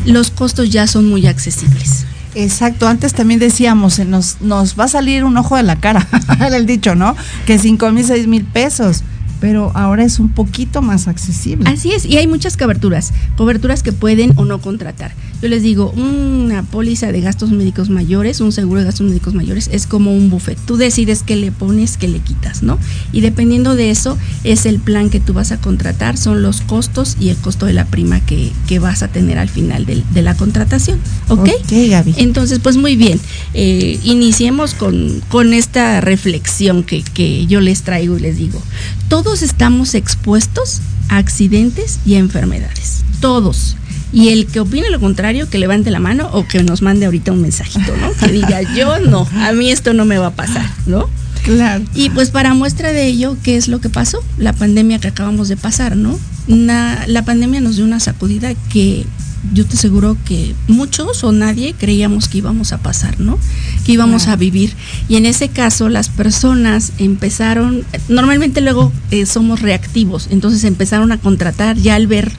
los 0.06 0.30
costos 0.30 0.70
ya 0.70 0.86
son 0.86 1.06
muy 1.10 1.26
accesibles. 1.26 2.07
Exacto, 2.38 2.86
antes 2.86 3.14
también 3.14 3.40
decíamos, 3.40 3.98
nos, 4.06 4.40
nos 4.40 4.78
va 4.78 4.84
a 4.84 4.88
salir 4.88 5.24
un 5.24 5.36
ojo 5.36 5.56
de 5.56 5.64
la 5.64 5.74
cara, 5.74 6.06
el 6.54 6.66
dicho, 6.66 6.94
¿no? 6.94 7.16
Que 7.46 7.58
cinco 7.58 7.90
mil, 7.90 8.04
seis 8.04 8.28
mil 8.28 8.44
pesos 8.44 9.02
pero 9.40 9.70
ahora 9.74 10.04
es 10.04 10.18
un 10.18 10.30
poquito 10.30 10.82
más 10.82 11.06
accesible. 11.06 11.70
Así 11.70 11.92
es, 11.92 12.04
y 12.04 12.16
hay 12.16 12.26
muchas 12.26 12.56
coberturas, 12.56 13.12
coberturas 13.36 13.82
que 13.82 13.92
pueden 13.92 14.32
o 14.36 14.44
no 14.44 14.60
contratar. 14.60 15.12
Yo 15.40 15.48
les 15.48 15.62
digo, 15.62 15.90
una 15.92 16.64
póliza 16.64 17.12
de 17.12 17.20
gastos 17.20 17.50
médicos 17.50 17.90
mayores, 17.90 18.40
un 18.40 18.50
seguro 18.50 18.80
de 18.80 18.86
gastos 18.86 19.06
médicos 19.06 19.34
mayores 19.34 19.68
es 19.72 19.86
como 19.86 20.12
un 20.12 20.30
buffet. 20.30 20.58
Tú 20.66 20.76
decides 20.76 21.22
qué 21.22 21.36
le 21.36 21.52
pones, 21.52 21.96
qué 21.96 22.08
le 22.08 22.18
quitas, 22.18 22.64
¿no? 22.64 22.76
Y 23.12 23.20
dependiendo 23.20 23.76
de 23.76 23.90
eso, 23.90 24.18
es 24.42 24.66
el 24.66 24.80
plan 24.80 25.10
que 25.10 25.20
tú 25.20 25.34
vas 25.34 25.52
a 25.52 25.58
contratar, 25.58 26.16
son 26.16 26.42
los 26.42 26.60
costos 26.60 27.16
y 27.20 27.28
el 27.28 27.36
costo 27.36 27.66
de 27.66 27.72
la 27.72 27.84
prima 27.84 28.20
que, 28.20 28.52
vas 28.80 29.02
a 29.02 29.08
tener 29.08 29.38
al 29.38 29.48
final 29.48 29.86
de, 29.86 30.22
la 30.22 30.34
contratación. 30.34 30.98
¿Ok? 31.28 31.48
Gaby. 31.70 32.14
Entonces, 32.16 32.58
pues 32.60 32.76
muy 32.76 32.96
bien, 32.96 33.20
eh, 33.54 33.98
iniciemos 34.04 34.74
con, 34.74 35.20
con 35.28 35.52
esta 35.52 36.00
reflexión 36.00 36.82
que, 36.82 37.02
que 37.02 37.46
yo 37.46 37.60
les 37.60 37.82
traigo 37.82 38.16
y 38.16 38.20
les 38.20 38.36
digo. 38.36 38.60
Todos 39.08 39.42
estamos 39.42 39.94
expuestos 39.94 40.80
a 41.08 41.16
accidentes 41.18 41.98
y 42.04 42.14
a 42.14 42.18
enfermedades. 42.18 43.04
Todos. 43.20 43.76
Y 44.12 44.28
el 44.28 44.46
que 44.46 44.60
opine 44.60 44.90
lo 44.90 45.00
contrario, 45.00 45.48
que 45.50 45.58
levante 45.58 45.90
la 45.90 46.00
mano 46.00 46.30
o 46.32 46.46
que 46.46 46.62
nos 46.62 46.82
mande 46.82 47.06
ahorita 47.06 47.32
un 47.32 47.42
mensajito, 47.42 47.94
¿no? 47.96 48.12
Que 48.14 48.32
diga, 48.32 48.62
yo 48.76 49.00
no, 49.00 49.28
a 49.34 49.52
mí 49.52 49.70
esto 49.70 49.92
no 49.92 50.04
me 50.04 50.18
va 50.18 50.28
a 50.28 50.34
pasar, 50.34 50.70
¿no? 50.86 51.08
Claro. 51.44 51.84
Y 51.94 52.10
pues 52.10 52.30
para 52.30 52.54
muestra 52.54 52.92
de 52.92 53.06
ello, 53.06 53.36
¿qué 53.42 53.56
es 53.56 53.68
lo 53.68 53.80
que 53.80 53.88
pasó? 53.88 54.22
La 54.36 54.52
pandemia 54.52 54.98
que 54.98 55.08
acabamos 55.08 55.48
de 55.48 55.56
pasar, 55.56 55.96
¿no? 55.96 56.18
la 56.48 57.24
pandemia 57.26 57.60
nos 57.60 57.76
dio 57.76 57.84
una 57.84 58.00
sacudida 58.00 58.54
que 58.72 59.04
yo 59.52 59.64
te 59.66 59.76
aseguro 59.76 60.16
que 60.24 60.54
muchos 60.66 61.24
o 61.24 61.32
nadie 61.32 61.74
creíamos 61.78 62.28
que 62.28 62.38
íbamos 62.38 62.72
a 62.72 62.78
pasar, 62.78 63.20
¿no? 63.20 63.38
Que 63.84 63.92
íbamos 63.92 64.28
a 64.28 64.36
vivir. 64.36 64.74
Y 65.08 65.16
en 65.16 65.26
ese 65.26 65.48
caso 65.48 65.88
las 65.88 66.08
personas 66.08 66.92
empezaron, 66.98 67.84
normalmente 68.08 68.60
luego 68.60 68.92
eh, 69.10 69.26
somos 69.26 69.60
reactivos, 69.60 70.28
entonces 70.30 70.64
empezaron 70.64 71.12
a 71.12 71.18
contratar 71.18 71.76
ya 71.76 71.94
al 71.94 72.06
ver 72.06 72.32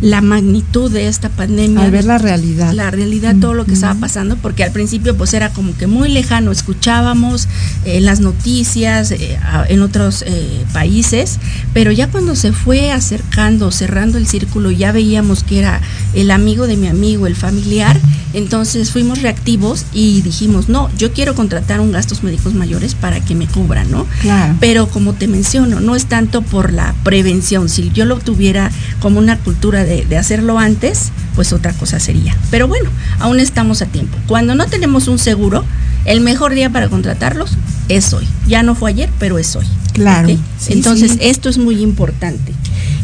la 0.00 0.20
magnitud 0.20 0.90
de 0.90 1.08
esta 1.08 1.28
pandemia. 1.28 1.84
Al 1.84 1.90
ver 1.90 2.04
la 2.04 2.18
realidad. 2.18 2.72
La 2.72 2.90
realidad, 2.90 3.36
todo 3.40 3.54
lo 3.54 3.64
que 3.64 3.74
estaba 3.74 3.94
pasando, 3.94 4.36
porque 4.36 4.64
al 4.64 4.72
principio 4.72 5.16
pues 5.16 5.34
era 5.34 5.50
como 5.50 5.76
que 5.76 5.86
muy 5.86 6.08
lejano, 6.08 6.50
escuchábamos 6.50 7.48
eh, 7.84 8.00
las 8.00 8.20
noticias 8.20 9.10
eh, 9.10 9.38
en 9.68 9.82
otros 9.82 10.24
países, 10.72 11.38
pero 11.72 11.92
ya 11.92 12.08
cuando 12.08 12.34
se 12.34 12.52
fue 12.52 12.90
acercando, 12.92 13.70
cerrando 13.70 14.18
el 14.18 14.26
círculo, 14.26 14.70
ya 14.70 14.92
veíamos 14.92 15.42
que 15.42 15.58
era 15.58 15.80
el 16.14 16.30
amigo 16.46 16.68
de 16.68 16.76
mi 16.76 16.86
amigo, 16.86 17.26
el 17.26 17.34
familiar, 17.34 18.00
entonces 18.32 18.92
fuimos 18.92 19.20
reactivos 19.20 19.84
y 19.92 20.22
dijimos, 20.22 20.68
no, 20.68 20.88
yo 20.96 21.12
quiero 21.12 21.34
contratar 21.34 21.80
un 21.80 21.90
gastos 21.90 22.22
médicos 22.22 22.54
mayores 22.54 22.94
para 22.94 23.18
que 23.18 23.34
me 23.34 23.48
cubran, 23.48 23.90
¿no? 23.90 24.06
Claro. 24.20 24.54
Pero 24.60 24.86
como 24.86 25.12
te 25.12 25.26
menciono, 25.26 25.80
no 25.80 25.96
es 25.96 26.06
tanto 26.06 26.42
por 26.42 26.72
la 26.72 26.94
prevención, 27.02 27.68
si 27.68 27.90
yo 27.90 28.04
lo 28.04 28.18
tuviera 28.18 28.70
como 29.00 29.18
una 29.18 29.38
cultura 29.38 29.82
de, 29.82 30.04
de 30.04 30.16
hacerlo 30.18 30.56
antes, 30.56 31.10
pues 31.34 31.52
otra 31.52 31.72
cosa 31.72 31.98
sería. 31.98 32.36
Pero 32.52 32.68
bueno, 32.68 32.90
aún 33.18 33.40
estamos 33.40 33.82
a 33.82 33.86
tiempo. 33.86 34.16
Cuando 34.28 34.54
no 34.54 34.66
tenemos 34.66 35.08
un 35.08 35.18
seguro, 35.18 35.64
el 36.04 36.20
mejor 36.20 36.54
día 36.54 36.70
para 36.70 36.88
contratarlos 36.88 37.50
es 37.88 38.12
hoy. 38.12 38.28
Ya 38.46 38.62
no 38.62 38.76
fue 38.76 38.90
ayer, 38.90 39.10
pero 39.18 39.40
es 39.40 39.56
hoy. 39.56 39.66
Claro. 39.94 40.28
Entonces, 40.68 41.16
esto 41.20 41.48
es 41.48 41.58
muy 41.58 41.82
importante. 41.82 42.52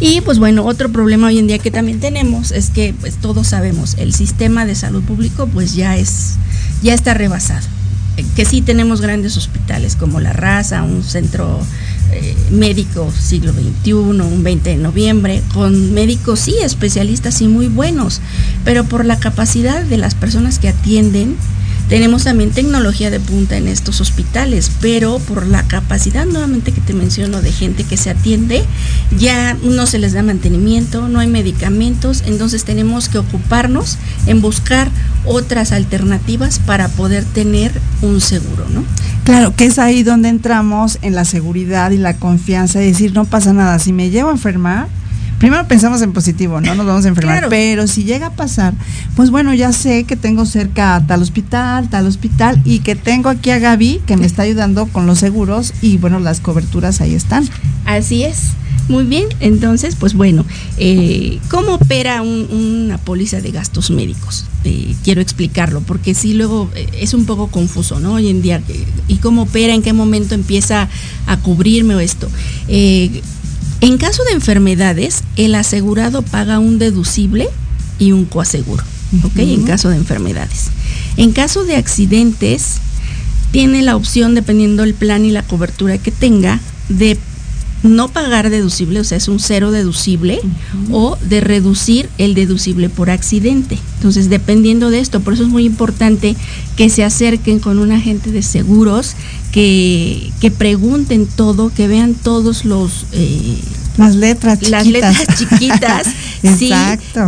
Y 0.04 0.20
pues 0.20 0.40
bueno, 0.40 0.64
otro 0.64 0.90
problema 0.90 1.28
hoy 1.28 1.38
en 1.38 1.46
día 1.46 1.60
que 1.60 1.70
también 1.70 2.00
tenemos 2.00 2.50
es 2.50 2.70
que 2.70 2.92
pues 3.00 3.18
todos 3.18 3.46
sabemos, 3.46 3.94
el 3.98 4.12
sistema 4.12 4.66
de 4.66 4.74
salud 4.74 5.00
público 5.04 5.46
pues 5.46 5.74
ya 5.76 5.96
es 5.96 6.34
ya 6.82 6.92
está 6.92 7.14
rebasado. 7.14 7.64
Eh, 8.16 8.24
que 8.34 8.44
sí 8.44 8.62
tenemos 8.62 9.00
grandes 9.00 9.36
hospitales 9.36 9.94
como 9.94 10.18
La 10.18 10.32
Raza, 10.32 10.82
un 10.82 11.04
centro 11.04 11.60
eh, 12.10 12.34
médico 12.50 13.12
siglo 13.16 13.52
XXI, 13.52 13.92
un 13.92 14.42
20 14.42 14.70
de 14.70 14.76
noviembre, 14.76 15.40
con 15.54 15.94
médicos 15.94 16.40
sí 16.40 16.56
especialistas 16.60 17.40
y 17.40 17.46
muy 17.46 17.68
buenos, 17.68 18.20
pero 18.64 18.82
por 18.82 19.04
la 19.04 19.20
capacidad 19.20 19.84
de 19.84 19.98
las 19.98 20.16
personas 20.16 20.58
que 20.58 20.68
atienden, 20.68 21.36
tenemos 21.88 22.24
también 22.24 22.50
tecnología 22.50 23.10
de 23.10 23.20
punta 23.20 23.56
en 23.56 23.68
estos 23.68 24.00
hospitales, 24.00 24.70
pero 24.80 25.18
por 25.18 25.46
la 25.46 25.62
capacidad 25.64 26.24
nuevamente 26.24 26.72
que 26.72 26.80
te 26.80 26.94
menciono 26.94 27.42
de 27.42 27.52
gente 27.52 27.84
que 27.84 27.96
se 27.96 28.10
atiende, 28.10 28.64
ya 29.18 29.54
no 29.62 29.86
se 29.86 29.98
les 29.98 30.12
da 30.12 30.22
mantenimiento, 30.22 31.08
no 31.08 31.20
hay 31.20 31.28
medicamentos, 31.28 32.22
entonces 32.26 32.64
tenemos 32.64 33.08
que 33.08 33.18
ocuparnos 33.18 33.98
en 34.26 34.40
buscar 34.40 34.90
otras 35.24 35.72
alternativas 35.72 36.58
para 36.58 36.88
poder 36.88 37.24
tener 37.24 37.72
un 38.00 38.20
seguro, 38.20 38.66
¿no? 38.70 38.84
Claro, 39.24 39.54
que 39.54 39.66
es 39.66 39.78
ahí 39.78 40.02
donde 40.02 40.28
entramos 40.28 40.98
en 41.02 41.14
la 41.14 41.24
seguridad 41.24 41.90
y 41.90 41.98
la 41.98 42.16
confianza 42.16 42.78
decir, 42.78 43.12
no 43.12 43.24
pasa 43.24 43.52
nada, 43.52 43.78
si 43.78 43.92
me 43.92 44.10
llevo 44.10 44.30
a 44.30 44.32
enfermar, 44.32 44.88
primero 45.42 45.66
pensamos 45.66 46.00
en 46.02 46.12
positivo, 46.12 46.60
no 46.60 46.76
nos 46.76 46.86
vamos 46.86 47.04
a 47.04 47.08
enfermar, 47.08 47.48
pero 47.48 47.88
si 47.88 48.04
llega 48.04 48.28
a 48.28 48.30
pasar, 48.30 48.74
pues 49.16 49.30
bueno, 49.30 49.52
ya 49.52 49.72
sé 49.72 50.04
que 50.04 50.14
tengo 50.14 50.46
cerca 50.46 51.02
tal 51.08 51.20
hospital, 51.20 51.90
tal 51.90 52.06
hospital 52.06 52.62
y 52.64 52.78
que 52.78 52.94
tengo 52.94 53.28
aquí 53.28 53.50
a 53.50 53.58
Gaby 53.58 54.02
que 54.06 54.16
me 54.16 54.24
está 54.24 54.42
ayudando 54.42 54.86
con 54.86 55.04
los 55.04 55.18
seguros 55.18 55.74
y 55.82 55.98
bueno, 55.98 56.20
las 56.20 56.38
coberturas 56.38 57.00
ahí 57.00 57.16
están. 57.16 57.48
Así 57.86 58.22
es. 58.22 58.52
Muy 58.88 59.02
bien, 59.02 59.26
entonces, 59.40 59.96
pues 59.96 60.14
bueno, 60.14 60.44
eh, 60.78 61.40
¿cómo 61.50 61.74
opera 61.74 62.22
una 62.22 62.98
póliza 62.98 63.40
de 63.40 63.50
gastos 63.50 63.90
médicos? 63.90 64.44
Eh, 64.62 64.94
quiero 65.02 65.20
explicarlo, 65.20 65.80
porque 65.80 66.14
sí 66.14 66.34
luego 66.34 66.70
eh, 66.76 66.88
es 67.00 67.14
un 67.14 67.24
poco 67.24 67.48
confuso, 67.48 67.98
¿no? 67.98 68.14
Hoy 68.14 68.28
en 68.28 68.42
día, 68.42 68.62
¿y 69.08 69.16
cómo 69.16 69.42
opera? 69.42 69.74
¿En 69.74 69.82
qué 69.82 69.92
momento 69.92 70.36
empieza 70.36 70.88
a 71.26 71.36
cubrirme 71.38 71.96
o 71.96 72.00
esto? 72.00 72.28
En 73.82 73.98
caso 73.98 74.22
de 74.24 74.32
enfermedades, 74.32 75.24
el 75.36 75.56
asegurado 75.56 76.22
paga 76.22 76.60
un 76.60 76.78
deducible 76.78 77.48
y 77.98 78.12
un 78.12 78.24
coaseguro, 78.26 78.84
¿ok? 79.24 79.38
En 79.38 79.64
caso 79.64 79.88
de 79.88 79.96
enfermedades. 79.96 80.70
En 81.16 81.32
caso 81.32 81.64
de 81.64 81.74
accidentes, 81.74 82.76
tiene 83.50 83.82
la 83.82 83.96
opción, 83.96 84.36
dependiendo 84.36 84.84
del 84.84 84.94
plan 84.94 85.24
y 85.24 85.32
la 85.32 85.42
cobertura 85.42 85.98
que 85.98 86.12
tenga, 86.12 86.60
de 86.88 87.18
no 87.82 88.08
pagar 88.08 88.50
deducible, 88.50 89.00
o 89.00 89.04
sea, 89.04 89.18
es 89.18 89.28
un 89.28 89.40
cero 89.40 89.70
deducible, 89.70 90.40
o 90.90 91.16
de 91.28 91.40
reducir 91.40 92.08
el 92.18 92.34
deducible 92.34 92.88
por 92.88 93.10
accidente. 93.10 93.78
Entonces, 93.96 94.28
dependiendo 94.28 94.90
de 94.90 95.00
esto, 95.00 95.20
por 95.20 95.34
eso 95.34 95.42
es 95.42 95.48
muy 95.48 95.64
importante 95.64 96.36
que 96.76 96.88
se 96.90 97.04
acerquen 97.04 97.58
con 97.58 97.78
un 97.78 97.92
agente 97.92 98.30
de 98.30 98.42
seguros, 98.42 99.14
que, 99.50 100.32
que 100.40 100.50
pregunten 100.50 101.26
todo, 101.26 101.70
que 101.74 101.88
vean 101.88 102.14
todos 102.14 102.64
los... 102.64 103.06
Eh, 103.12 103.58
las 103.96 104.14
letras 104.14 104.58
chiquitas. 104.58 104.70
Las 104.70 104.86
letras 104.92 105.38
chiquitas, 105.38 106.06
sí, 106.58 106.72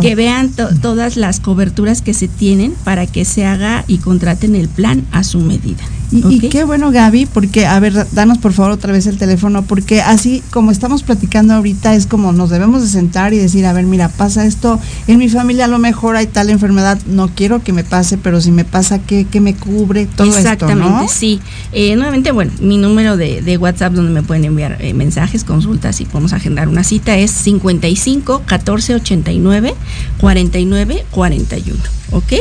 que 0.01 0.15
vean 0.15 0.51
todas 0.81 1.17
las 1.17 1.39
coberturas 1.39 2.01
que 2.01 2.13
se 2.13 2.27
tienen 2.27 2.73
para 2.83 3.07
que 3.07 3.25
se 3.25 3.45
haga 3.45 3.83
y 3.87 3.97
contraten 3.97 4.55
el 4.55 4.67
plan 4.67 5.05
a 5.11 5.23
su 5.23 5.39
medida. 5.39 5.83
Y, 6.11 6.49
qué 6.49 6.63
bueno, 6.63 6.91
Gaby, 6.91 7.25
porque, 7.25 7.65
a 7.65 7.79
ver, 7.79 8.07
danos 8.11 8.37
por 8.37 8.53
favor 8.53 8.71
otra 8.71 8.93
vez 8.93 9.07
el 9.07 9.17
teléfono, 9.17 9.63
porque 9.63 10.01
así 10.01 10.43
como 10.51 10.71
estamos 10.71 11.03
platicando 11.03 11.53
ahorita, 11.53 11.95
es 11.95 12.05
como 12.05 12.31
nos 12.31 12.49
debemos 12.49 12.81
de 12.81 12.87
sentar 12.87 13.33
y 13.33 13.37
decir, 13.37 13.65
a 13.65 13.73
ver, 13.73 13.85
mira, 13.85 14.09
pasa 14.09 14.45
esto, 14.45 14.79
en 15.07 15.17
mi 15.17 15.29
familia 15.29 15.65
a 15.65 15.67
lo 15.67 15.79
mejor 15.79 16.15
hay 16.15 16.27
tal 16.27 16.49
enfermedad, 16.49 16.99
no 17.07 17.29
quiero 17.29 17.63
que 17.63 17.73
me 17.73 17.83
pase, 17.83 18.17
pero 18.17 18.39
si 18.39 18.51
me 18.51 18.65
pasa, 18.65 18.99
¿qué, 18.99 19.25
qué 19.29 19.41
me 19.41 19.55
cubre? 19.55 20.05
Todo 20.05 20.27
Exactamente, 20.27 20.83
esto, 20.83 21.01
¿no? 21.01 21.07
sí. 21.09 21.39
Eh, 21.71 21.95
nuevamente, 21.95 22.31
bueno, 22.31 22.51
mi 22.59 22.77
número 22.77 23.17
de, 23.17 23.41
de, 23.41 23.57
WhatsApp 23.57 23.93
donde 23.93 24.11
me 24.11 24.21
pueden 24.21 24.45
enviar 24.45 24.77
eh, 24.81 24.93
mensajes, 24.93 25.43
consultas 25.43 25.99
y 26.01 26.05
podemos 26.05 26.33
agendar 26.33 26.54
una 26.63 26.83
cita 26.83 27.17
es 27.17 27.31
55 27.31 28.43
14 28.45 28.95
89 28.95 29.75
49 30.17 31.05
41, 31.11 31.83
¿ok? 32.11 32.33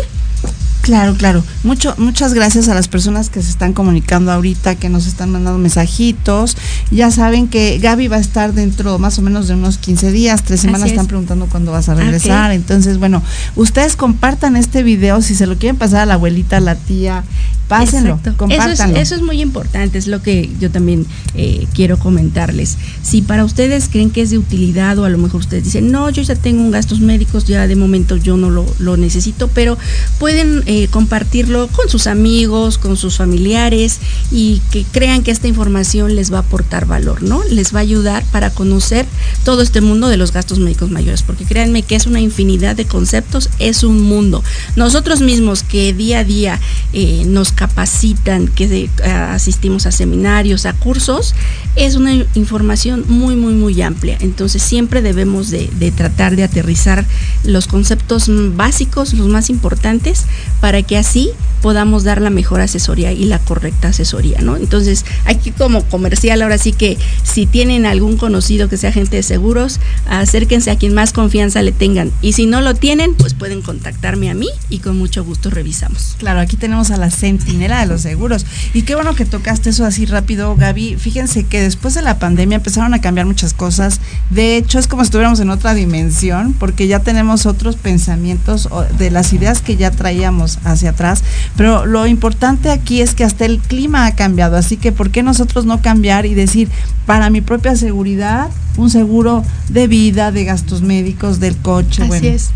Claro, 0.84 1.14
claro. 1.14 1.42
Mucho, 1.62 1.94
muchas 1.96 2.34
gracias 2.34 2.68
a 2.68 2.74
las 2.74 2.88
personas 2.88 3.30
que 3.30 3.40
se 3.40 3.48
están 3.48 3.72
comunicando 3.72 4.30
ahorita, 4.30 4.74
que 4.74 4.90
nos 4.90 5.06
están 5.06 5.30
mandando 5.30 5.58
mensajitos. 5.58 6.58
Ya 6.90 7.10
saben 7.10 7.48
que 7.48 7.78
Gaby 7.78 8.08
va 8.08 8.16
a 8.16 8.20
estar 8.20 8.52
dentro 8.52 8.98
más 8.98 9.18
o 9.18 9.22
menos 9.22 9.48
de 9.48 9.54
unos 9.54 9.78
15 9.78 10.12
días, 10.12 10.42
tres 10.42 10.60
semanas 10.60 10.90
están 10.90 11.06
preguntando 11.06 11.46
cuándo 11.46 11.72
vas 11.72 11.88
a 11.88 11.94
regresar. 11.94 12.52
Entonces, 12.52 12.98
bueno, 12.98 13.22
ustedes 13.56 13.96
compartan 13.96 14.56
este 14.56 14.82
video 14.82 15.22
si 15.22 15.34
se 15.34 15.46
lo 15.46 15.56
quieren 15.56 15.76
pasar 15.76 16.00
a 16.00 16.06
la 16.06 16.14
abuelita, 16.14 16.58
a 16.58 16.60
la 16.60 16.74
tía, 16.74 17.24
pásenlo, 17.68 18.20
compártanlo. 18.36 18.98
Eso 18.98 19.14
es, 19.14 19.22
muy 19.22 19.40
importante, 19.40 19.96
es 19.96 20.06
lo 20.06 20.20
que 20.22 20.50
yo 20.60 20.70
también 20.70 21.06
eh, 21.34 21.66
quiero 21.72 21.98
comentarles. 21.98 22.76
Si 23.02 23.22
para 23.22 23.44
ustedes 23.44 23.88
creen 23.88 24.10
que 24.10 24.22
es 24.22 24.30
de 24.30 24.38
utilidad 24.38 24.98
o 24.98 25.04
a 25.04 25.08
lo 25.08 25.18
mejor 25.18 25.40
ustedes 25.40 25.64
dicen, 25.64 25.90
no, 25.90 26.10
yo 26.10 26.22
ya 26.22 26.34
tengo 26.34 26.62
un 26.62 26.70
gastos 26.70 27.00
médicos, 27.00 27.46
ya 27.46 27.66
de 27.66 27.76
momento 27.76 28.16
yo 28.16 28.36
no 28.36 28.50
lo, 28.50 28.66
lo 28.78 28.96
necesito, 28.96 29.48
pero 29.48 29.78
pueden 30.18 30.62
eh, 30.66 30.73
compartirlo 30.90 31.68
con 31.68 31.88
sus 31.88 32.06
amigos, 32.06 32.78
con 32.78 32.96
sus 32.96 33.16
familiares 33.16 33.98
y 34.30 34.60
que 34.70 34.84
crean 34.84 35.22
que 35.22 35.30
esta 35.30 35.48
información 35.48 36.16
les 36.16 36.32
va 36.32 36.38
a 36.38 36.40
aportar 36.40 36.86
valor, 36.86 37.22
¿no? 37.22 37.42
Les 37.50 37.74
va 37.74 37.78
a 37.78 37.82
ayudar 37.82 38.24
para 38.32 38.50
conocer 38.50 39.06
todo 39.44 39.62
este 39.62 39.80
mundo 39.80 40.08
de 40.08 40.16
los 40.16 40.32
gastos 40.32 40.58
médicos 40.58 40.90
mayores, 40.90 41.22
porque 41.22 41.44
créanme 41.44 41.82
que 41.82 41.96
es 41.96 42.06
una 42.06 42.20
infinidad 42.20 42.76
de 42.76 42.86
conceptos, 42.86 43.50
es 43.58 43.84
un 43.84 44.00
mundo. 44.02 44.42
Nosotros 44.76 45.20
mismos 45.20 45.62
que 45.62 45.92
día 45.92 46.20
a 46.20 46.24
día 46.24 46.60
eh, 46.92 47.24
nos 47.26 47.52
capacitan, 47.52 48.48
que 48.48 48.90
asistimos 49.04 49.86
a 49.86 49.92
seminarios, 49.92 50.66
a 50.66 50.72
cursos, 50.72 51.34
es 51.76 51.96
una 51.96 52.14
información 52.34 53.04
muy, 53.08 53.36
muy, 53.36 53.54
muy 53.54 53.80
amplia. 53.82 54.16
Entonces 54.20 54.62
siempre 54.62 55.02
debemos 55.02 55.50
de, 55.50 55.68
tratar 55.96 56.36
de 56.36 56.44
aterrizar 56.44 57.04
los 57.44 57.66
conceptos 57.66 58.30
básicos, 58.56 59.14
los 59.14 59.28
más 59.28 59.50
importantes, 59.50 60.24
para 60.64 60.82
que 60.82 60.96
así 60.96 61.28
podamos 61.60 62.04
dar 62.04 62.22
la 62.22 62.30
mejor 62.30 62.62
asesoría 62.62 63.12
y 63.12 63.24
la 63.24 63.38
correcta 63.38 63.88
asesoría, 63.88 64.40
¿no? 64.40 64.56
Entonces, 64.56 65.04
aquí 65.24 65.50
como 65.50 65.82
comercial, 65.84 66.40
ahora 66.40 66.58
sí 66.58 66.72
que 66.72 66.98
si 67.22 67.44
tienen 67.46 67.84
algún 67.86 68.18
conocido 68.18 68.68
que 68.68 68.76
sea 68.76 68.90
agente 68.90 69.16
de 69.16 69.22
seguros, 69.22 69.80
acérquense 70.08 70.70
a 70.70 70.76
quien 70.76 70.92
más 70.94 71.14
confianza 71.14 71.62
le 71.62 71.72
tengan. 71.72 72.12
Y 72.20 72.32
si 72.32 72.44
no 72.44 72.60
lo 72.60 72.74
tienen, 72.74 73.14
pues 73.14 73.32
pueden 73.32 73.62
contactarme 73.62 74.30
a 74.30 74.34
mí 74.34 74.48
y 74.68 74.78
con 74.78 74.98
mucho 74.98 75.24
gusto 75.24 75.48
revisamos. 75.48 76.16
Claro, 76.18 76.40
aquí 76.40 76.56
tenemos 76.56 76.90
a 76.90 76.98
la 76.98 77.10
centinela 77.10 77.80
de 77.80 77.86
los 77.86 78.02
seguros. 78.02 78.44
Y 78.74 78.82
qué 78.82 78.94
bueno 78.94 79.14
que 79.14 79.24
tocaste 79.24 79.70
eso 79.70 79.86
así 79.86 80.04
rápido, 80.04 80.56
Gaby. 80.56 80.96
Fíjense 80.96 81.44
que 81.44 81.62
después 81.62 81.94
de 81.94 82.02
la 82.02 82.18
pandemia 82.18 82.56
empezaron 82.56 82.92
a 82.92 83.00
cambiar 83.00 83.26
muchas 83.26 83.54
cosas. 83.54 84.00
De 84.28 84.58
hecho, 84.58 84.78
es 84.78 84.86
como 84.86 85.02
si 85.02 85.06
estuviéramos 85.06 85.40
en 85.40 85.48
otra 85.48 85.72
dimensión, 85.72 86.52
porque 86.52 86.86
ya 86.86 87.00
tenemos 87.00 87.46
otros 87.46 87.76
pensamientos 87.76 88.68
de 88.98 89.10
las 89.10 89.32
ideas 89.32 89.62
que 89.62 89.76
ya 89.76 89.90
traíamos 89.90 90.53
hacia 90.64 90.90
atrás 90.90 91.22
pero 91.56 91.86
lo 91.86 92.06
importante 92.06 92.70
aquí 92.70 93.00
es 93.00 93.14
que 93.14 93.24
hasta 93.24 93.44
el 93.44 93.58
clima 93.58 94.06
ha 94.06 94.14
cambiado, 94.14 94.56
así 94.56 94.76
que 94.76 94.92
¿por 94.92 95.10
qué 95.10 95.22
nosotros 95.22 95.64
no 95.64 95.80
cambiar 95.80 96.26
y 96.26 96.34
decir, 96.34 96.68
para 97.06 97.30
mi 97.30 97.40
propia 97.40 97.76
seguridad, 97.76 98.48
un 98.76 98.90
seguro 98.90 99.44
de 99.68 99.86
vida, 99.86 100.32
de 100.32 100.44
gastos 100.44 100.82
médicos, 100.82 101.40
del 101.40 101.56
coche? 101.56 102.02
Así 102.02 102.26
es. 102.26 102.50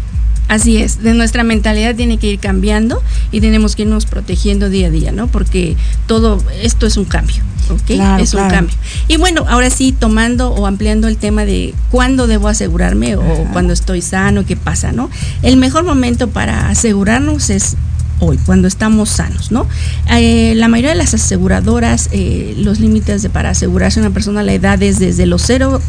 Así 0.48 0.78
es, 0.78 1.02
de 1.02 1.12
nuestra 1.12 1.44
mentalidad 1.44 1.94
tiene 1.94 2.16
que 2.16 2.26
ir 2.28 2.38
cambiando 2.38 3.02
y 3.32 3.42
tenemos 3.42 3.76
que 3.76 3.82
irnos 3.82 4.06
protegiendo 4.06 4.70
día 4.70 4.86
a 4.86 4.90
día, 4.90 5.12
¿no? 5.12 5.26
Porque 5.26 5.76
todo 6.06 6.42
esto 6.62 6.86
es 6.86 6.96
un 6.96 7.04
cambio, 7.04 7.36
¿ok? 7.68 8.18
es 8.18 8.32
un 8.32 8.48
cambio. 8.48 8.74
Y 9.08 9.18
bueno, 9.18 9.44
ahora 9.46 9.68
sí, 9.68 9.92
tomando 9.92 10.48
o 10.48 10.66
ampliando 10.66 11.06
el 11.06 11.18
tema 11.18 11.44
de 11.44 11.74
cuándo 11.90 12.26
debo 12.26 12.48
asegurarme 12.48 13.16
o 13.16 13.46
cuando 13.52 13.74
estoy 13.74 14.00
sano, 14.00 14.46
qué 14.46 14.56
pasa, 14.56 14.90
¿no? 14.90 15.10
El 15.42 15.58
mejor 15.58 15.84
momento 15.84 16.30
para 16.30 16.70
asegurarnos 16.70 17.50
es 17.50 17.76
hoy, 18.20 18.38
cuando 18.38 18.68
estamos 18.68 19.08
sanos, 19.08 19.50
¿no? 19.50 19.66
Eh, 20.10 20.54
la 20.56 20.68
mayoría 20.68 20.90
de 20.90 20.96
las 20.96 21.14
aseguradoras, 21.14 22.08
eh, 22.12 22.54
los 22.58 22.80
límites 22.80 23.22
de 23.22 23.30
para 23.30 23.50
asegurarse 23.50 24.00
a 24.00 24.02
una 24.02 24.12
persona 24.12 24.42
la 24.42 24.52
edad 24.52 24.82
es 24.82 24.98
desde 24.98 25.26
los 25.26 25.42
0 25.42 25.80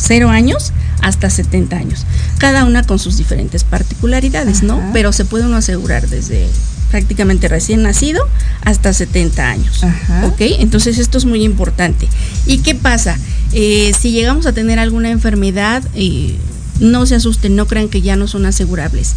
cero 0.00 0.30
años 0.30 0.72
hasta 1.02 1.28
70 1.28 1.76
años, 1.76 2.06
cada 2.38 2.64
una 2.64 2.84
con 2.84 3.00
sus 3.00 3.16
diferentes 3.16 3.64
particularidades, 3.64 4.62
¿no? 4.62 4.80
Pero 4.92 5.12
se 5.12 5.24
puede 5.24 5.46
uno 5.46 5.56
asegurar 5.56 6.08
desde 6.08 6.46
prácticamente 6.90 7.48
recién 7.48 7.82
nacido 7.82 8.22
hasta 8.64 8.92
70 8.92 9.48
años. 9.48 9.82
¿Ok? 10.24 10.40
Entonces 10.60 10.98
esto 10.98 11.18
es 11.18 11.24
muy 11.24 11.44
importante. 11.44 12.08
¿Y 12.46 12.58
qué 12.58 12.74
pasa? 12.74 13.18
Eh, 13.52 13.92
si 13.98 14.12
llegamos 14.12 14.46
a 14.46 14.52
tener 14.52 14.78
alguna 14.78 15.10
enfermedad, 15.10 15.82
no 16.80 17.06
se 17.06 17.16
asusten, 17.16 17.56
no 17.56 17.66
crean 17.66 17.88
que 17.88 18.00
ya 18.00 18.16
no 18.16 18.28
son 18.28 18.46
asegurables. 18.46 19.16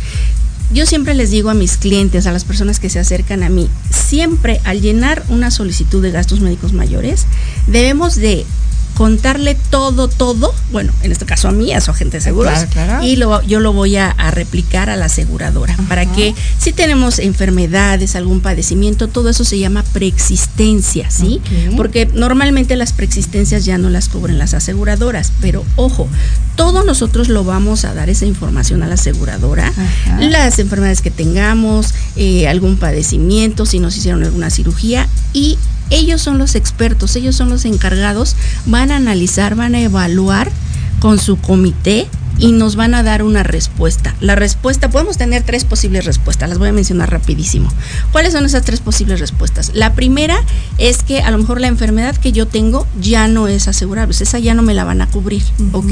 Yo 0.74 0.86
siempre 0.86 1.16
les 1.16 1.32
digo 1.32 1.50
a 1.50 1.54
mis 1.54 1.76
clientes, 1.76 2.28
a 2.28 2.32
las 2.32 2.46
personas 2.46 2.80
que 2.80 2.90
se 2.90 3.00
acercan 3.00 3.44
a 3.44 3.50
mí, 3.50 3.68
siempre 3.90 4.62
al 4.64 4.82
llenar 4.82 5.22
una 5.28 5.52
solicitud 5.52 6.02
de 6.02 6.12
gastos 6.12 6.40
médicos 6.40 6.72
mayores, 6.72 7.26
debemos 7.68 8.16
de 8.16 8.46
contarle 8.96 9.56
todo, 9.70 10.08
todo, 10.08 10.54
bueno, 10.72 10.94
en 11.02 11.12
este 11.12 11.26
caso 11.26 11.48
a 11.48 11.52
mí, 11.52 11.74
a 11.74 11.82
su 11.82 11.92
agente 11.92 12.18
de 12.18 12.22
seguros, 12.22 12.54
y 13.02 13.16
lo, 13.16 13.42
yo 13.44 13.60
lo 13.60 13.74
voy 13.74 13.98
a, 13.98 14.16
replicar 14.32 14.90
a 14.90 14.96
la 14.96 15.06
aseguradora, 15.06 15.76
para 15.90 16.06
que 16.06 16.34
si 16.58 16.72
tenemos 16.72 17.20
enfermedades, 17.20 18.16
algún 18.16 18.40
padecimiento, 18.40 19.08
todo 19.08 19.30
eso 19.30 19.44
se 19.44 19.60
llama 19.60 19.84
preexistencia, 19.84 21.12
¿sí? 21.12 21.42
Porque 21.76 22.06
normalmente 22.06 22.76
las 22.76 22.94
preexistencias 22.94 23.66
ya 23.66 23.78
no 23.78 23.90
las 23.90 24.08
cubren 24.10 24.38
las 24.38 24.54
aseguradoras, 24.54 25.32
pero 25.42 25.66
ojo, 25.76 26.08
todos 26.56 26.86
nosotros 26.86 27.30
lo 27.30 27.44
vamos 27.44 27.86
a 27.86 27.94
dar 27.94 28.10
esa 28.10 28.26
información 28.26 28.84
a 28.84 28.88
la 28.88 28.94
aseguradora, 28.94 29.72
las 30.20 30.60
enfermedades 30.60 31.02
que 31.02 31.12
tengamos, 31.12 31.94
eh, 32.16 32.48
algún 32.48 32.78
padecimiento, 32.78 33.66
si 33.66 33.80
nos 33.80 33.98
hicieron 33.98 34.24
alguna 34.24 34.50
cirugía, 34.50 35.08
y 35.34 35.58
ellos 35.92 36.22
son 36.22 36.40
los 36.40 36.56
expertos, 36.56 37.16
ellos 37.16 37.36
son 37.36 37.50
los 37.50 37.66
encargados, 37.66 38.36
van 38.66 38.92
a 38.92 38.96
analizar, 38.96 39.56
van 39.56 39.76
a 39.76 39.82
evaluar 39.82 40.52
con 41.00 41.20
su 41.20 41.38
comité 41.38 42.08
y 42.42 42.52
nos 42.54 42.76
van 42.76 42.96
a 42.96 43.04
dar 43.04 43.22
una 43.22 43.44
respuesta. 43.44 44.16
La 44.20 44.36
respuesta, 44.36 44.90
podemos 44.90 45.18
tener 45.18 45.44
tres 45.44 45.64
posibles 45.64 46.06
respuestas, 46.06 46.50
las 46.50 46.58
voy 46.58 46.70
a 46.70 46.74
mencionar 46.74 47.12
rapidísimo. 47.12 47.72
¿Cuáles 48.12 48.34
son 48.34 48.46
esas 48.46 48.64
tres 48.64 48.80
posibles 48.80 49.20
respuestas? 49.20 49.72
La 49.76 49.94
primera 49.94 50.38
es 50.80 51.04
que 51.04 51.22
a 51.22 51.30
lo 51.30 51.38
mejor 51.38 51.62
la 51.62 51.68
enfermedad 51.68 52.16
que 52.16 52.32
yo 52.32 52.48
tengo 52.48 52.88
ya 53.00 53.28
no 53.28 53.48
es 53.48 53.68
asegurable, 53.68 54.16
esa 54.20 54.40
ya 54.40 54.56
no 54.56 54.64
me 54.64 54.74
la 54.74 54.84
van 54.84 55.02
a 55.02 55.08
cubrir, 55.08 55.44
¿ok? 55.72 55.92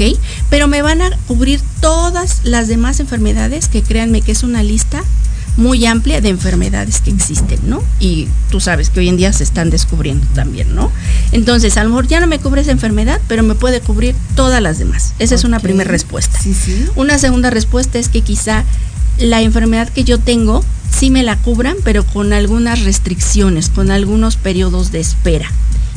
Pero 0.50 0.66
me 0.66 0.82
van 0.82 1.02
a 1.02 1.10
cubrir 1.28 1.60
todas 1.80 2.40
las 2.42 2.66
demás 2.66 2.98
enfermedades 2.98 3.68
que 3.68 3.82
créanme 3.82 4.22
que 4.22 4.32
es 4.32 4.42
una 4.42 4.62
lista 4.62 5.04
muy 5.56 5.84
amplia 5.86 6.20
de 6.20 6.28
enfermedades 6.28 7.00
que 7.00 7.10
existen, 7.10 7.58
¿no? 7.64 7.82
Y 7.98 8.28
tú 8.50 8.60
sabes 8.60 8.90
que 8.90 9.00
hoy 9.00 9.08
en 9.08 9.16
día 9.16 9.32
se 9.32 9.44
están 9.44 9.70
descubriendo 9.70 10.26
también, 10.34 10.74
¿no? 10.74 10.90
Entonces, 11.32 11.76
a 11.76 11.84
lo 11.84 11.90
mejor 11.90 12.06
ya 12.06 12.20
no 12.20 12.26
me 12.26 12.38
cubre 12.38 12.62
esa 12.62 12.70
enfermedad, 12.70 13.20
pero 13.28 13.42
me 13.42 13.54
puede 13.54 13.80
cubrir 13.80 14.14
todas 14.34 14.62
las 14.62 14.78
demás. 14.78 15.14
Esa 15.18 15.34
es 15.34 15.44
una 15.44 15.60
primera 15.60 15.90
respuesta. 15.90 16.38
Sí, 16.40 16.54
sí. 16.54 16.86
Una 16.96 17.18
segunda 17.18 17.50
respuesta 17.50 17.98
es 17.98 18.08
que 18.08 18.22
quizá 18.22 18.64
la 19.18 19.42
enfermedad 19.42 19.88
que 19.88 20.04
yo 20.04 20.18
tengo 20.18 20.64
sí 20.90 21.10
me 21.10 21.22
la 21.22 21.36
cubran, 21.36 21.76
pero 21.84 22.04
con 22.04 22.32
algunas 22.32 22.82
restricciones, 22.84 23.68
con 23.68 23.90
algunos 23.90 24.36
periodos 24.36 24.92
de 24.92 25.00
espera 25.00 25.50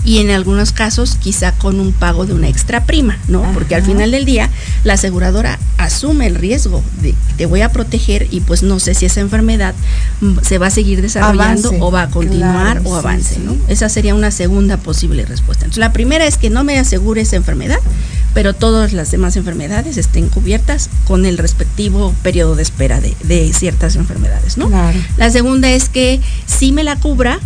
y 0.06 0.20
en 0.20 0.32
algunos 0.32 0.72
casos 0.72 1.18
quizá 1.22 1.54
con 1.54 1.80
un 1.80 1.94
pago 1.94 2.26
de 2.26 2.34
una 2.34 2.50
extra 2.50 2.86
prima, 2.86 3.18
¿no? 3.28 3.44
Porque 3.54 3.76
al 3.76 3.84
final 3.84 4.12
del 4.12 4.26
día 4.26 4.50
la 4.84 4.94
aseguradora 4.94 5.60
asume 5.78 6.28
el 6.28 6.36
riesgo 6.36 6.84
de 7.02 7.16
te 7.38 7.46
voy 7.46 7.62
a 7.62 7.72
proteger 7.72 8.28
y 8.32 8.42
pues 8.42 8.64
no 8.64 8.80
sé 8.80 8.94
si 8.94 9.06
esa 9.06 9.22
enfermedad 9.22 9.74
se 10.42 10.58
va 10.58 10.68
a 10.68 10.70
seguir 10.70 11.02
desarrollando 11.02 11.70
Avance. 11.70 11.78
o 11.82 11.92
va 11.92 12.02
a 12.04 12.10
continuar 12.10 12.82
Claro, 12.82 12.90
o 12.90 12.96
avance, 12.96 13.36
sí. 13.36 13.42
¿no? 13.44 13.56
Esa 13.68 13.90
sería 13.90 14.14
una 14.16 14.32
segunda 14.32 14.78
posible 14.78 15.26
respuesta. 15.26 15.66
Entonces 15.66 15.80
la 15.80 15.94
primera 15.94 16.26
es 16.26 16.38
que 16.38 16.50
no 16.50 16.64
me 16.64 16.78
asegure 16.80 17.22
esa 17.22 17.36
enfermedad, 17.36 17.80
pero 18.34 18.54
todas 18.54 18.94
las 18.94 19.12
demás 19.12 19.36
enfermedades 19.36 19.98
estén 19.98 20.28
cubiertas 20.30 20.90
con 21.06 21.26
el 21.26 21.38
respectivo 21.38 22.14
periodo 22.24 22.56
de 22.56 22.64
espera 22.64 23.00
de, 23.00 23.16
de 23.24 23.52
ciertas 23.54 23.96
enfermedades, 23.96 24.58
¿no? 24.58 24.68
Claro. 24.68 24.98
La 25.18 25.30
segunda 25.30 25.70
es 25.70 25.90
que 25.90 26.20
sí 26.46 26.72
me 26.72 26.84
la 26.84 26.98
cubra, 26.98 27.40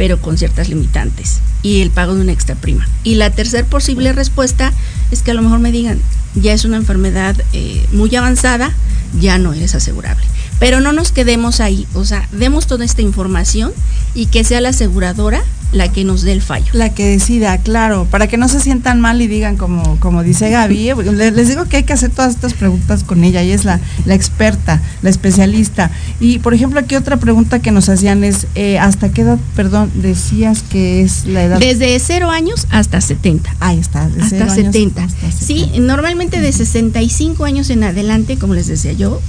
pero 0.00 0.18
con 0.18 0.38
ciertas 0.38 0.70
limitantes 0.70 1.40
y 1.62 1.82
el 1.82 1.90
pago 1.90 2.14
de 2.14 2.22
una 2.22 2.32
extra 2.32 2.54
prima. 2.54 2.88
Y 3.04 3.16
la 3.16 3.28
tercer 3.28 3.66
posible 3.66 4.14
respuesta 4.14 4.72
es 5.10 5.20
que 5.20 5.32
a 5.32 5.34
lo 5.34 5.42
mejor 5.42 5.58
me 5.58 5.72
digan, 5.72 6.00
ya 6.34 6.54
es 6.54 6.64
una 6.64 6.78
enfermedad 6.78 7.36
eh, 7.52 7.86
muy 7.92 8.16
avanzada, 8.16 8.72
ya 9.20 9.36
no 9.36 9.52
eres 9.52 9.74
asegurable. 9.74 10.24
Pero 10.60 10.80
no 10.80 10.92
nos 10.92 11.10
quedemos 11.10 11.60
ahí, 11.60 11.88
o 11.94 12.04
sea, 12.04 12.28
demos 12.30 12.68
toda 12.68 12.84
esta 12.84 13.02
información 13.02 13.72
y 14.14 14.26
que 14.26 14.44
sea 14.44 14.60
la 14.60 14.68
aseguradora 14.68 15.42
la 15.72 15.92
que 15.92 16.04
nos 16.04 16.22
dé 16.22 16.32
el 16.32 16.42
fallo. 16.42 16.66
La 16.72 16.92
que 16.92 17.06
decida, 17.06 17.56
claro, 17.58 18.06
para 18.10 18.26
que 18.26 18.36
no 18.36 18.48
se 18.48 18.60
sientan 18.60 19.00
mal 19.00 19.20
y 19.22 19.28
digan 19.28 19.56
como, 19.56 19.98
como 20.00 20.22
dice 20.22 20.50
Gaby, 20.50 20.92
les 21.14 21.48
digo 21.48 21.64
que 21.66 21.78
hay 21.78 21.82
que 21.84 21.92
hacer 21.92 22.10
todas 22.10 22.34
estas 22.34 22.54
preguntas 22.54 23.04
con 23.04 23.22
ella, 23.24 23.42
ella 23.42 23.54
es 23.54 23.64
la, 23.64 23.80
la 24.04 24.14
experta, 24.14 24.82
la 25.02 25.10
especialista. 25.10 25.90
Y 26.18 26.38
por 26.38 26.54
ejemplo, 26.54 26.80
aquí 26.80 26.96
otra 26.96 27.18
pregunta 27.18 27.60
que 27.60 27.70
nos 27.70 27.88
hacían 27.88 28.24
es, 28.24 28.46
eh, 28.54 28.78
¿hasta 28.78 29.10
qué 29.10 29.22
edad, 29.22 29.38
perdón, 29.54 29.90
decías 29.94 30.62
que 30.62 31.02
es 31.02 31.24
la 31.26 31.44
edad? 31.44 31.58
Desde 31.58 31.98
0 31.98 32.30
años 32.30 32.66
hasta 32.70 33.00
70. 33.00 33.54
Ahí 33.60 33.78
está, 33.78 34.08
de 34.08 34.22
hasta 34.22 34.36
cero 34.36 34.52
años 34.52 34.72
70. 34.72 35.04
hasta 35.04 35.30
Sí, 35.30 35.70
normalmente 35.78 36.40
de 36.40 36.52
65 36.52 37.44
años 37.44 37.70
en 37.70 37.84
adelante, 37.84 38.38
como 38.38 38.54
les 38.54 38.66
decía 38.66 38.92
yo, 38.92 39.20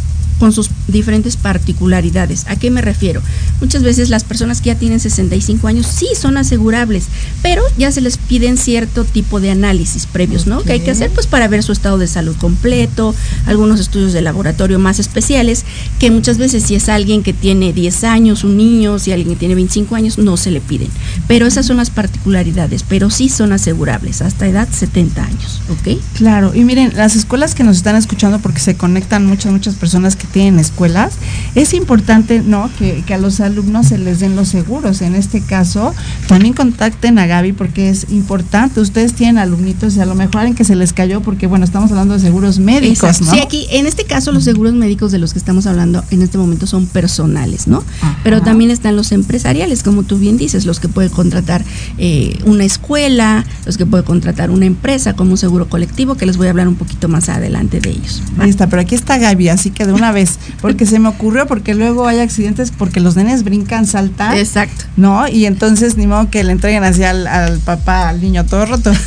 con 0.42 0.52
sus 0.52 0.72
diferentes 0.88 1.38
particularidades. 1.38 2.46
¿A 2.48 2.56
qué 2.56 2.72
me 2.72 2.82
refiero? 2.82 3.22
Muchas 3.60 3.84
veces 3.84 4.10
las 4.10 4.24
personas 4.24 4.60
que 4.60 4.70
ya 4.70 4.76
tienen 4.76 5.00
65 5.00 5.68
años 5.68 5.86
sí 5.86 6.08
son 6.20 6.36
asegurables, 6.36 7.06
pero 7.44 7.62
ya 7.78 7.92
se 7.92 8.02
les 8.02 8.18
piden 8.18 8.58
cierto 8.58 9.04
tipo 9.04 9.40
de 9.40 9.52
análisis 9.52 10.08
previos, 10.08 10.48
¿no? 10.48 10.64
Que 10.64 10.72
hay 10.72 10.80
que 10.80 10.90
hacer 10.90 11.12
pues 11.12 11.28
para 11.28 11.48
ver 11.48 11.62
su 11.62 11.72
estado 11.72 12.00
de 12.00 12.08
salud 12.08 12.36
completo, 12.38 13.14
algunos 13.46 13.80
estudios 13.80 14.14
de 14.14 14.24
laboratorio 14.24 14.80
más 14.80 14.98
especiales, 14.98 15.64
que 16.00 16.10
muchas 16.10 16.40
veces 16.40 16.64
si 16.64 16.74
es 16.74 16.90
alguien 16.90 17.22
que 17.22 17.34
tiene 17.34 17.72
10 17.72 18.04
años, 18.06 18.44
un 18.44 18.58
niño, 18.58 18.98
si 18.98 19.12
alguien 19.12 19.30
que 19.30 19.36
tiene 19.36 19.54
25 19.54 19.94
años, 19.94 20.18
no 20.18 20.38
se 20.38 20.50
le 20.50 20.60
piden. 20.60 20.90
Pero 21.28 21.46
esas 21.46 21.68
son 21.68 21.78
las 21.78 21.92
particularidades, 21.92 22.82
pero 22.82 23.12
sí 23.12 23.30
son 23.30 23.54
asegurables 23.54 24.24
hasta 24.24 24.48
edad 24.48 24.68
70 24.72 25.24
años, 25.24 25.62
¿ok? 25.70 26.00
Claro, 26.16 26.52
y 26.56 26.64
miren, 26.64 26.94
las 26.96 27.16
escuelas 27.16 27.54
que 27.54 27.64
nos 27.64 27.78
están 27.78 27.96
escuchando, 27.96 28.40
porque 28.40 28.60
se 28.60 28.74
conectan 28.74 29.28
muchas, 29.28 29.52
muchas 29.52 29.76
personas 29.76 30.16
que 30.16 30.31
tienen 30.32 30.60
escuelas, 30.60 31.14
es 31.56 31.74
importante, 31.74 32.42
¿no? 32.42 32.70
Que, 32.78 33.04
que 33.06 33.14
a 33.14 33.18
los 33.18 33.40
alumnos 33.40 33.88
se 33.88 33.98
les 33.98 34.20
den 34.20 34.36
los 34.36 34.48
seguros. 34.48 35.02
En 35.02 35.16
este 35.16 35.42
caso, 35.42 35.94
también 36.28 36.54
contacten 36.54 37.20
a 37.20 37.26
Gaby 37.26 37.54
porque 37.54 37.90
es 37.90 38.08
importante. 38.10 38.80
Ustedes 38.80 39.14
tienen 39.14 39.38
alumnitos 39.38 39.96
y 39.96 40.02
a 40.02 40.06
lo 40.06 40.16
mejor 40.16 40.38
alguien 40.38 40.56
que 40.56 40.64
se 40.64 40.76
les 40.76 40.94
cayó, 40.94 41.22
porque 41.22 41.48
bueno, 41.48 41.66
estamos 41.66 41.92
hablando 41.92 42.14
de 42.14 42.20
seguros 42.20 42.60
médicos, 42.60 43.10
Exacto. 43.10 43.26
¿no? 43.26 43.32
Sí, 43.32 43.40
aquí, 43.40 43.68
en 43.72 43.86
este 43.86 44.06
caso, 44.06 44.32
los 44.32 44.44
seguros 44.44 44.74
médicos 44.74 45.12
de 45.12 45.20
los 45.20 45.34
que 45.34 45.40
estamos 45.40 45.68
hablando 45.68 46.04
en 46.12 46.22
este 46.22 46.38
momento 46.38 46.68
son 46.68 46.86
personales, 46.86 47.68
¿no? 47.68 47.84
Pero 48.24 48.42
también 48.42 48.72
están 48.72 48.96
los 48.96 49.12
empresariales, 49.12 49.84
como 49.84 50.04
tú 50.04 50.18
bien 50.18 50.38
dices, 50.38 50.66
los 50.66 50.80
que 50.80 50.88
puede 50.88 51.10
contratar 51.10 51.64
eh, 51.98 52.40
una 52.46 52.64
escuela, 52.64 53.46
los 53.66 53.78
que 53.78 53.86
puede 53.86 54.04
contratar 54.04 54.52
una 54.52 54.66
empresa 54.66 55.14
como 55.14 55.32
un 55.32 55.38
seguro 55.38 55.68
colectivo, 55.70 56.16
que 56.16 56.26
les 56.26 56.38
voy 56.38 56.48
a 56.48 56.52
hablar 56.52 56.68
un 56.68 56.76
poquito 56.76 57.08
más 57.08 57.30
adelante 57.30 57.80
de 57.80 57.90
ellos. 57.90 58.22
Ahí 58.38 58.50
está, 58.50 58.68
pero 58.68 58.82
aquí 58.82 58.96
está 58.96 59.18
Gaby, 59.18 59.50
así 59.50 59.72
que 59.72 59.86
de 59.86 59.94
una 59.94 60.12
vez, 60.12 60.21
porque 60.62 60.86
se 60.86 61.00
me 61.00 61.10
ocurrió, 61.10 61.48
porque 61.48 61.74
luego 61.76 62.08
hay 62.08 62.20
accidentes 62.20 62.72
porque 62.72 63.00
los 63.00 63.16
nenes 63.16 63.44
brincan, 63.44 63.86
saltan. 63.88 64.38
Exacto. 64.38 64.86
¿No? 64.98 65.28
Y 65.28 65.46
entonces 65.46 65.98
ni 65.98 66.08
modo 66.08 66.30
que 66.30 66.44
le 66.44 66.52
entreguen 66.52 66.84
así 66.84 67.04
al, 67.04 67.28
al 67.28 67.60
papá, 67.60 68.10
al 68.10 68.22
niño 68.22 68.46
todo 68.46 68.66
roto. 68.66 68.92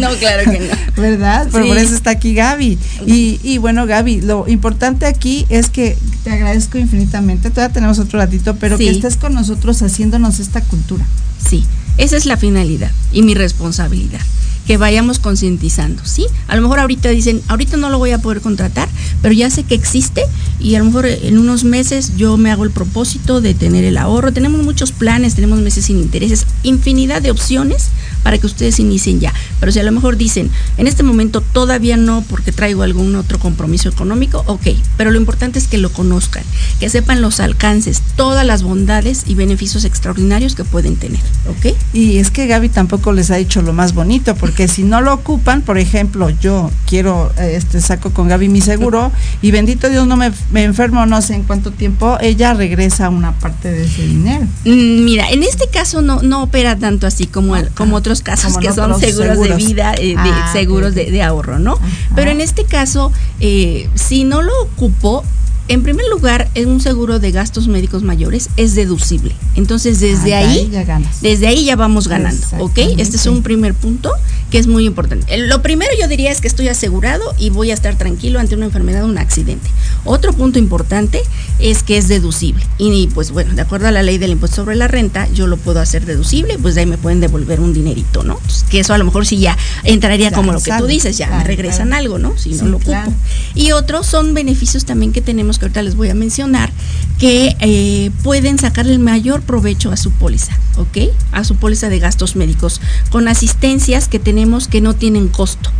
No, 0.00 0.08
claro 0.16 0.50
que 0.50 0.60
no. 0.60 1.02
¿Verdad? 1.02 1.48
Pero 1.50 1.64
Sí. 1.64 1.68
por 1.68 1.78
eso 1.78 1.94
está 1.94 2.10
aquí 2.10 2.34
Gaby. 2.34 2.78
Y, 3.06 3.40
y 3.42 3.58
bueno, 3.58 3.86
Gaby, 3.86 4.20
lo 4.22 4.46
importante 4.48 5.06
aquí 5.06 5.46
es 5.48 5.68
que 5.70 5.96
te 6.24 6.30
agradezco 6.30 6.78
infinitamente. 6.78 7.50
Todavía 7.50 7.72
tenemos 7.72 7.98
otro 7.98 8.18
ratito, 8.18 8.56
pero 8.56 8.76
Sí. 8.76 8.84
que 8.84 8.90
estés 8.90 9.16
con 9.16 9.34
nosotros 9.34 9.82
haciéndonos 9.82 10.40
esta 10.40 10.60
cultura. 10.60 11.04
Sí, 11.48 11.64
esa 11.96 12.16
es 12.16 12.26
la 12.26 12.36
finalidad 12.36 12.90
y 13.12 13.22
mi 13.22 13.34
responsabilidad. 13.34 14.20
Que 14.68 14.76
vayamos 14.76 15.18
concientizando, 15.18 16.04
¿sí? 16.04 16.26
A 16.46 16.54
lo 16.54 16.60
mejor 16.60 16.78
ahorita 16.78 17.08
dicen, 17.08 17.40
ahorita 17.48 17.78
no 17.78 17.88
lo 17.88 17.98
voy 17.98 18.10
a 18.10 18.18
poder 18.18 18.42
contratar, 18.42 18.86
pero 19.22 19.32
ya 19.32 19.48
sé 19.48 19.64
que 19.64 19.74
existe 19.74 20.22
y 20.60 20.74
a 20.74 20.78
lo 20.80 20.84
mejor 20.84 21.06
en 21.06 21.38
unos 21.38 21.64
meses 21.64 22.16
yo 22.16 22.36
me 22.36 22.50
hago 22.50 22.64
el 22.64 22.70
propósito 22.70 23.40
de 23.40 23.54
tener 23.54 23.84
el 23.84 23.96
ahorro. 23.96 24.30
Tenemos 24.30 24.62
muchos 24.62 24.92
planes, 24.92 25.34
tenemos 25.34 25.60
meses 25.60 25.86
sin 25.86 25.98
intereses, 25.98 26.46
infinidad 26.64 27.22
de 27.22 27.30
opciones 27.30 27.88
para 28.22 28.38
que 28.38 28.46
ustedes 28.46 28.78
inicien 28.78 29.20
ya. 29.20 29.32
Pero 29.60 29.72
si 29.72 29.78
a 29.78 29.84
lo 29.84 29.92
mejor 29.92 30.16
dicen, 30.16 30.50
en 30.76 30.86
este 30.86 31.02
momento 31.02 31.40
todavía 31.40 31.96
no 31.96 32.22
porque 32.28 32.52
traigo 32.52 32.82
algún 32.82 33.14
otro 33.16 33.38
compromiso 33.38 33.88
económico, 33.88 34.44
ok, 34.46 34.66
pero 34.96 35.10
lo 35.10 35.18
importante 35.18 35.58
es 35.58 35.66
que 35.66 35.78
lo 35.78 35.90
conozcan, 35.90 36.42
que 36.78 36.90
sepan 36.90 37.22
los 37.22 37.40
alcances, 37.40 38.02
todas 38.16 38.44
las 38.44 38.62
bondades 38.62 39.24
y 39.26 39.34
beneficios 39.34 39.84
extraordinarios 39.84 40.54
que 40.54 40.64
pueden 40.64 40.96
tener, 40.96 41.20
¿ok? 41.48 41.74
Y 41.92 42.18
es 42.18 42.30
que 42.30 42.46
Gaby 42.46 42.68
tampoco 42.68 43.12
les 43.12 43.30
ha 43.30 43.36
dicho 43.36 43.62
lo 43.62 43.72
más 43.72 43.94
bonito, 43.94 44.34
porque 44.34 44.57
si 44.66 44.82
no 44.82 45.00
lo 45.00 45.12
ocupan, 45.14 45.62
por 45.62 45.78
ejemplo, 45.78 46.30
yo 46.30 46.70
quiero, 46.86 47.30
eh, 47.38 47.52
este 47.54 47.80
saco 47.80 48.10
con 48.10 48.26
Gaby 48.26 48.48
mi 48.48 48.60
seguro 48.60 49.12
y 49.42 49.52
bendito 49.52 49.88
Dios 49.88 50.06
no 50.08 50.16
me, 50.16 50.32
me 50.50 50.64
enfermo 50.64 51.06
no 51.06 51.22
sé 51.22 51.34
en 51.34 51.44
cuánto 51.44 51.70
tiempo, 51.70 52.18
ella 52.20 52.54
regresa 52.54 53.08
una 53.10 53.32
parte 53.38 53.70
de 53.70 53.84
ese 53.84 54.02
dinero. 54.06 54.46
Mm, 54.64 55.04
Mira, 55.04 55.30
en 55.30 55.42
este 55.44 55.68
caso 55.68 56.02
no, 56.02 56.22
no 56.22 56.42
opera 56.42 56.74
tanto 56.76 57.06
así 57.06 57.26
como, 57.26 57.54
el- 57.56 57.68
como 57.68 57.94
otros 57.96 58.22
casos 58.22 58.54
Como 58.54 58.66
que 58.66 58.72
son 58.72 58.98
seguros, 58.98 59.36
seguros. 59.36 59.48
de 59.58 59.64
vida, 59.64 59.94
eh, 59.94 60.08
de 60.08 60.14
Ah, 60.16 60.50
seguros 60.52 60.94
de, 60.94 61.10
de 61.10 61.22
ahorro, 61.22 61.58
¿no? 61.58 61.78
Pero 62.16 62.30
en 62.30 62.40
este 62.40 62.64
caso, 62.64 63.12
eh, 63.40 63.88
si 63.94 64.24
no 64.24 64.42
lo 64.42 64.52
ocupo, 64.62 65.22
en 65.68 65.82
primer 65.82 66.06
lugar, 66.08 66.48
en 66.54 66.70
un 66.70 66.80
seguro 66.80 67.18
de 67.18 67.30
gastos 67.30 67.68
médicos 67.68 68.02
mayores 68.02 68.48
es 68.56 68.74
deducible. 68.74 69.34
Entonces, 69.54 70.00
desde 70.00 70.34
Ah, 70.34 70.38
ahí, 70.38 70.70
ya 70.72 70.82
ganas. 70.84 71.20
desde 71.20 71.46
ahí 71.46 71.66
ya 71.66 71.76
vamos 71.76 72.08
ganando, 72.08 72.46
¿ok? 72.58 72.78
Este 72.96 73.18
es 73.18 73.26
un 73.26 73.42
primer 73.42 73.74
punto 73.74 74.10
que 74.50 74.58
es 74.58 74.66
muy 74.66 74.86
importante. 74.86 75.36
Lo 75.36 75.62
primero 75.62 75.90
yo 76.00 76.08
diría 76.08 76.30
es 76.30 76.40
que 76.40 76.48
estoy 76.48 76.68
asegurado 76.68 77.34
y 77.38 77.50
voy 77.50 77.70
a 77.70 77.74
estar 77.74 77.96
tranquilo 77.96 78.40
ante 78.40 78.54
una 78.54 78.66
enfermedad 78.66 79.04
o 79.04 79.06
un 79.06 79.18
accidente. 79.18 79.68
Otro 80.04 80.32
punto 80.32 80.58
importante 80.58 81.22
es 81.58 81.82
que 81.82 81.98
es 81.98 82.08
deducible. 82.08 82.64
Y 82.78 83.08
pues 83.08 83.30
bueno, 83.30 83.54
de 83.54 83.62
acuerdo 83.62 83.88
a 83.88 83.90
la 83.90 84.02
ley 84.02 84.18
del 84.18 84.30
impuesto 84.30 84.56
sobre 84.56 84.76
la 84.76 84.88
renta, 84.88 85.28
yo 85.34 85.46
lo 85.46 85.56
puedo 85.56 85.80
hacer 85.80 86.06
deducible, 86.06 86.58
pues 86.58 86.74
de 86.74 86.82
ahí 86.82 86.86
me 86.86 86.98
pueden 86.98 87.20
devolver 87.20 87.60
un 87.60 87.72
dinerito, 87.74 88.22
¿no? 88.22 88.34
Entonces, 88.34 88.64
que 88.70 88.80
eso 88.80 88.94
a 88.94 88.98
lo 88.98 89.04
mejor 89.04 89.26
sí 89.26 89.38
ya 89.38 89.56
entraría 89.84 90.30
como 90.30 90.52
lo 90.52 90.60
que 90.60 90.72
tú 90.78 90.86
dices, 90.86 91.18
ya 91.18 91.26
Claro, 91.26 91.42
me 91.42 91.46
regresan 91.48 91.88
claro. 91.88 92.00
algo, 92.00 92.18
¿no? 92.18 92.38
Si 92.38 92.54
Sí, 92.54 92.62
no 92.62 92.68
lo 92.70 92.76
ocupo. 92.78 93.12
Y 93.54 93.72
otros 93.72 94.06
son 94.06 94.32
beneficios 94.32 94.84
también 94.86 95.12
que 95.12 95.20
tenemos 95.20 95.58
que 95.58 95.66
ahorita 95.66 95.82
les 95.82 95.94
voy 95.96 96.08
a 96.08 96.14
mencionar, 96.14 96.72
que 97.18 97.56
eh, 97.60 98.10
pueden 98.22 98.58
sacarle 98.58 98.92
el 98.92 98.98
mayor 98.98 99.42
provecho 99.42 99.90
a 99.90 99.96
su 99.96 100.10
póliza, 100.12 100.56
¿ok? 100.76 101.12
A 101.32 101.44
su 101.44 101.56
póliza 101.56 101.88
de 101.88 101.98
gastos 101.98 102.36
médicos, 102.36 102.80
con 103.10 103.28
asistencias 103.28 104.08
que 104.08 104.18
tenemos 104.18 104.37
que 104.68 104.80
no 104.80 104.94
tienen 104.94 105.28
costo. 105.28 105.70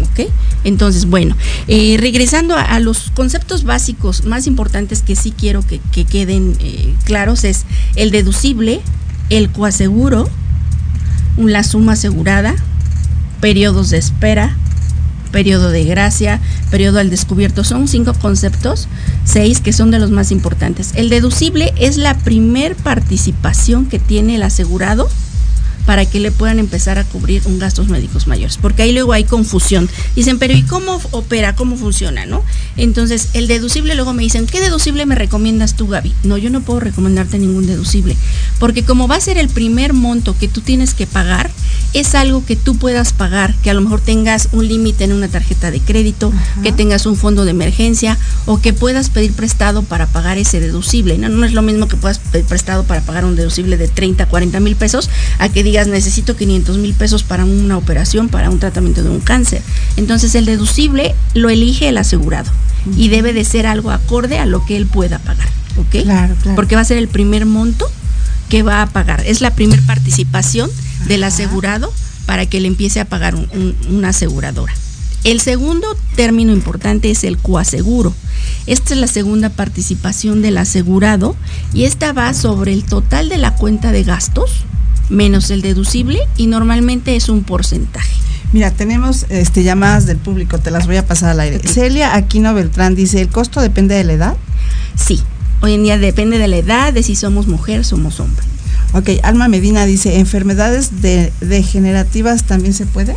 ¿Ok? 0.00 0.28
Entonces, 0.64 1.06
bueno, 1.06 1.36
eh, 1.68 1.96
regresando 1.98 2.56
a, 2.56 2.62
a 2.62 2.80
los 2.80 3.10
conceptos 3.10 3.64
básicos 3.64 4.24
más 4.24 4.46
importantes 4.46 5.02
que 5.02 5.16
sí 5.16 5.32
quiero 5.36 5.62
que, 5.66 5.80
que 5.92 6.04
queden 6.04 6.56
eh, 6.60 6.94
claros 7.04 7.44
es 7.44 7.64
el 7.94 8.10
deducible, 8.10 8.80
el 9.28 9.50
coaseguro, 9.50 10.28
la 11.36 11.62
suma 11.62 11.92
asegurada, 11.92 12.54
periodos 13.40 13.90
de 13.90 13.98
espera, 13.98 14.56
periodo 15.32 15.70
de 15.70 15.84
gracia, 15.84 16.40
periodo 16.70 17.00
al 17.00 17.10
descubierto. 17.10 17.64
Son 17.64 17.88
cinco 17.88 18.12
conceptos, 18.14 18.88
seis 19.24 19.60
que 19.60 19.72
son 19.72 19.90
de 19.90 19.98
los 19.98 20.10
más 20.10 20.30
importantes. 20.30 20.92
El 20.94 21.08
deducible 21.08 21.72
es 21.76 21.96
la 21.96 22.16
primer 22.18 22.76
participación 22.76 23.86
que 23.86 23.98
tiene 23.98 24.36
el 24.36 24.42
asegurado 24.42 25.08
para 25.86 26.06
que 26.06 26.20
le 26.20 26.30
puedan 26.30 26.58
empezar 26.58 26.98
a 26.98 27.04
cubrir 27.04 27.42
un 27.46 27.58
gastos 27.58 27.88
médicos 27.88 28.26
mayores, 28.26 28.56
porque 28.56 28.82
ahí 28.82 28.92
luego 28.92 29.12
hay 29.12 29.24
confusión. 29.24 29.88
Dicen, 30.14 30.38
pero 30.38 30.54
¿y 30.54 30.62
cómo 30.62 31.00
opera? 31.10 31.54
¿Cómo 31.54 31.76
funciona? 31.76 32.26
¿No? 32.26 32.44
Entonces, 32.76 33.30
el 33.34 33.48
deducible 33.48 33.94
luego 33.94 34.12
me 34.12 34.22
dicen, 34.22 34.46
¿qué 34.46 34.60
deducible 34.60 35.06
me 35.06 35.14
recomiendas 35.14 35.74
tú, 35.74 35.88
Gaby? 35.88 36.14
No, 36.22 36.38
yo 36.38 36.50
no 36.50 36.60
puedo 36.62 36.80
recomendarte 36.80 37.38
ningún 37.38 37.66
deducible, 37.66 38.16
porque 38.58 38.84
como 38.84 39.08
va 39.08 39.16
a 39.16 39.20
ser 39.20 39.38
el 39.38 39.48
primer 39.48 39.92
monto 39.92 40.36
que 40.38 40.48
tú 40.48 40.60
tienes 40.60 40.94
que 40.94 41.06
pagar, 41.06 41.50
es 41.92 42.14
algo 42.14 42.44
que 42.44 42.56
tú 42.56 42.76
puedas 42.76 43.12
pagar, 43.12 43.54
que 43.56 43.70
a 43.70 43.74
lo 43.74 43.80
mejor 43.80 44.00
tengas 44.00 44.48
un 44.52 44.66
límite 44.66 45.04
en 45.04 45.12
una 45.12 45.28
tarjeta 45.28 45.70
de 45.70 45.80
crédito, 45.80 46.32
que 46.62 46.72
tengas 46.72 47.06
un 47.06 47.16
fondo 47.16 47.44
de 47.44 47.50
emergencia 47.50 48.18
o 48.46 48.60
que 48.60 48.72
puedas 48.72 49.10
pedir 49.10 49.32
prestado 49.32 49.82
para 49.82 50.06
pagar 50.06 50.38
ese 50.38 50.60
deducible. 50.60 51.18
No, 51.18 51.28
no 51.28 51.44
es 51.44 51.52
lo 51.52 51.62
mismo 51.62 51.88
que 51.88 51.96
puedas 51.96 52.18
pedir 52.18 52.46
prestado 52.46 52.84
para 52.84 53.02
pagar 53.02 53.24
un 53.24 53.36
deducible 53.36 53.76
de 53.76 53.88
30, 53.88 54.26
40 54.26 54.60
mil 54.60 54.76
pesos 54.76 55.10
a 55.38 55.48
que 55.48 55.61
digas 55.62 55.86
necesito 55.86 56.36
500 56.36 56.78
mil 56.78 56.94
pesos 56.94 57.22
para 57.22 57.44
una 57.44 57.76
operación, 57.76 58.28
para 58.28 58.50
un 58.50 58.58
tratamiento 58.58 59.02
de 59.02 59.10
un 59.10 59.20
cáncer. 59.20 59.62
Entonces 59.96 60.34
el 60.34 60.46
deducible 60.46 61.14
lo 61.34 61.50
elige 61.50 61.88
el 61.88 61.98
asegurado 61.98 62.50
y 62.96 63.08
debe 63.08 63.32
de 63.32 63.44
ser 63.44 63.66
algo 63.66 63.90
acorde 63.90 64.38
a 64.38 64.46
lo 64.46 64.64
que 64.64 64.76
él 64.76 64.86
pueda 64.86 65.18
pagar. 65.18 65.48
¿Ok? 65.78 66.02
Claro, 66.02 66.34
claro. 66.42 66.56
Porque 66.56 66.74
va 66.74 66.82
a 66.82 66.86
ser 66.86 66.98
el 66.98 67.08
primer 67.08 67.46
monto 67.46 67.90
que 68.48 68.62
va 68.62 68.82
a 68.82 68.86
pagar. 68.86 69.22
Es 69.26 69.40
la 69.40 69.54
primera 69.54 69.82
participación 69.86 70.70
del 71.06 71.24
asegurado 71.24 71.92
para 72.26 72.46
que 72.46 72.60
le 72.60 72.68
empiece 72.68 73.00
a 73.00 73.04
pagar 73.04 73.34
un, 73.34 73.48
un, 73.52 73.76
una 73.94 74.10
aseguradora. 74.10 74.72
El 75.24 75.40
segundo 75.40 75.86
término 76.16 76.52
importante 76.52 77.10
es 77.10 77.22
el 77.24 77.38
coaseguro. 77.38 78.12
Esta 78.66 78.94
es 78.94 79.00
la 79.00 79.06
segunda 79.06 79.50
participación 79.50 80.42
del 80.42 80.58
asegurado 80.58 81.36
y 81.72 81.84
esta 81.84 82.12
va 82.12 82.34
sobre 82.34 82.72
el 82.72 82.84
total 82.84 83.28
de 83.28 83.38
la 83.38 83.54
cuenta 83.54 83.92
de 83.92 84.02
gastos 84.02 84.64
menos 85.12 85.50
el 85.50 85.62
deducible 85.62 86.20
y 86.36 86.46
normalmente 86.46 87.14
es 87.14 87.28
un 87.28 87.44
porcentaje. 87.44 88.16
Mira, 88.52 88.70
tenemos 88.70 89.26
este, 89.30 89.62
llamadas 89.62 90.04
del 90.06 90.18
público, 90.18 90.58
te 90.58 90.70
las 90.70 90.86
voy 90.86 90.96
a 90.96 91.06
pasar 91.06 91.30
al 91.30 91.40
aire. 91.40 91.56
Okay. 91.58 91.72
Celia 91.72 92.14
Aquino 92.14 92.52
Beltrán 92.52 92.94
dice, 92.94 93.20
¿el 93.20 93.28
costo 93.28 93.60
depende 93.60 93.94
de 93.94 94.04
la 94.04 94.12
edad? 94.12 94.36
Sí, 94.94 95.22
hoy 95.60 95.74
en 95.74 95.84
día 95.84 95.96
depende 95.96 96.38
de 96.38 96.48
la 96.48 96.56
edad, 96.56 96.92
de 96.92 97.02
si 97.02 97.16
somos 97.16 97.46
mujer 97.46 97.84
somos 97.84 98.20
hombre. 98.20 98.44
Ok, 98.94 99.08
Alma 99.22 99.48
Medina 99.48 99.86
dice, 99.86 100.18
¿enfermedades 100.18 101.00
de, 101.00 101.32
degenerativas 101.40 102.44
también 102.44 102.74
se 102.74 102.84
puede? 102.84 103.16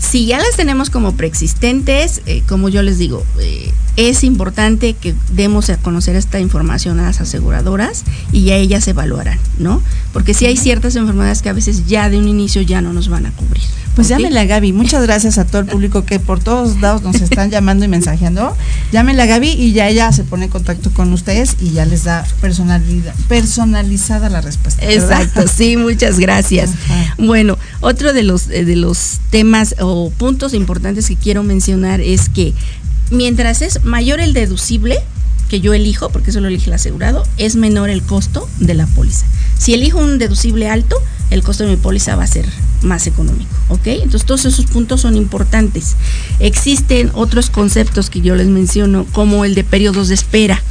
Si 0.00 0.26
ya 0.26 0.38
las 0.38 0.56
tenemos 0.56 0.90
como 0.90 1.14
preexistentes, 1.14 2.22
eh, 2.26 2.42
como 2.48 2.68
yo 2.68 2.82
les 2.82 2.98
digo, 2.98 3.24
eh, 3.38 3.70
es 3.96 4.24
importante 4.24 4.94
que 4.94 5.14
demos 5.32 5.68
a 5.68 5.76
conocer 5.76 6.16
esta 6.16 6.40
información 6.40 6.98
a 6.98 7.02
las 7.02 7.20
aseguradoras 7.20 8.04
y 8.32 8.44
ya 8.44 8.56
ellas 8.56 8.88
evaluarán, 8.88 9.38
¿no? 9.58 9.82
Porque 10.12 10.32
si 10.32 10.46
hay 10.46 10.56
ciertas 10.56 10.96
enfermedades 10.96 11.42
que 11.42 11.50
a 11.50 11.52
veces 11.52 11.86
ya 11.86 12.08
de 12.08 12.18
un 12.18 12.28
inicio 12.28 12.62
ya 12.62 12.80
no 12.80 12.92
nos 12.92 13.08
van 13.08 13.26
a 13.26 13.30
cubrir. 13.32 13.62
Pues 13.94 14.06
¿okay? 14.06 14.16
llámenle 14.18 14.40
a 14.40 14.44
Gaby. 14.44 14.72
Muchas 14.72 15.02
gracias 15.02 15.38
a 15.38 15.44
todo 15.44 15.62
el 15.62 15.66
público 15.66 16.04
que 16.04 16.20
por 16.20 16.40
todos 16.40 16.80
lados 16.80 17.02
nos 17.02 17.16
están 17.16 17.50
llamando 17.50 17.84
y 17.84 17.88
mensajeando. 17.88 18.56
Llámenle 18.92 19.22
a 19.22 19.26
Gaby 19.26 19.48
y 19.48 19.72
ya 19.72 19.88
ella 19.88 20.12
se 20.12 20.24
pone 20.24 20.46
en 20.46 20.50
contacto 20.50 20.90
con 20.92 21.12
ustedes 21.12 21.56
y 21.60 21.70
ya 21.70 21.84
les 21.84 22.04
da 22.04 22.26
personalidad, 22.40 23.14
personalizada 23.28 24.28
la 24.28 24.40
respuesta. 24.40 24.84
¿verdad? 24.84 25.22
Exacto, 25.22 25.48
sí, 25.48 25.76
muchas 25.76 26.18
gracias. 26.18 26.70
Ajá. 26.70 27.14
Bueno, 27.18 27.58
otro 27.80 28.12
de 28.12 28.22
los, 28.22 28.48
de 28.48 28.76
los 28.76 29.18
temas 29.30 29.74
o 29.80 30.10
puntos 30.10 30.54
importantes 30.54 31.08
que 31.08 31.16
quiero 31.16 31.42
mencionar 31.42 32.00
es 32.00 32.28
que 32.28 32.54
mientras 33.10 33.62
es 33.62 33.84
mayor 33.84 34.20
el 34.20 34.32
deducible 34.32 34.98
que 35.48 35.60
yo 35.60 35.74
elijo, 35.74 36.10
porque 36.10 36.30
eso 36.30 36.40
lo 36.40 36.48
elige 36.48 36.66
el 36.66 36.74
asegurado, 36.74 37.24
es 37.36 37.56
menor 37.56 37.90
el 37.90 38.02
costo 38.02 38.48
de 38.60 38.74
la 38.74 38.86
póliza. 38.86 39.26
Si 39.58 39.74
elijo 39.74 39.98
un 39.98 40.18
deducible 40.18 40.68
alto, 40.68 40.96
el 41.30 41.42
costo 41.42 41.64
de 41.64 41.70
mi 41.70 41.76
póliza 41.76 42.16
va 42.16 42.24
a 42.24 42.28
ser 42.28 42.46
más 42.82 43.06
económico, 43.06 43.50
¿ok? 43.68 43.86
Entonces 43.86 44.24
todos 44.24 44.44
esos 44.44 44.66
puntos 44.66 45.00
son 45.02 45.16
importantes. 45.16 45.96
Existen 46.38 47.10
otros 47.14 47.50
conceptos 47.50 48.10
que 48.10 48.20
yo 48.20 48.34
les 48.36 48.48
menciono, 48.48 49.06
como 49.12 49.44
el 49.44 49.54
de 49.54 49.64
periodos 49.64 50.08
de 50.08 50.14
espera. 50.14 50.62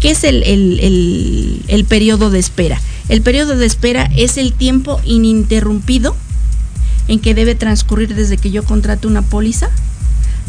¿Qué 0.00 0.10
es 0.10 0.24
el, 0.24 0.42
el, 0.42 0.80
el, 0.80 1.62
el 1.68 1.84
periodo 1.84 2.30
de 2.30 2.38
espera? 2.38 2.80
El 3.08 3.22
periodo 3.22 3.56
de 3.56 3.66
espera 3.66 4.10
es 4.16 4.36
el 4.36 4.52
tiempo 4.52 5.00
ininterrumpido 5.04 6.16
en 7.08 7.20
que 7.20 7.34
debe 7.34 7.54
transcurrir 7.54 8.14
desde 8.14 8.36
que 8.36 8.50
yo 8.50 8.64
contrato 8.64 9.08
una 9.08 9.22
póliza 9.22 9.70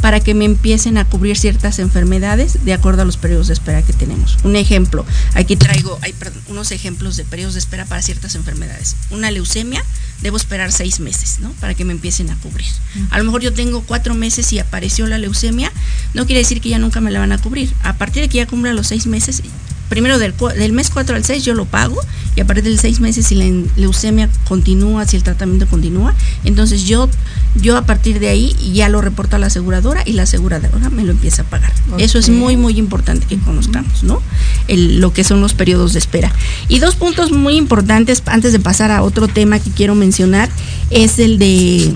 para 0.02 0.20
que 0.20 0.34
me 0.34 0.45
empiecen 0.45 0.98
a 0.98 1.06
cubrir 1.06 1.38
ciertas 1.38 1.80
enfermedades 1.80 2.64
de 2.64 2.74
acuerdo 2.74 3.02
a 3.02 3.06
los 3.06 3.18
periodos 3.18 3.48
de 3.48 3.54
espera 3.54 3.82
que 3.82 3.93
tenemos. 3.93 4.38
Un 4.43 4.56
ejemplo, 4.56 5.06
aquí 5.34 5.56
traigo 5.56 5.98
hay, 6.02 6.14
perdón, 6.14 6.41
unos 6.48 6.72
ejemplos 6.72 7.18
de 7.18 7.26
periodos 7.26 7.54
de 7.54 7.60
espera 7.60 7.86
para 7.86 8.02
ciertas 8.02 8.36
enfermedades. 8.36 8.95
Una 9.10 9.32
leucemia, 9.32 9.84
debo 10.22 10.38
esperar 10.38 10.72
seis 10.72 11.00
meses, 11.00 11.39
¿no? 11.39 11.52
Para 11.54 11.74
que 11.74 11.86
me 11.86 11.93
empiecen 11.93 12.30
a 12.30 12.36
cubrir. 12.38 12.68
A 13.10 13.18
lo 13.18 13.24
mejor 13.24 13.41
yo 13.41 13.54
tengo 13.54 13.82
cuatro 13.82 14.14
meses 14.14 14.52
y 14.54 14.60
apareció 14.60 15.08
la 15.08 15.18
leucemia, 15.18 15.72
no 16.14 16.26
quiere 16.26 16.39
decir 16.39 16.62
que 16.62 16.70
ya 16.70 16.80
nunca 16.80 17.02
me 17.02 17.12
la 17.12 17.20
van 17.20 17.32
a 17.32 17.38
cubrir. 17.38 17.74
A 17.84 17.93
partir 17.93 18.22
de 18.22 18.30
que 18.30 18.38
ya 18.38 18.48
cumpla 18.48 18.74
los 18.74 18.88
seis 18.88 19.08
meses, 19.08 19.41
primero 19.90 20.20
del, 20.20 20.34
del, 20.58 20.74
mes 20.74 20.90
4 20.90 21.16
al 21.16 21.24
6 21.24 21.44
yo 21.44 21.54
lo 21.54 21.66
pago 21.66 22.00
y 22.36 22.42
a 22.42 22.46
partir 22.46 22.64
del 22.66 22.80
6 22.80 23.00
meses 23.00 23.28
si 23.28 23.36
la 23.36 23.46
leucemia 23.76 24.30
continúa, 24.48 25.06
si 25.06 25.18
el 25.18 25.24
tratamiento 25.24 25.68
continúa, 25.68 26.14
entonces 26.44 26.84
yo, 26.86 27.10
yo 27.56 27.78
a 27.78 27.86
partir 27.86 28.20
de 28.20 28.30
ahí 28.30 28.56
ya 28.74 28.90
lo 28.90 29.02
reporto 29.02 29.36
a 29.36 29.40
la 29.40 29.48
aseguradora 29.48 30.04
y 30.06 30.14
la 30.14 30.24
aseguradora 30.24 30.90
me 30.90 31.04
lo 31.04 31.12
empieza 31.12 31.44
a 31.44 31.46
pagar. 31.46 31.74
Okay. 31.94 32.06
Eso 32.06 32.20
es 32.20 32.30
muy, 32.30 32.58
muy 32.58 32.78
importante 32.78 33.26
que 33.28 33.38
conozcamos, 33.38 34.04
¿no? 34.04 34.22
El, 34.68 35.00
lo 35.00 35.14
que 35.14 35.24
son 35.24 35.42
los 35.42 35.54
periodos 35.54 35.94
de 35.94 36.00
espera. 36.00 36.32
Y 36.68 36.80
dos 36.80 36.96
puntos 36.96 37.32
muy 37.32 37.56
importantes 37.56 38.22
antes 38.26 38.52
de 38.52 38.60
pasar 38.60 38.92
a 38.92 39.02
otro 39.02 39.28
tema 39.28 39.60
que 39.60 39.72
quiero 39.72 39.96
mencionar 39.96 40.50
es 40.90 41.20
el 41.20 41.40
de 41.40 41.94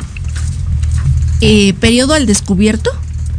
eh, 1.42 1.74
periodo 1.74 2.14
al 2.14 2.26
descubierto 2.26 2.92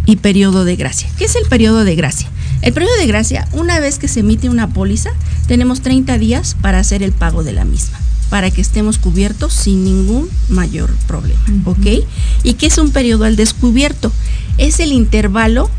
y 0.06 0.16
periodo 0.16 0.64
de 0.64 0.76
gracia. 0.76 1.08
¿Qué 1.16 1.24
es 1.24 1.36
el 1.36 1.44
periodo 1.48 1.84
de 1.84 1.94
gracia? 1.94 2.28
El 2.62 2.72
periodo 2.72 2.96
de 2.96 3.06
gracia, 3.08 3.48
una 3.52 3.80
vez 3.80 3.98
que 3.98 4.06
se 4.06 4.20
emite 4.20 4.48
una 4.48 4.68
póliza, 4.68 5.10
tenemos 5.48 5.80
30 5.80 6.16
días 6.18 6.56
para 6.60 6.78
hacer 6.78 7.02
el 7.02 7.10
pago 7.10 7.42
de 7.42 7.52
la 7.52 7.64
misma, 7.64 7.98
para 8.30 8.52
que 8.52 8.60
estemos 8.60 8.98
cubiertos 8.98 9.52
sin 9.52 9.82
ningún 9.84 10.30
mayor 10.48 10.90
problema, 11.08 11.40
uh 11.48 11.74
-huh. 11.74 12.02
¿ok? 12.02 12.06
¿Y 12.44 12.54
qué 12.54 12.66
es 12.66 12.78
un 12.78 12.92
periodo 12.92 13.24
al 13.24 13.34
descubierto? 13.34 14.12
Es 14.58 14.78
el 14.78 14.92
intervalo 14.92 15.70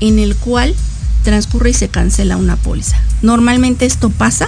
en 0.00 0.18
el 0.18 0.36
cual 0.36 0.74
transcurre 1.24 1.70
y 1.70 1.74
se 1.74 1.88
cancela 1.88 2.36
una 2.36 2.56
póliza. 2.56 2.98
Normalmente 3.22 3.86
esto 3.86 4.10
pasa 4.10 4.46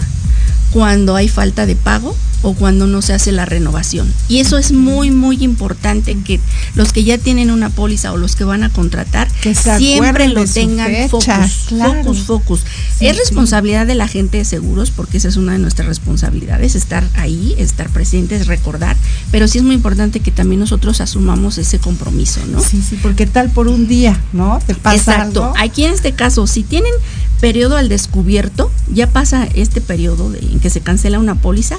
cuando 0.72 1.16
hay 1.16 1.28
falta 1.28 1.64
de 1.64 1.74
pago 1.74 2.14
o 2.42 2.54
cuando 2.54 2.86
no 2.86 3.02
se 3.02 3.12
hace 3.12 3.32
la 3.32 3.44
renovación. 3.44 4.12
Y 4.28 4.38
eso 4.38 4.58
es 4.58 4.72
muy, 4.72 5.10
muy 5.10 5.42
importante 5.42 6.16
que 6.24 6.40
los 6.74 6.92
que 6.92 7.04
ya 7.04 7.18
tienen 7.18 7.50
una 7.50 7.70
póliza 7.70 8.12
o 8.12 8.16
los 8.16 8.36
que 8.36 8.44
van 8.44 8.62
a 8.62 8.70
contratar 8.70 9.28
que 9.42 9.54
siempre 9.54 10.28
lo 10.28 10.44
tengan 10.44 11.08
focus, 11.08 11.66
claro. 11.68 12.04
focus, 12.04 12.18
focus. 12.20 12.60
Sí, 12.98 13.06
es 13.06 13.16
responsabilidad 13.16 13.82
sí. 13.82 13.88
de 13.88 13.94
la 13.94 14.08
gente 14.08 14.38
de 14.38 14.44
seguros 14.44 14.90
porque 14.90 15.18
esa 15.18 15.28
es 15.28 15.36
una 15.36 15.52
de 15.52 15.58
nuestras 15.58 15.88
responsabilidades, 15.88 16.74
estar 16.74 17.04
ahí, 17.14 17.54
estar 17.58 17.88
presentes, 17.90 18.46
recordar, 18.46 18.96
pero 19.30 19.48
sí 19.48 19.58
es 19.58 19.64
muy 19.64 19.74
importante 19.74 20.20
que 20.20 20.30
también 20.30 20.60
nosotros 20.60 21.00
asumamos 21.00 21.58
ese 21.58 21.78
compromiso, 21.78 22.40
¿no? 22.46 22.60
Sí, 22.60 22.82
sí, 22.88 22.98
porque 23.02 23.26
tal 23.26 23.50
por 23.50 23.68
un 23.68 23.88
día, 23.88 24.20
¿no? 24.32 24.60
Te 24.66 24.74
pasa 24.74 24.96
Exacto. 24.96 25.44
Algo? 25.44 25.58
Aquí 25.58 25.84
en 25.84 25.92
este 25.92 26.12
caso, 26.12 26.46
si 26.46 26.62
tienen 26.62 26.92
periodo 27.40 27.76
al 27.76 27.88
descubierto, 27.88 28.70
ya 28.92 29.08
pasa 29.08 29.48
este 29.54 29.80
periodo 29.80 30.30
de, 30.30 30.38
en 30.40 30.60
que 30.60 30.70
se 30.70 30.80
cancela 30.80 31.18
una 31.18 31.36
póliza, 31.36 31.78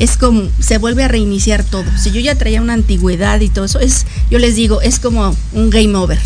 es 0.00 0.16
como 0.16 0.42
se 0.58 0.78
vuelve 0.78 1.04
a 1.04 1.08
reiniciar 1.08 1.62
todo. 1.62 1.84
Si 1.96 2.10
yo 2.10 2.20
ya 2.20 2.34
traía 2.34 2.60
una 2.60 2.72
antigüedad 2.72 3.38
y 3.40 3.48
todo 3.48 3.66
eso, 3.66 3.78
es 3.78 4.06
yo 4.30 4.38
les 4.40 4.56
digo, 4.56 4.80
es 4.80 4.98
como 4.98 5.36
un 5.52 5.70
game 5.70 5.94
over. 5.94 6.18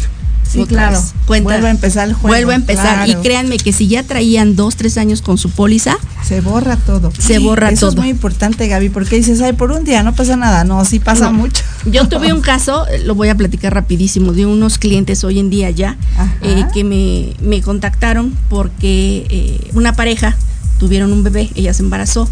Sí, 0.48 0.64
claro. 0.66 1.02
Cuenta, 1.26 1.44
vuelve 1.50 1.66
a 1.66 1.70
empezar 1.72 2.06
el 2.06 2.14
juego. 2.14 2.28
Vuelve 2.28 2.52
a 2.52 2.56
empezar. 2.56 3.04
Claro. 3.04 3.10
Y 3.10 3.22
créanme 3.24 3.56
que 3.56 3.72
si 3.72 3.88
ya 3.88 4.04
traían 4.04 4.54
dos, 4.54 4.76
tres 4.76 4.98
años 4.98 5.20
con 5.20 5.36
su 5.36 5.50
póliza, 5.50 5.96
se 6.22 6.40
borra 6.40 6.76
todo. 6.76 7.10
Se 7.18 7.40
borra 7.40 7.70
Eso 7.70 7.80
todo. 7.86 7.90
es 7.90 7.96
muy 7.96 8.08
importante, 8.10 8.68
Gaby, 8.68 8.90
porque 8.90 9.16
dices, 9.16 9.40
ay, 9.40 9.54
por 9.54 9.72
un 9.72 9.82
día 9.82 10.04
no 10.04 10.14
pasa 10.14 10.36
nada. 10.36 10.62
No, 10.62 10.84
sí 10.84 11.00
pasa 11.00 11.24
No. 11.26 11.32
mucho. 11.32 11.64
Yo 11.86 12.06
tuve 12.08 12.32
un 12.32 12.40
caso, 12.40 12.86
lo 13.04 13.16
voy 13.16 13.30
a 13.30 13.34
platicar 13.36 13.74
rapidísimo, 13.74 14.32
de 14.32 14.46
unos 14.46 14.78
clientes 14.78 15.24
hoy 15.24 15.40
en 15.40 15.50
día 15.50 15.70
ya 15.70 15.96
eh, 16.42 16.64
que 16.72 16.84
me, 16.84 17.32
me 17.42 17.60
contactaron 17.60 18.32
porque 18.48 19.26
eh, 19.30 19.70
una 19.72 19.94
pareja 19.96 20.36
tuvieron 20.78 21.12
un 21.12 21.24
bebé, 21.24 21.50
ella 21.56 21.74
se 21.74 21.82
embarazó 21.82 22.28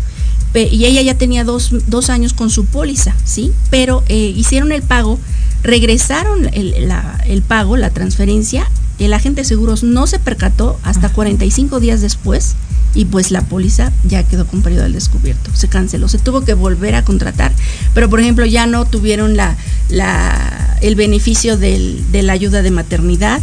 y 0.55 0.85
ella 0.85 1.01
ya 1.03 1.15
tenía 1.15 1.45
dos, 1.45 1.71
dos 1.87 2.11
años 2.11 2.33
con 2.35 2.51
su 2.51 2.67
póliza, 2.67 3.15
¿sí? 3.25 3.53
Pero 3.71 4.05
eh, 4.09 4.33
hicieron 4.37 4.71
el 4.73 4.83
pago, 4.83 5.19
regresaron 5.63 6.51
el, 6.53 6.89
la- 6.89 7.19
el 7.27 7.43
pago, 7.43 7.77
la 7.77 7.91
transferencia, 7.91 8.69
el 8.99 9.15
agente 9.15 9.41
de 9.43 9.45
seguros 9.49 9.83
no 9.83 10.07
se 10.07 10.19
percató 10.19 10.79
hasta 10.83 11.09
45 11.09 11.81
días 11.81 12.01
después 12.03 12.55
y 12.95 13.07
pues 13.07 13.31
la 13.31 13.41
póliza 13.41 13.91
ya 14.05 14.23
quedó 14.25 14.47
con 14.47 14.61
periodo 14.61 14.85
al 14.85 14.93
descubierto, 14.93 15.51
se 15.55 15.69
canceló, 15.69 16.09
se 16.09 16.19
tuvo 16.19 16.43
que 16.43 16.53
volver 16.55 16.95
a 16.95 17.05
contratar, 17.05 17.53
pero 17.95 18.11
por 18.11 18.21
ejemplo 18.21 18.45
ya 18.45 18.67
no 18.67 18.85
tuvieron 18.85 19.35
la, 19.37 19.57
la, 19.89 20.77
el 20.83 20.95
beneficio 20.95 21.57
del, 21.57 22.05
de 22.13 22.23
la 22.23 22.35
ayuda 22.35 22.61
de 22.63 22.71
maternidad. 22.71 23.41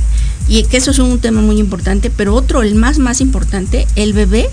Y 0.48 0.64
que 0.64 0.78
eso 0.78 0.90
es 0.90 0.98
un 0.98 1.20
tema 1.20 1.42
muy 1.42 1.60
importante, 1.60 2.10
pero 2.10 2.34
otro, 2.34 2.64
el 2.64 2.74
más 2.74 2.98
más 2.98 3.22
importante, 3.22 3.86
el 3.96 4.14
bebé 4.14 4.50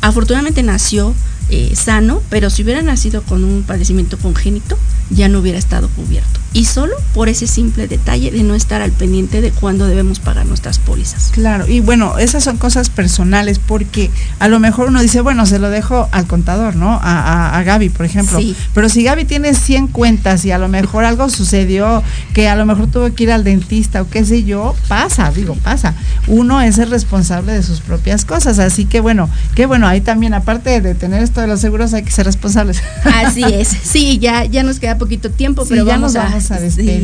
afortunadamente 0.00 0.64
nació 0.64 1.14
eh, 1.50 1.74
sano, 1.76 2.22
pero 2.30 2.50
si 2.50 2.62
hubiera 2.62 2.82
nacido 2.82 3.22
con 3.22 3.44
un 3.44 3.62
padecimiento 3.62 4.18
congénito, 4.18 4.78
ya 5.10 5.28
no 5.28 5.40
hubiera 5.40 5.58
estado 5.58 5.88
cubierto. 5.88 6.40
Y 6.52 6.64
solo 6.64 6.94
por 7.12 7.28
ese 7.28 7.46
simple 7.46 7.86
detalle 7.86 8.30
de 8.30 8.42
no 8.42 8.54
estar 8.54 8.80
al 8.80 8.92
pendiente 8.92 9.40
de 9.40 9.50
cuándo 9.50 9.86
debemos 9.86 10.20
pagar 10.20 10.46
nuestras 10.46 10.78
pólizas. 10.78 11.30
Claro, 11.32 11.66
y 11.66 11.80
bueno, 11.80 12.18
esas 12.18 12.44
son 12.44 12.56
cosas 12.56 12.88
personales 12.88 13.58
porque 13.58 14.10
a 14.38 14.48
lo 14.48 14.58
mejor 14.58 14.88
uno 14.88 15.02
dice, 15.02 15.20
bueno, 15.20 15.44
se 15.46 15.58
lo 15.58 15.68
dejo 15.70 16.08
al 16.12 16.26
contador, 16.26 16.76
¿no? 16.76 16.98
A, 17.02 17.58
a, 17.58 17.62
Gaby, 17.62 17.90
por 17.90 18.06
ejemplo. 18.06 18.38
Sí. 18.38 18.56
Pero 18.74 18.88
si 18.88 19.02
Gaby 19.02 19.24
tiene 19.24 19.54
100 19.54 19.88
cuentas 19.88 20.44
y 20.44 20.50
a 20.50 20.58
lo 20.58 20.68
mejor 20.68 21.04
algo 21.04 21.28
sucedió, 21.28 22.02
que 22.32 22.48
a 22.48 22.56
lo 22.56 22.64
mejor 22.64 22.86
tuvo 22.86 23.12
que 23.14 23.24
ir 23.24 23.32
al 23.32 23.44
dentista 23.44 24.02
o 24.02 24.08
qué 24.08 24.24
sé 24.24 24.44
yo, 24.44 24.74
pasa, 24.88 25.30
digo, 25.30 25.54
pasa. 25.56 25.94
Uno 26.26 26.60
es 26.60 26.78
el 26.78 26.90
responsable 26.90 27.52
de 27.52 27.62
sus 27.62 27.80
propias 27.80 28.24
cosas. 28.24 28.58
Así 28.58 28.84
que 28.84 29.00
bueno, 29.00 29.28
que 29.54 29.66
bueno, 29.66 29.86
ahí 29.86 30.00
también, 30.00 30.34
aparte 30.34 30.80
de 30.80 30.94
tener 30.94 31.22
esto 31.22 31.40
de 31.40 31.46
los 31.46 31.60
seguros, 31.60 31.92
hay 31.94 32.02
que 32.02 32.10
ser 32.10 32.26
responsables. 32.26 32.82
Así 33.04 33.42
es. 33.52 33.68
Sí, 33.68 34.18
ya, 34.18 34.44
ya 34.44 34.62
nos 34.62 34.78
queda 34.78 34.98
poquito 34.98 35.30
tiempo, 35.30 35.64
pero 35.68 35.84
vamos, 35.84 36.16
a, 36.16 36.35
a 36.50 36.60
despedir. 36.60 37.00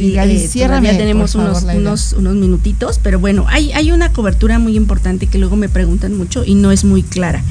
Sí, 0.50 0.60
eh, 0.62 0.80
ya 0.82 0.96
tenemos 0.96 1.34
unos, 1.34 1.62
unos, 1.62 2.12
unos 2.12 2.34
minutitos, 2.34 3.00
pero 3.02 3.18
bueno, 3.18 3.46
hay, 3.48 3.72
hay 3.72 3.92
una 3.92 4.12
cobertura 4.12 4.58
muy 4.58 4.76
importante 4.76 5.26
que 5.26 5.38
luego 5.38 5.56
me 5.56 5.68
preguntan 5.68 6.16
mucho 6.16 6.44
y 6.44 6.54
no 6.54 6.72
es 6.72 6.84
muy 6.84 7.02
clara. 7.02 7.42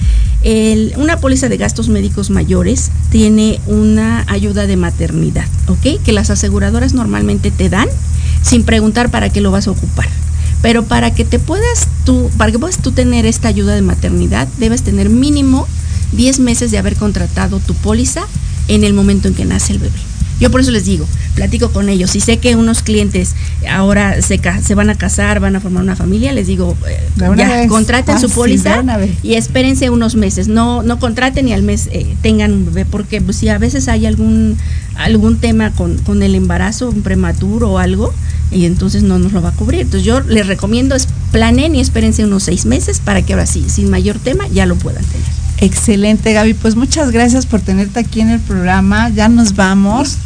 El, 0.44 0.94
una 0.98 1.18
póliza 1.18 1.50
de 1.50 1.58
gastos 1.58 1.90
médicos 1.90 2.30
mayores 2.30 2.92
tiene 3.10 3.60
una 3.68 4.26
ayuda 4.28 4.68
de 4.68 4.78
maternidad, 4.78 5.46
¿ok? 5.68 6.02
Que 6.04 6.14
las 6.14 6.30
aseguradoras 6.30 6.94
normalmente 6.94 7.52
te 7.52 7.70
dan 7.70 7.88
sin 8.42 8.64
preguntar 8.64 9.10
para 9.12 9.30
qué 9.30 9.42
lo 9.42 9.52
vas 9.52 9.68
a 9.68 9.72
ocupar. 9.72 10.08
Pero 10.62 10.84
para 10.84 11.14
que 11.14 11.26
te 11.26 11.40
puedas 11.40 11.88
tú, 12.06 12.30
para 12.38 12.52
que 12.52 12.60
puedas 12.60 12.78
tú 12.78 12.92
tener 12.92 13.26
esta 13.26 13.48
ayuda 13.48 13.74
de 13.74 13.82
maternidad, 13.82 14.48
debes 14.60 14.84
tener 14.84 15.10
mínimo 15.10 15.68
10 16.14 16.40
meses 16.40 16.72
de 16.72 16.78
haber 16.78 16.96
contratado 16.96 17.60
tu 17.60 17.74
póliza 17.74 18.24
en 18.68 18.84
el 18.84 18.94
momento 18.94 19.28
en 19.28 19.34
que 19.34 19.46
nace 19.46 19.74
el 19.74 19.80
bebé. 19.80 20.11
Yo 20.42 20.50
por 20.50 20.60
eso 20.60 20.72
les 20.72 20.86
digo, 20.86 21.08
platico 21.36 21.70
con 21.70 21.88
ellos. 21.88 22.10
Si 22.10 22.20
sé 22.20 22.40
que 22.40 22.56
unos 22.56 22.82
clientes 22.82 23.36
ahora 23.70 24.22
se, 24.24 24.42
se 24.64 24.76
van 24.76 24.90
a 24.90 24.96
casar, 24.96 25.40
van 25.40 25.56
a 25.56 25.62
formar 25.62 25.84
una 25.84 25.96
familia, 25.96 26.34
les 26.34 26.48
digo, 26.48 26.76
eh, 26.90 27.00
ya, 27.38 27.68
contraten 27.68 28.20
su 28.20 28.28
póliza 28.28 28.84
y 29.22 29.36
espérense 29.36 29.92
unos 29.92 30.16
meses. 30.16 30.48
No, 30.48 30.82
no 30.82 31.00
contraten 31.00 31.48
y 31.48 31.54
al 31.54 31.62
mes 31.62 31.90
eh, 31.92 32.16
tengan 32.24 32.54
un 32.54 32.66
bebé, 32.66 32.86
porque 32.86 33.22
pues, 33.22 33.38
si 33.38 33.50
a 33.50 33.60
veces 33.60 33.88
hay 33.88 34.08
algún, 34.08 34.58
algún 34.96 35.38
tema 35.38 35.70
con, 35.72 36.00
con 36.00 36.24
el 36.24 36.34
embarazo, 36.34 36.90
un 36.90 37.04
prematuro 37.04 37.74
o 37.74 37.78
algo, 37.78 38.12
y 38.50 38.66
entonces 38.66 39.04
no 39.04 39.20
nos 39.20 39.34
lo 39.34 39.44
va 39.44 39.50
a 39.50 39.54
cubrir. 39.54 39.82
Entonces 39.82 40.04
yo 40.04 40.22
les 40.22 40.48
recomiendo 40.48 40.96
es 40.96 41.08
planen 41.32 41.76
y 41.76 41.82
espérense 41.82 42.26
unos 42.26 42.44
seis 42.44 42.66
meses 42.66 43.00
para 43.00 43.22
que 43.22 43.34
ahora 43.34 43.46
sí, 43.46 43.66
sin 43.68 43.92
mayor 43.92 44.18
tema, 44.18 44.48
ya 44.48 44.66
lo 44.66 44.76
puedan 44.76 45.06
tener. 45.06 45.28
Excelente, 45.62 46.34
Gaby. 46.34 46.56
Pues 46.56 46.76
muchas 46.76 47.12
gracias 47.12 47.46
por 47.46 47.62
tenerte 47.62 48.00
aquí 48.00 48.20
en 48.20 48.30
el 48.30 48.40
programa. 48.40 49.10
Ya 49.10 49.30
nos 49.30 49.56
vamos. 49.56 50.10
Sí. 50.10 50.18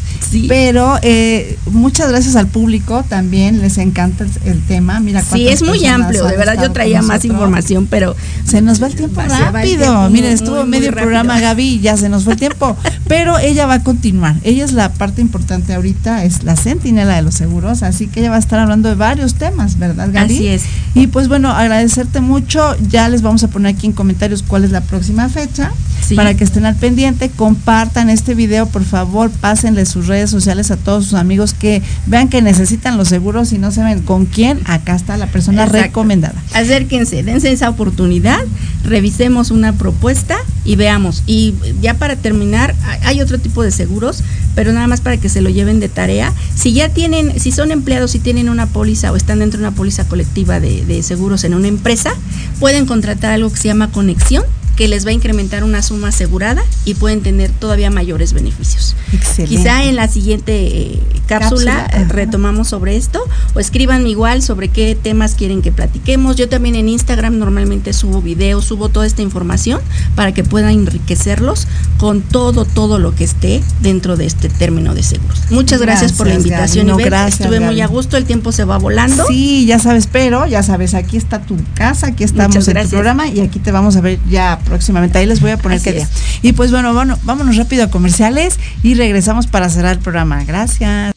Pero 0.47 0.97
eh, 1.01 1.57
muchas 1.71 2.09
gracias 2.09 2.35
al 2.35 2.47
público 2.47 3.03
también, 3.07 3.61
les 3.61 3.77
encanta 3.77 4.25
el, 4.45 4.61
tema. 4.65 4.99
Mira, 4.99 5.21
sí, 5.21 5.47
es 5.47 5.61
muy 5.61 5.85
amplio, 5.85 6.25
de 6.25 6.37
verdad 6.37 6.61
yo 6.61 6.71
traía 6.71 7.01
más 7.01 7.25
información, 7.25 7.87
pero 7.89 8.15
se 8.45 8.61
nos 8.61 8.81
va 8.81 8.87
el 8.87 8.95
tiempo 8.95 9.21
rápido. 9.21 10.09
Miren, 10.09 10.31
estuvo 10.31 10.65
medio 10.65 10.91
programa 10.91 11.39
Gaby 11.39 11.63
y 11.63 11.79
ya 11.79 11.97
se 11.97 12.09
nos 12.09 12.23
fue 12.23 12.33
el 12.33 12.39
tiempo, 12.39 12.75
pero 13.07 13.37
ella 13.37 13.65
va 13.65 13.75
a 13.75 13.83
continuar. 13.83 14.35
Ella 14.43 14.65
es 14.65 14.73
la 14.73 14.93
parte 14.93 15.21
importante 15.21 15.73
ahorita, 15.73 16.23
es 16.23 16.43
la 16.43 16.55
centinela 16.55 17.15
de 17.15 17.21
los 17.21 17.35
seguros, 17.35 17.83
así 17.83 18.07
que 18.07 18.21
ella 18.21 18.29
va 18.29 18.37
a 18.37 18.39
estar 18.39 18.59
hablando 18.59 18.89
de 18.89 18.95
varios 18.95 19.35
temas, 19.35 19.77
¿verdad, 19.77 20.09
Gaby? 20.11 20.35
Así 20.35 20.47
es. 20.47 20.63
Y 20.93 21.07
pues 21.07 21.27
bueno, 21.27 21.51
agradecerte 21.51 22.21
mucho. 22.21 22.75
Ya 22.89 23.09
les 23.09 23.21
vamos 23.21 23.43
a 23.43 23.47
poner 23.47 23.75
aquí 23.75 23.87
en 23.87 23.93
comentarios 23.93 24.43
cuál 24.43 24.63
es 24.63 24.71
la 24.71 24.81
próxima 24.81 25.29
fecha 25.29 25.71
para 26.15 26.35
que 26.35 26.43
estén 26.43 26.65
al 26.65 26.75
pendiente, 26.75 27.29
compartan 27.29 28.09
este 28.09 28.35
video, 28.35 28.67
por 28.67 28.83
favor, 28.83 29.31
pásenle 29.31 29.85
sus 29.85 30.07
redes 30.07 30.14
sociales 30.29 30.71
a 30.71 30.77
todos 30.77 31.05
sus 31.05 31.13
amigos 31.15 31.53
que 31.53 31.81
vean 32.05 32.29
que 32.29 32.41
necesitan 32.41 32.97
los 32.97 33.07
seguros 33.07 33.51
y 33.53 33.57
no 33.57 33.71
saben 33.71 34.01
con 34.01 34.25
quién, 34.25 34.59
acá 34.65 34.95
está 34.95 35.17
la 35.17 35.27
persona 35.27 35.65
recomendada. 35.65 36.41
Acérquense, 36.53 37.23
dense 37.23 37.51
esa 37.51 37.69
oportunidad, 37.69 38.39
revisemos 38.83 39.51
una 39.51 39.73
propuesta 39.73 40.37
y 40.63 40.75
veamos. 40.75 41.23
Y 41.25 41.53
ya 41.81 41.95
para 41.95 42.15
terminar, 42.15 42.75
hay 43.03 43.21
otro 43.21 43.39
tipo 43.39 43.63
de 43.63 43.71
seguros, 43.71 44.23
pero 44.55 44.73
nada 44.73 44.87
más 44.87 45.01
para 45.01 45.17
que 45.17 45.29
se 45.29 45.41
lo 45.41 45.49
lleven 45.49 45.79
de 45.79 45.89
tarea. 45.89 46.33
Si 46.55 46.73
ya 46.73 46.89
tienen, 46.89 47.39
si 47.39 47.51
son 47.51 47.71
empleados 47.71 48.15
y 48.15 48.19
tienen 48.19 48.49
una 48.49 48.67
póliza 48.67 49.11
o 49.11 49.15
están 49.15 49.39
dentro 49.39 49.59
de 49.59 49.67
una 49.67 49.75
póliza 49.75 50.07
colectiva 50.07 50.59
de, 50.59 50.85
de 50.85 51.03
seguros 51.03 51.43
en 51.43 51.53
una 51.53 51.67
empresa, 51.67 52.13
pueden 52.59 52.85
contratar 52.85 53.31
algo 53.31 53.51
que 53.51 53.57
se 53.57 53.67
llama 53.67 53.91
conexión 53.91 54.43
que 54.75 54.87
les 54.87 55.05
va 55.05 55.09
a 55.09 55.13
incrementar 55.13 55.63
una 55.63 55.81
suma 55.81 56.09
asegurada 56.09 56.63
y 56.83 56.95
pueden 56.95 57.21
tener 57.21 57.51
todavía 57.51 57.89
mayores 57.89 58.33
beneficios. 58.33 58.95
Excelente. 59.13 59.55
Quizá 59.55 59.83
en 59.83 59.95
la 59.95 60.07
siguiente 60.07 60.67
eh, 60.67 60.99
cápsula, 61.27 61.87
cápsula 61.87 62.07
retomamos 62.09 62.67
sobre 62.67 62.97
esto 62.97 63.23
o 63.53 63.59
escríbanme 63.59 64.09
igual 64.09 64.41
sobre 64.41 64.69
qué 64.69 64.97
temas 65.01 65.35
quieren 65.35 65.61
que 65.61 65.71
platiquemos. 65.71 66.35
Yo 66.35 66.49
también 66.49 66.75
en 66.75 66.89
Instagram 66.89 67.37
normalmente 67.37 67.93
subo 67.93 68.21
videos, 68.21 68.65
subo 68.65 68.89
toda 68.89 69.05
esta 69.05 69.21
información 69.21 69.81
para 70.15 70.33
que 70.33 70.43
puedan 70.43 70.71
enriquecerlos 70.71 71.67
con 71.97 72.21
todo, 72.21 72.65
todo 72.65 72.99
lo 72.99 73.15
que 73.15 73.23
esté 73.23 73.63
dentro 73.81 74.17
de 74.17 74.25
este 74.25 74.49
término 74.49 74.93
de 74.93 75.03
seguros. 75.03 75.39
Muchas 75.49 75.81
gracias, 75.81 76.13
por 76.13 76.27
la 76.27 76.35
invitación. 76.35 76.87
No, 76.87 76.97
gracias, 76.97 77.41
Estuve 77.41 77.59
muy 77.59 77.79
a 77.81 77.87
gusto, 77.87 78.17
el 78.17 78.25
tiempo 78.25 78.51
se 78.51 78.65
va 78.65 78.77
volando. 78.77 79.25
Sí, 79.27 79.65
ya 79.65 79.79
sabes, 79.79 80.07
pero 80.07 80.45
ya 80.45 80.63
sabes, 80.63 80.93
aquí 80.93 81.17
está 81.17 81.41
tu 81.41 81.57
casa, 81.73 82.07
aquí 82.07 82.23
estamos 82.23 82.67
en 82.67 82.83
tu 82.83 82.89
programa 82.89 83.27
y 83.27 83.39
aquí 83.39 83.59
te 83.59 83.71
vamos 83.71 83.95
a 83.95 84.01
ver 84.01 84.19
ya 84.29 84.59
próximamente. 84.65 85.17
Ahí 85.17 85.25
les 85.25 85.39
voy 85.39 85.51
a 85.51 85.57
poner 85.57 85.81
qué 85.81 85.93
día. 85.93 86.09
Y 86.41 86.53
pues 86.53 86.71
bueno, 86.71 86.93
bueno, 86.93 87.17
vámonos 87.23 87.55
rápido 87.55 87.85
a 87.85 87.89
comerciales 87.89 88.59
y 88.83 88.95
regresamos 88.95 89.47
para 89.47 89.69
cerrar 89.69 89.93
el 89.93 89.99
programa. 89.99 90.43
Gracias. 90.43 91.13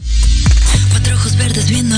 Cuatro 0.91 1.15
ojos 1.17 1.37
verdes 1.37 1.69
viendo 1.69 1.97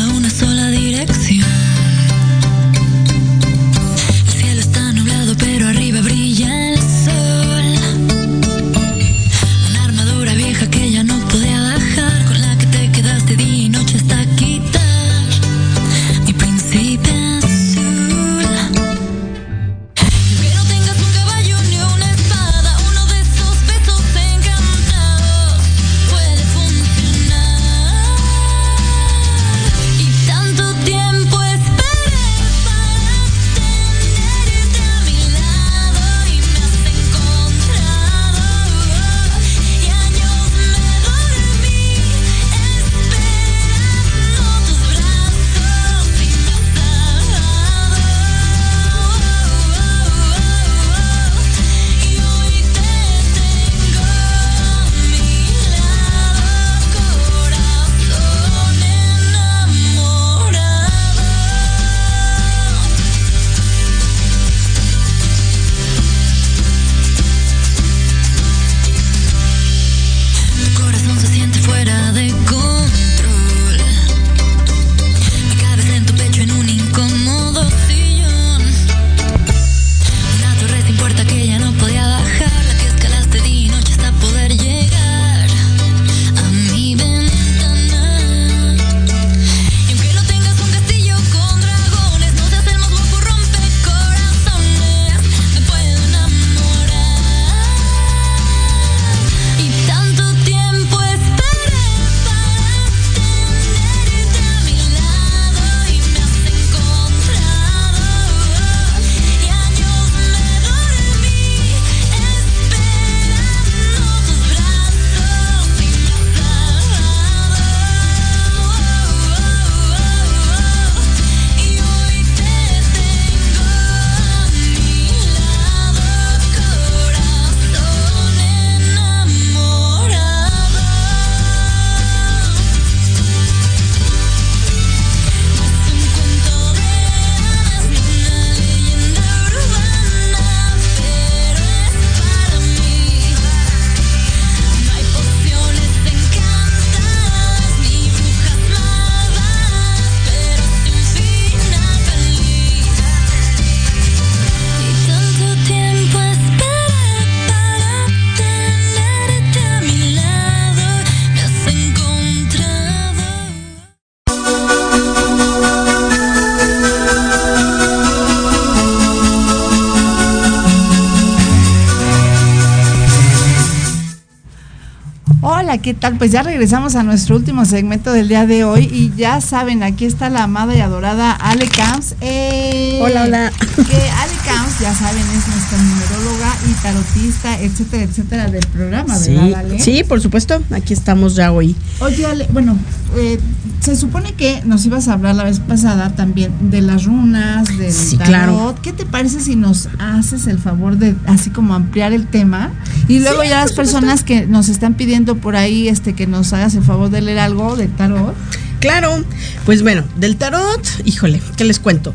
¿qué 175.91 175.95
tal? 175.95 176.19
Pues 176.19 176.31
ya 176.31 176.45
regresamos 176.45 176.95
a 176.95 177.03
nuestro 177.03 177.35
último 177.35 177.65
segmento 177.65 178.13
del 178.13 178.29
día 178.29 178.47
de 178.47 178.63
hoy 178.63 178.89
y 178.93 179.13
ya 179.17 179.41
saben, 179.41 179.83
aquí 179.83 180.05
está 180.05 180.31
la 180.31 180.45
amada 180.45 180.73
y 180.73 180.81
adorada 180.81 181.33
Ale 181.33 181.67
Camps. 181.67 182.15
Eh, 182.21 183.01
hola, 183.03 183.25
hola. 183.25 183.53
Que 183.75 183.97
Ale 183.97 184.33
Camps, 184.47 184.79
ya 184.79 184.95
saben, 184.95 185.21
es 185.21 185.49
nuestra 185.49 185.79
numeróloga 185.79 186.57
y 186.71 186.73
tarotista, 186.81 187.61
etcétera, 187.61 188.05
etcétera 188.05 188.47
del 188.47 188.65
programa, 188.69 189.19
¿verdad, 189.19 189.55
Ale? 189.57 189.81
Sí, 189.81 190.05
por 190.05 190.21
supuesto, 190.21 190.63
aquí 190.71 190.93
estamos 190.93 191.35
ya 191.35 191.51
hoy. 191.51 191.75
Oye, 191.99 192.25
Ale, 192.25 192.47
bueno, 192.53 192.79
eh, 193.17 193.41
se 193.81 193.97
supone 193.97 194.35
que 194.35 194.63
nos 194.65 194.85
ibas 194.85 195.09
a 195.09 195.15
hablar 195.15 195.35
la 195.35 195.45
vez 195.45 195.59
pasada 195.61 196.15
también 196.15 196.71
de 196.71 196.83
las 196.83 197.05
runas, 197.05 197.67
del 197.79 197.93
sí, 197.93 198.19
tarot. 198.19 198.29
Claro. 198.29 198.75
¿Qué 198.83 198.93
te 198.93 199.07
parece 199.07 199.41
si 199.41 199.57
nos 199.57 199.89
haces 199.99 200.47
el 200.47 200.59
favor 200.59 200.99
de 200.99 201.15
así 201.27 201.51
como 201.51 201.75
ampliar 201.75 202.13
el 202.13 202.27
tema? 202.27 202.71
Y 203.09 203.21
luego 203.21 203.43
Sí, 203.43 203.49
ya 203.49 203.61
las 203.61 203.73
personas 203.73 204.23
que 204.23 204.47
nos 204.47 204.69
están 204.69 204.95
pidiendo 204.95 205.37
por 205.37 205.57
ahí 205.57 205.89
este 205.89 206.15
que 206.15 206.27
nos 206.27 206.53
hagas 206.53 206.75
el 206.75 206.83
favor 206.83 207.11
de 207.11 207.23
leer 207.23 207.39
algo 207.39 207.75
del 207.77 207.91
tarot. 207.91 208.35
Claro, 208.81 209.25
pues 209.67 209.83
bueno, 209.83 210.05
del 210.17 210.37
tarot, 210.37 210.87
híjole, 211.05 211.41
¿qué 211.57 211.65
les 211.65 211.79
cuento? 211.79 212.15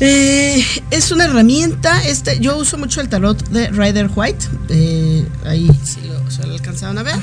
Eh, 0.00 0.62
es 0.90 1.10
una 1.10 1.24
herramienta, 1.24 2.02
este, 2.04 2.38
yo 2.38 2.58
uso 2.58 2.76
mucho 2.76 3.00
el 3.00 3.08
tarot 3.08 3.48
de 3.48 3.70
Rider 3.70 4.10
White, 4.14 4.46
eh, 4.68 5.26
ahí 5.46 5.70
si 5.84 6.00
lo, 6.02 6.46
lo 6.46 6.52
alcanzaron 6.52 6.98
a 6.98 7.02
ver. 7.02 7.16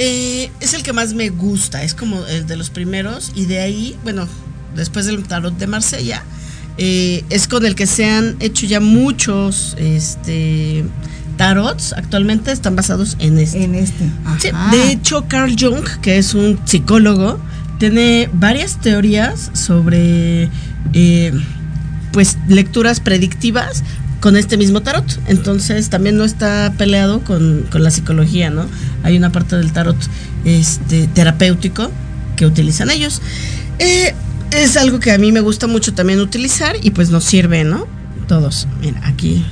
Eh, 0.00 0.52
es 0.60 0.74
el 0.74 0.84
que 0.84 0.92
más 0.92 1.12
me 1.12 1.28
gusta, 1.28 1.82
es 1.82 1.92
como 1.92 2.24
el 2.26 2.46
de 2.46 2.56
los 2.56 2.70
primeros 2.70 3.32
y 3.34 3.46
de 3.46 3.58
ahí, 3.58 3.96
bueno, 4.04 4.28
después 4.76 5.06
del 5.06 5.24
tarot 5.24 5.58
de 5.58 5.66
Marsella, 5.66 6.22
eh, 6.76 7.24
es 7.30 7.48
con 7.48 7.66
el 7.66 7.74
que 7.74 7.88
se 7.88 8.08
han 8.08 8.36
hecho 8.38 8.64
ya 8.64 8.78
muchos 8.78 9.74
este, 9.76 10.84
tarots, 11.36 11.94
actualmente 11.94 12.52
están 12.52 12.76
basados 12.76 13.16
en 13.18 13.38
este. 13.38 13.64
En 13.64 13.74
este. 13.74 14.04
Sí, 14.38 14.50
de 14.70 14.92
hecho, 14.92 15.24
Carl 15.26 15.56
Jung, 15.58 15.84
que 16.00 16.18
es 16.18 16.32
un 16.32 16.60
psicólogo, 16.64 17.40
tiene 17.80 18.30
varias 18.32 18.80
teorías 18.80 19.50
sobre 19.54 20.48
eh, 20.92 21.32
pues 22.12 22.38
lecturas 22.46 23.00
predictivas 23.00 23.82
con 24.20 24.36
este 24.36 24.56
mismo 24.56 24.80
tarot. 24.82 25.20
Entonces 25.26 25.90
también 25.90 26.16
no 26.16 26.24
está 26.24 26.72
peleado 26.78 27.20
con, 27.20 27.66
con 27.70 27.82
la 27.82 27.90
psicología, 27.90 28.50
¿no? 28.50 28.66
Hay 29.02 29.16
una 29.16 29.30
parte 29.32 29.56
del 29.56 29.72
tarot 29.72 29.96
este, 30.44 31.06
terapéutico 31.08 31.90
que 32.36 32.46
utilizan 32.46 32.90
ellos. 32.90 33.20
Eh, 33.78 34.14
es 34.50 34.76
algo 34.76 34.98
que 35.00 35.12
a 35.12 35.18
mí 35.18 35.32
me 35.32 35.40
gusta 35.40 35.66
mucho 35.66 35.94
también 35.94 36.20
utilizar 36.20 36.76
y 36.82 36.90
pues 36.90 37.10
nos 37.10 37.24
sirve, 37.24 37.64
¿no? 37.64 37.86
Todos. 38.26 38.66
Mira, 38.80 39.00
aquí. 39.04 39.44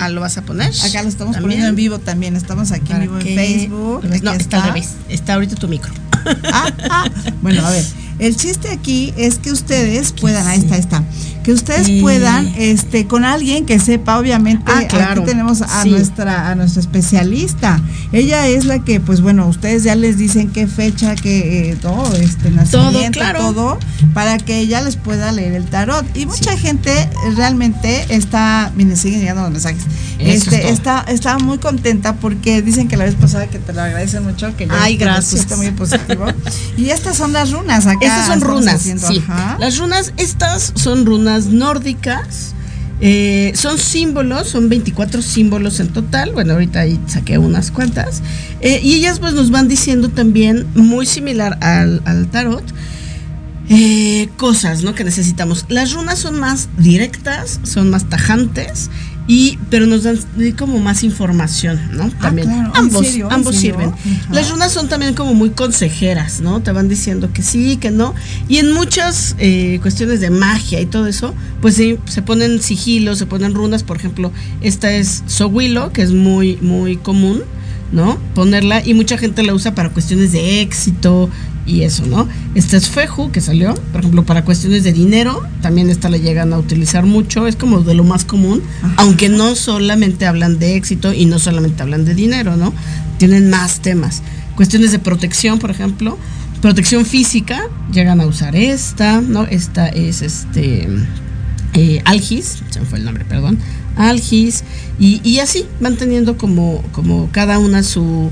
Ah, 0.00 0.08
¿Lo 0.08 0.20
vas 0.20 0.36
a 0.38 0.42
poner? 0.42 0.72
Acá 0.82 1.02
lo 1.02 1.08
estamos 1.08 1.34
También. 1.34 1.42
poniendo 1.42 1.68
en 1.68 1.76
vivo 1.76 1.98
también. 1.98 2.34
Estamos 2.34 2.72
aquí 2.72 2.92
en 2.92 3.00
vivo 3.02 3.18
en 3.18 3.34
Facebook. 3.34 4.04
No, 4.22 4.30
Aquí 4.30 4.42
está 4.42 4.62
al 4.62 4.68
revés. 4.72 4.94
Está 5.08 5.34
ahorita 5.34 5.54
tu 5.56 5.68
micro. 5.68 5.92
Ah, 6.52 6.72
ah. 6.90 7.10
Bueno, 7.40 7.66
a 7.66 7.70
ver, 7.70 7.84
el 8.18 8.36
chiste 8.36 8.68
aquí 8.68 9.12
es 9.16 9.38
que 9.38 9.50
ustedes 9.50 10.12
puedan, 10.12 10.46
ahí 10.46 10.60
está, 10.60 10.74
ahí 10.74 10.80
está, 10.80 11.04
que 11.42 11.52
ustedes 11.52 12.00
puedan, 12.00 12.52
este, 12.56 13.06
con 13.06 13.24
alguien 13.24 13.66
que 13.66 13.78
sepa, 13.78 14.18
obviamente, 14.18 14.64
Ah, 14.72 14.82
claro. 14.88 15.22
aquí 15.22 15.30
tenemos 15.30 15.62
a 15.62 15.82
Sí. 15.82 15.90
nuestra, 15.90 16.48
a 16.50 16.54
nuestra 16.54 16.80
especialista. 16.80 17.80
Ella 18.12 18.46
es 18.46 18.64
la 18.64 18.78
que, 18.80 19.00
pues 19.00 19.20
bueno, 19.20 19.46
ustedes 19.48 19.82
ya 19.84 19.94
les 19.94 20.18
dicen 20.18 20.50
qué 20.50 20.66
fecha, 20.66 21.14
qué 21.14 21.70
eh, 21.70 21.76
todo, 21.80 22.14
este 22.16 22.50
nacimiento, 22.50 23.18
claro. 23.18 23.40
todo, 23.40 23.78
para 24.14 24.38
que 24.38 24.58
ella 24.58 24.80
les 24.82 24.96
pueda 24.96 25.32
leer 25.32 25.52
el 25.54 25.64
tarot. 25.66 26.04
Y 26.16 26.26
mucha 26.26 26.56
gente 26.56 26.92
realmente 27.36 28.06
está, 28.10 28.70
miren, 28.76 28.96
siguen 28.96 29.20
llegando 29.20 29.42
los 29.42 29.52
mensajes. 29.52 29.82
Eso 30.18 30.44
este, 30.50 30.58
todo. 30.58 30.70
está, 30.72 31.04
está 31.08 31.38
muy 31.38 31.58
contenta 31.58 32.14
porque 32.16 32.62
dicen 32.62 32.86
que 32.88 32.96
la 32.96 33.04
vez 33.04 33.14
pasada 33.16 33.46
que 33.48 33.58
te 33.58 33.72
lo 33.72 33.80
agradecen 33.82 34.22
mucho, 34.22 34.54
que 34.56 34.68
Ay, 34.70 34.96
gracias. 34.96 35.30
pusiste 35.32 35.56
muy 35.56 35.70
positivo. 35.72 36.26
Y 36.76 36.90
estas 36.90 37.16
son 37.16 37.32
las 37.32 37.50
runas 37.52 37.86
acá. 37.86 37.98
Estas 38.00 38.26
son 38.26 38.40
runas, 38.40 38.74
haciendo, 38.76 39.06
sí. 39.08 39.22
ajá. 39.28 39.56
Las 39.58 39.78
runas, 39.78 40.12
estas 40.16 40.72
son 40.74 41.04
runas 41.06 41.31
nórdicas. 41.40 42.54
eh, 43.00 43.52
son 43.56 43.78
símbolos, 43.78 44.48
son 44.48 44.68
24 44.68 45.22
símbolos 45.22 45.80
en 45.80 45.88
total. 45.88 46.32
Bueno, 46.32 46.52
ahorita 46.52 46.84
saqué 47.08 47.36
unas 47.36 47.72
cuantas. 47.72 48.22
Eh, 48.60 48.80
y 48.82 48.94
ellas 48.94 49.18
pues 49.18 49.34
nos 49.34 49.50
van 49.50 49.66
diciendo 49.66 50.08
también, 50.08 50.66
muy 50.76 51.04
similar 51.04 51.58
al, 51.60 52.00
al 52.04 52.28
tarot, 52.28 52.62
eh, 53.68 54.28
cosas 54.36 54.84
¿no? 54.84 54.94
que 54.94 55.02
necesitamos. 55.02 55.64
Las 55.68 55.92
runas 55.92 56.18
son 56.20 56.38
más 56.38 56.68
directas, 56.76 57.58
son 57.64 57.90
más 57.90 58.08
tajantes. 58.08 58.90
Y, 59.28 59.58
pero 59.70 59.86
nos 59.86 60.02
dan 60.02 60.18
como 60.58 60.80
más 60.80 61.04
información, 61.04 61.80
¿no? 61.92 62.10
También. 62.10 62.48
Ah, 62.48 62.54
claro. 62.54 62.70
¿En 62.70 62.76
Ambos, 62.76 63.06
ambos 63.30 63.56
sirven. 63.56 63.90
Ajá. 63.90 64.34
Las 64.34 64.50
runas 64.50 64.72
son 64.72 64.88
también 64.88 65.14
como 65.14 65.32
muy 65.34 65.50
consejeras, 65.50 66.40
¿no? 66.40 66.60
Te 66.60 66.72
van 66.72 66.88
diciendo 66.88 67.30
que 67.32 67.42
sí, 67.42 67.76
que 67.76 67.90
no. 67.90 68.14
Y 68.48 68.58
en 68.58 68.72
muchas 68.72 69.36
eh, 69.38 69.78
cuestiones 69.80 70.20
de 70.20 70.30
magia 70.30 70.80
y 70.80 70.86
todo 70.86 71.06
eso, 71.06 71.34
pues 71.60 71.76
sí, 71.76 71.98
se 72.06 72.22
ponen 72.22 72.60
sigilos, 72.60 73.18
se 73.18 73.26
ponen 73.26 73.54
runas. 73.54 73.84
Por 73.84 73.96
ejemplo, 73.96 74.32
esta 74.60 74.92
es 74.92 75.22
Sowilo, 75.26 75.92
que 75.92 76.02
es 76.02 76.12
muy, 76.12 76.56
muy 76.56 76.96
común, 76.96 77.42
¿no? 77.92 78.18
Ponerla 78.34 78.84
y 78.84 78.94
mucha 78.94 79.18
gente 79.18 79.44
la 79.44 79.54
usa 79.54 79.74
para 79.74 79.90
cuestiones 79.90 80.32
de 80.32 80.62
éxito 80.62 81.30
y 81.64 81.82
eso, 81.82 82.06
¿no? 82.06 82.28
Esta 82.54 82.76
es 82.76 82.88
Feju, 82.88 83.30
que 83.30 83.40
salió, 83.40 83.74
por 83.92 84.00
ejemplo, 84.00 84.24
para 84.24 84.44
cuestiones 84.44 84.84
de 84.84 84.92
dinero. 84.92 85.42
También 85.62 85.88
esta 85.88 86.10
la 86.10 86.18
llegan 86.18 86.52
a 86.52 86.58
utilizar 86.58 87.06
mucho. 87.06 87.46
Es 87.46 87.56
como 87.56 87.80
de 87.80 87.94
lo 87.94 88.04
más 88.04 88.24
común, 88.24 88.62
aunque 88.96 89.30
no 89.30 89.54
solamente 89.56 90.26
hablan 90.26 90.58
de 90.58 90.76
éxito 90.76 91.14
y 91.14 91.24
no 91.24 91.38
solamente 91.38 91.82
hablan 91.82 92.04
de 92.04 92.14
dinero, 92.14 92.56
¿no? 92.56 92.74
Tienen 93.18 93.48
más 93.48 93.80
temas. 93.80 94.22
Cuestiones 94.54 94.92
de 94.92 94.98
protección, 94.98 95.58
por 95.58 95.70
ejemplo. 95.70 96.18
Protección 96.60 97.06
física, 97.06 97.62
llegan 97.90 98.20
a 98.20 98.26
usar 98.26 98.54
esta, 98.54 99.20
¿no? 99.20 99.44
Esta 99.44 99.88
es 99.88 100.22
este 100.22 100.88
eh, 101.74 102.02
Algis, 102.04 102.62
se 102.68 102.80
me 102.80 102.86
fue 102.86 102.98
el 102.98 103.04
nombre, 103.04 103.24
perdón. 103.24 103.58
Algis, 103.96 104.62
y, 104.98 105.20
y 105.24 105.40
así 105.40 105.64
van 105.80 105.96
teniendo 105.96 106.36
como, 106.36 106.82
como 106.92 107.30
cada 107.32 107.58
una 107.58 107.82
su 107.82 108.30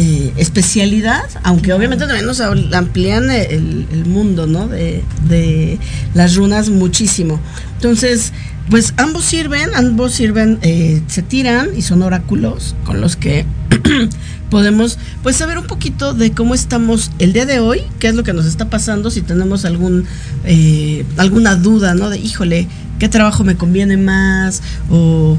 eh, 0.00 0.32
especialidad, 0.36 1.24
aunque 1.42 1.72
obviamente 1.72 2.06
también 2.06 2.24
nos 2.24 2.40
am- 2.40 2.72
amplían 2.72 3.30
el, 3.32 3.84
el 3.90 4.04
mundo, 4.06 4.46
¿no? 4.46 4.68
De, 4.68 5.02
de 5.28 5.78
las 6.14 6.36
runas 6.36 6.68
muchísimo. 6.68 7.40
Entonces, 7.74 8.32
pues 8.70 8.94
ambos 8.96 9.24
sirven, 9.24 9.70
ambos 9.74 10.12
sirven, 10.12 10.58
eh, 10.62 11.02
se 11.08 11.22
tiran 11.22 11.70
y 11.76 11.82
son 11.82 12.02
oráculos 12.02 12.76
con 12.84 13.00
los 13.00 13.16
que 13.16 13.44
podemos 14.50 14.98
pues 15.22 15.36
saber 15.36 15.58
un 15.58 15.66
poquito 15.66 16.14
de 16.14 16.30
cómo 16.32 16.54
estamos 16.54 17.10
el 17.18 17.32
día 17.32 17.44
de 17.46 17.58
hoy, 17.58 17.82
qué 17.98 18.08
es 18.08 18.14
lo 18.14 18.22
que 18.22 18.32
nos 18.32 18.46
está 18.46 18.70
pasando, 18.70 19.10
si 19.10 19.20
tenemos 19.22 19.64
algún 19.64 20.04
eh, 20.44 21.04
alguna 21.16 21.56
duda, 21.56 21.94
¿no? 21.94 22.08
De 22.08 22.18
híjole, 22.18 22.68
qué 22.98 23.08
trabajo 23.08 23.42
me 23.44 23.56
conviene 23.56 23.96
más, 23.96 24.62
o 24.90 25.38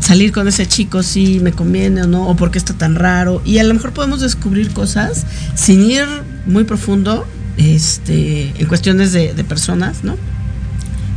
salir 0.00 0.32
con 0.32 0.48
ese 0.48 0.66
chico 0.66 1.02
si 1.02 1.40
me 1.40 1.52
conviene 1.52 2.02
o 2.02 2.06
no, 2.06 2.28
o 2.28 2.36
por 2.36 2.50
qué 2.50 2.58
está 2.58 2.74
tan 2.74 2.94
raro. 2.94 3.42
Y 3.44 3.58
a 3.58 3.64
lo 3.64 3.74
mejor 3.74 3.92
podemos 3.92 4.20
descubrir 4.20 4.70
cosas 4.72 5.24
sin 5.54 5.90
ir 5.90 6.06
muy 6.46 6.64
profundo, 6.64 7.26
este, 7.56 8.52
en 8.58 8.66
cuestiones 8.66 9.12
de, 9.12 9.34
de 9.34 9.44
personas, 9.44 10.04
¿no? 10.04 10.16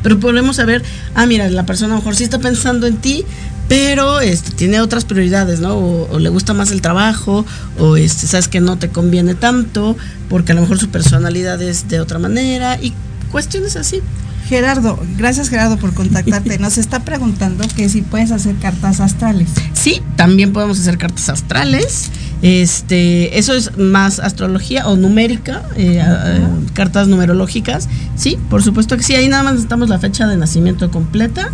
Pero 0.02 0.20
podemos 0.20 0.56
saber, 0.56 0.84
ah, 1.16 1.26
mira, 1.26 1.50
la 1.50 1.66
persona 1.66 1.94
a 1.94 1.98
lo 1.98 2.02
mejor 2.02 2.16
sí 2.16 2.24
está 2.24 2.40
pensando 2.40 2.88
en 2.88 2.98
ti, 2.98 3.26
pero 3.68 4.22
este, 4.22 4.52
tiene 4.52 4.80
otras 4.82 5.06
prioridades, 5.06 5.60
¿no? 5.60 5.76
O, 5.76 6.10
o 6.10 6.20
le 6.20 6.30
gusta 6.30 6.54
más 6.54 6.72
el 6.72 6.82
trabajo, 6.82 7.46
o 7.78 7.98
este, 7.98 8.26
sabes 8.26 8.48
que 8.48 8.62
no 8.62 8.78
te 8.78 8.90
conviene 8.90 9.36
tanto, 9.36 9.98
porque 10.30 10.54
a 10.54 10.56
lo 10.56 10.62
mejor 10.62 10.80
su 10.80 10.90
personalidad 10.90 11.62
es 11.62 11.90
de 11.90 12.00
otra 12.00 12.18
manera, 12.18 12.80
y 12.82 12.94
cuestiones 13.32 13.76
así. 13.76 14.02
Gerardo, 14.50 15.00
gracias 15.16 15.48
Gerardo 15.50 15.78
por 15.78 15.94
contactarte. 15.94 16.58
Nos 16.58 16.80
está 16.80 17.06
preguntando 17.06 17.64
que 17.76 17.88
si 17.88 18.02
puedes 18.02 18.32
hacer 18.32 18.56
cartas 18.56 19.00
astrales. 19.00 19.48
Sí, 19.74 20.02
también 20.16 20.54
podemos 20.54 20.80
hacer 20.80 20.98
cartas 20.98 21.30
astrales. 21.30 22.10
Este, 22.42 23.38
eso 23.38 23.54
es 23.54 23.78
más 23.78 24.20
astrología 24.20 24.88
o 24.88 24.96
numérica, 24.96 25.62
eh, 25.76 26.02
eh, 26.04 26.48
cartas 26.74 27.08
numerológicas. 27.08 27.88
Sí, 28.16 28.40
por 28.50 28.64
supuesto 28.64 28.98
que 28.98 29.04
sí. 29.04 29.14
Ahí 29.14 29.28
nada 29.28 29.44
más 29.44 29.54
necesitamos 29.54 29.88
la 29.88 30.00
fecha 30.00 30.26
de 30.26 30.36
nacimiento 30.36 30.90
completa 30.90 31.50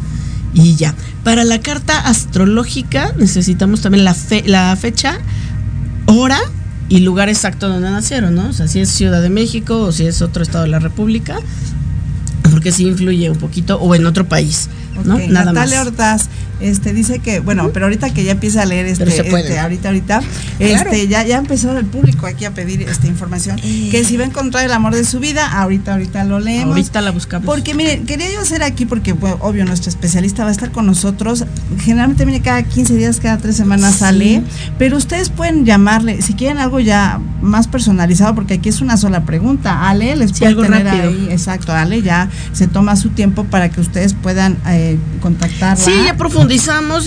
y 0.54 0.76
ya. 0.76 0.96
Para 1.26 1.44
la 1.44 1.60
carta 1.60 2.00
astrológica 2.00 3.14
necesitamos 3.18 3.82
también 3.82 4.06
la, 4.06 4.14
fe- 4.14 4.44
la 4.46 4.74
fecha, 4.78 5.18
hora 6.06 6.40
y 6.88 7.00
lugar 7.00 7.28
exacto 7.28 7.68
donde 7.68 7.90
nacieron, 7.90 8.36
¿no? 8.36 8.48
O 8.48 8.54
sea, 8.54 8.70
si 8.70 8.80
es 8.80 8.90
Ciudad 8.90 9.22
de 9.22 9.30
México 9.30 9.80
o 9.80 9.92
si 9.92 10.06
es 10.06 10.22
otro 10.22 10.44
estado 10.44 10.64
de 10.64 10.70
la 10.70 10.80
República, 10.80 11.40
porque 12.56 12.72
sí 12.72 12.88
influye 12.88 13.30
un 13.30 13.38
poquito, 13.38 13.76
o 13.82 13.94
en 13.96 14.06
otro 14.06 14.30
país, 14.30 14.70
¿no? 15.04 15.20
Nada 15.20 15.52
Natalia 15.52 15.80
más. 15.80 15.88
Ordaz, 15.88 16.30
Este 16.60 16.94
dice 16.94 17.20
que, 17.20 17.40
bueno, 17.42 17.70
pero 17.74 17.86
ahorita 17.86 18.14
que 18.14 18.24
ya 18.24 18.32
empieza 18.32 18.62
a 18.62 18.66
leer 18.66 18.86
este, 18.86 19.04
este 19.04 19.60
ahorita, 19.60 19.90
ahorita, 19.90 20.22
este, 20.60 21.08
ya, 21.08 21.24
ya 21.24 21.38
empezó 21.38 21.78
el 21.78 21.86
público 21.86 22.26
aquí 22.28 22.46
a 22.46 22.52
pedir 22.52 22.82
esta 22.84 23.08
información. 23.08 23.58
Que 23.58 24.04
si 24.06 24.16
va 24.16 24.24
a 24.24 24.28
encontrar 24.28 24.64
el 24.64 24.72
amor 24.72 24.96
de 24.96 25.04
su 25.04 25.20
vida, 25.20 25.46
ahorita, 25.52 25.94
ahorita 25.94 26.24
lo 26.24 26.40
leemos. 26.40 26.76
Ahorita 26.76 27.02
la 27.02 27.12
buscamos. 27.12 27.46
Porque 27.46 27.74
miren, 27.74 28.06
quería 28.06 28.32
yo 28.32 28.40
hacer 28.40 28.64
aquí, 28.64 28.86
porque 28.86 29.14
obvio, 29.42 29.66
nuestro 29.66 29.90
especialista 29.90 30.44
va 30.44 30.50
a 30.50 30.54
estar 30.54 30.72
con 30.72 30.86
nosotros. 30.86 31.46
Generalmente 31.82 32.24
viene 32.24 32.42
cada 32.42 32.64
15 32.64 32.96
días, 32.96 33.20
cada 33.20 33.38
3 33.38 33.56
semanas 33.56 33.96
sale. 33.96 34.42
Pero 34.78 34.98
ustedes 34.98 35.30
pueden 35.30 35.66
llamarle, 35.66 36.22
si 36.22 36.34
quieren 36.34 36.58
algo 36.58 36.80
ya 36.80 37.20
más 37.42 37.68
personalizado, 37.68 38.34
porque 38.34 38.56
aquí 38.56 38.70
es 38.70 38.80
una 38.82 38.96
sola 38.96 39.26
pregunta. 39.26 39.90
Ale 39.90 40.16
les 40.16 40.32
puede 40.32 40.56
tener 40.56 40.88
ahí, 40.88 41.28
exacto, 41.32 41.74
Ale 41.74 42.02
ya 42.02 42.30
se 42.54 42.68
toma 42.68 42.96
su 42.96 43.10
tiempo 43.10 43.44
para 43.44 43.70
que 43.70 43.82
ustedes 43.82 44.14
puedan 44.14 44.58
eh, 44.68 44.98
contactarla. 45.22 45.84
Sí, 45.84 45.92
ya 46.06 46.16
profundizamos 46.16 46.45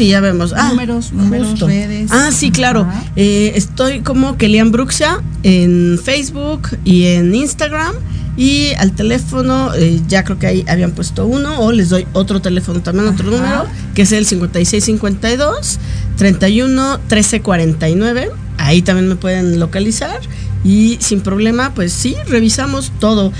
y 0.01 0.09
ya 0.09 0.20
vemos. 0.20 0.53
Ah, 0.57 0.70
números, 0.70 1.12
números, 1.12 1.61
redes. 1.61 2.11
Ah, 2.12 2.30
sí, 2.32 2.51
claro. 2.51 2.86
Eh, 3.16 3.53
estoy 3.55 4.01
como 4.01 4.36
Kelian 4.36 4.72
Bruxia 4.72 5.22
en 5.43 5.99
Facebook 6.03 6.68
y 6.84 7.07
en 7.07 7.34
Instagram. 7.34 7.95
Y 8.36 8.72
al 8.78 8.93
teléfono, 8.93 9.74
eh, 9.74 10.01
ya 10.07 10.22
creo 10.22 10.39
que 10.39 10.47
ahí 10.47 10.64
habían 10.68 10.93
puesto 10.93 11.26
uno, 11.26 11.61
o 11.61 11.72
les 11.72 11.89
doy 11.89 12.07
otro 12.12 12.41
teléfono 12.41 12.80
también, 12.80 13.09
otro 13.09 13.28
número, 13.30 13.66
que 13.95 14.03
es 14.03 14.12
el 14.12 14.26
5652 14.26 15.78
31 16.16 16.99
1349. 16.99 18.30
Ahí 18.59 18.82
también 18.82 19.09
me 19.09 19.16
pueden 19.16 19.59
localizar. 19.59 20.20
Y 20.64 20.99
sin 21.01 21.20
problema, 21.20 21.74
pues 21.74 21.93
sí, 21.93 22.16
revisamos 22.26 22.93
todo. 23.01 23.32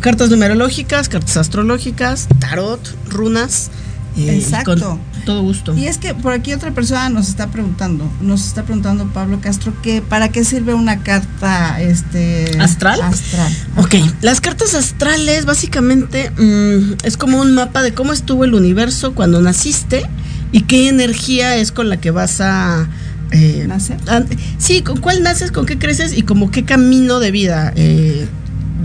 Cartas 0.00 0.30
numerológicas, 0.30 1.08
cartas 1.08 1.36
astrológicas, 1.36 2.28
tarot, 2.38 2.80
runas. 3.08 3.70
Exacto. 4.16 4.98
todo 5.24 5.42
gusto. 5.42 5.74
Y 5.76 5.86
es 5.86 5.98
que 5.98 6.14
por 6.14 6.32
aquí 6.32 6.52
otra 6.52 6.72
persona 6.72 7.08
nos 7.08 7.28
está 7.28 7.48
preguntando, 7.48 8.10
nos 8.20 8.46
está 8.46 8.64
preguntando 8.64 9.06
Pablo 9.08 9.40
Castro 9.40 9.72
que 9.82 10.02
para 10.02 10.28
qué 10.30 10.44
sirve 10.44 10.74
una 10.74 10.98
carta 11.00 11.80
este 11.80 12.56
astral. 12.60 13.00
Astral. 13.02 13.52
Ok, 13.76 13.94
las 14.20 14.40
cartas 14.40 14.74
astrales 14.74 15.44
básicamente 15.44 16.30
mm, 16.30 17.04
es 17.04 17.16
como 17.16 17.40
un 17.40 17.54
mapa 17.54 17.82
de 17.82 17.94
cómo 17.94 18.12
estuvo 18.12 18.44
el 18.44 18.54
universo 18.54 19.14
cuando 19.14 19.40
naciste 19.40 20.02
y 20.50 20.62
qué 20.62 20.88
energía 20.88 21.56
es 21.56 21.72
con 21.72 21.88
la 21.88 21.98
que 21.98 22.10
vas 22.10 22.40
a 22.40 22.88
eh, 23.30 23.64
¿Nacer? 23.66 23.96
sí, 24.58 24.82
con 24.82 24.98
cuál 24.98 25.22
naces, 25.22 25.52
con 25.52 25.64
qué 25.64 25.78
creces 25.78 26.16
y 26.16 26.22
como 26.22 26.50
qué 26.50 26.64
camino 26.64 27.18
de 27.18 27.30
vida 27.30 27.72
eh, 27.76 28.28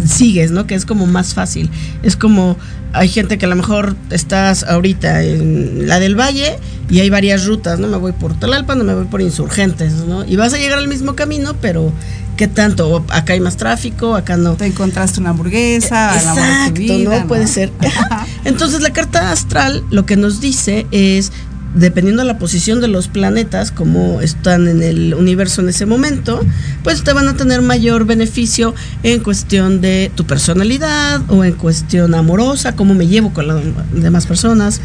sigues, 0.05 0.51
¿no? 0.51 0.67
Que 0.67 0.75
es 0.75 0.86
como 0.86 1.05
más 1.05 1.34
fácil. 1.34 1.69
Es 2.01 2.15
como 2.15 2.57
hay 2.93 3.09
gente 3.09 3.38
que 3.38 3.45
a 3.45 3.49
lo 3.49 3.55
mejor 3.55 3.95
estás 4.09 4.63
ahorita 4.63 5.23
en 5.23 5.88
la 5.88 5.99
del 5.99 6.19
Valle 6.19 6.57
y 6.89 6.99
hay 6.99 7.09
varias 7.09 7.45
rutas, 7.45 7.79
¿no? 7.79 7.88
Me 7.88 7.97
voy 7.97 8.13
por 8.13 8.38
Talalpan, 8.39 8.77
no 8.77 8.83
me 8.83 8.93
voy 8.93 9.05
por 9.05 9.21
Insurgentes, 9.21 9.93
¿no? 9.93 10.25
Y 10.25 10.35
vas 10.35 10.53
a 10.53 10.57
llegar 10.57 10.79
al 10.79 10.88
mismo 10.88 11.15
camino, 11.15 11.55
pero 11.61 11.91
¿qué 12.38 12.47
tanto? 12.47 13.03
Acá 13.09 13.33
hay 13.33 13.39
más 13.39 13.57
tráfico, 13.57 14.15
acá 14.15 14.38
no. 14.38 14.55
Te 14.55 14.65
encontraste 14.65 15.19
una 15.19 15.31
hamburguesa, 15.31 16.15
Exacto, 16.15 16.97
¿no? 16.99 17.27
Puede 17.27 17.47
ser. 17.47 17.71
Entonces 18.45 18.81
la 18.81 18.91
carta 18.91 19.31
astral 19.31 19.83
lo 19.89 20.05
que 20.05 20.15
nos 20.15 20.39
dice 20.39 20.88
es 20.91 21.31
dependiendo 21.78 22.23
de 22.23 22.28
la 22.28 22.38
posición 22.38 22.82
de 22.82 22.88
los 22.88 23.07
planetas, 23.07 23.71
como 23.71 24.21
están 24.21 24.67
en 24.67 24.82
el 24.82 25.13
universo 25.13 25.61
en 25.61 25.69
ese 25.69 25.86
momento, 25.86 26.41
pues 26.84 27.03
te 27.03 27.13
van 27.13 27.28
a 27.28 27.36
tener 27.36 27.61
mayor 27.61 28.05
beneficio 28.05 28.73
en 29.03 29.19
cuestión 29.21 29.80
de 29.80 30.11
tu 30.15 30.25
personalidad 30.25 31.21
o 31.30 31.43
en 31.43 31.53
cuestión 31.53 32.15
amorosa, 32.15 32.75
cómo 32.75 32.93
me 32.93 33.07
llevo 33.07 33.34
con 33.34 33.47
las 33.47 33.61
demás 33.93 34.25
personas, 34.25 34.82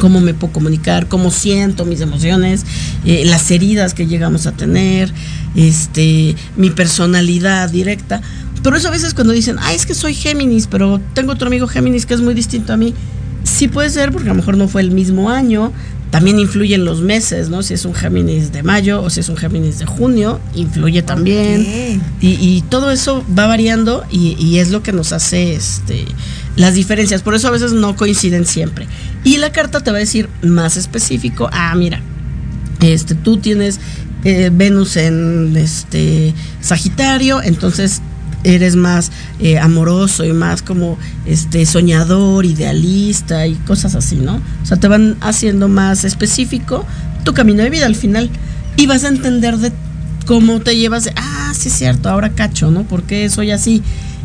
cómo 0.00 0.20
me 0.20 0.34
puedo 0.34 0.52
comunicar, 0.52 1.08
cómo 1.08 1.30
siento 1.30 1.84
mis 1.84 2.00
emociones, 2.00 2.64
eh, 3.04 3.24
las 3.24 3.50
heridas 3.50 3.94
que 3.94 4.06
llegamos 4.06 4.46
a 4.46 4.52
tener, 4.52 5.12
este, 5.54 6.34
mi 6.56 6.70
personalidad 6.70 7.70
directa. 7.70 8.20
Pero 8.62 8.76
eso 8.76 8.88
a 8.88 8.90
veces 8.90 9.14
cuando 9.14 9.32
dicen, 9.32 9.56
ay, 9.60 9.76
es 9.76 9.86
que 9.86 9.94
soy 9.94 10.14
Géminis, 10.14 10.66
pero 10.66 11.00
tengo 11.14 11.32
otro 11.32 11.46
amigo 11.46 11.68
Géminis 11.68 12.04
que 12.04 12.14
es 12.14 12.20
muy 12.20 12.34
distinto 12.34 12.72
a 12.72 12.76
mí. 12.76 12.94
Sí 13.44 13.68
puede 13.68 13.90
ser, 13.90 14.10
porque 14.10 14.28
a 14.28 14.32
lo 14.32 14.36
mejor 14.36 14.56
no 14.56 14.66
fue 14.66 14.80
el 14.82 14.90
mismo 14.90 15.30
año, 15.30 15.72
también 16.10 16.38
influyen 16.38 16.84
los 16.84 17.00
meses, 17.00 17.48
¿no? 17.48 17.62
Si 17.62 17.74
es 17.74 17.84
un 17.84 17.94
Géminis 17.94 18.52
de 18.52 18.62
mayo 18.62 19.02
o 19.02 19.10
si 19.10 19.20
es 19.20 19.28
un 19.28 19.36
Géminis 19.36 19.78
de 19.78 19.86
junio, 19.86 20.40
influye 20.54 21.02
también. 21.02 22.00
Y, 22.20 22.62
todo 22.68 22.90
eso 22.90 23.24
va 23.36 23.46
variando 23.46 24.04
y, 24.10 24.58
es 24.58 24.70
lo 24.70 24.82
que 24.82 24.92
nos 24.92 25.12
hace 25.12 25.54
este, 25.54 26.04
las 26.56 26.74
diferencias. 26.74 27.22
Por 27.22 27.34
eso 27.34 27.48
a 27.48 27.50
veces 27.50 27.72
no 27.72 27.96
coinciden 27.96 28.46
siempre. 28.46 28.86
Y 29.24 29.38
la 29.38 29.50
carta 29.52 29.80
te 29.80 29.90
va 29.90 29.96
a 29.96 30.00
decir 30.00 30.28
más 30.42 30.76
específico, 30.76 31.48
ah, 31.52 31.74
mira, 31.74 32.00
este, 32.80 33.14
tú 33.14 33.38
tienes 33.38 33.80
eh, 34.24 34.50
Venus 34.52 34.96
en 34.96 35.56
este 35.56 36.34
Sagitario, 36.60 37.42
entonces 37.42 38.00
eres 38.46 38.76
más 38.76 39.10
eh, 39.40 39.58
amoroso 39.58 40.24
y 40.24 40.32
más 40.32 40.62
como 40.62 40.96
este 41.26 41.66
soñador, 41.66 42.46
idealista 42.46 43.46
y 43.46 43.54
cosas 43.54 43.94
así, 43.94 44.16
¿no? 44.16 44.40
O 44.62 44.66
sea, 44.66 44.76
te 44.76 44.88
van 44.88 45.16
haciendo 45.20 45.68
más 45.68 46.04
específico 46.04 46.86
tu 47.24 47.34
camino 47.34 47.62
de 47.62 47.70
vida 47.70 47.86
al 47.86 47.96
final 47.96 48.30
y 48.76 48.86
vas 48.86 49.04
a 49.04 49.08
entender 49.08 49.58
de 49.58 49.72
cómo 50.26 50.60
te 50.60 50.76
llevas 50.76 51.04
de, 51.04 51.12
ah, 51.16 51.52
sí 51.58 51.68
es 51.68 51.74
cierto, 51.74 52.08
ahora 52.08 52.30
cacho, 52.30 52.70
¿no? 52.70 52.84
Porque 52.84 53.28
soy 53.30 53.50
así 53.50 53.82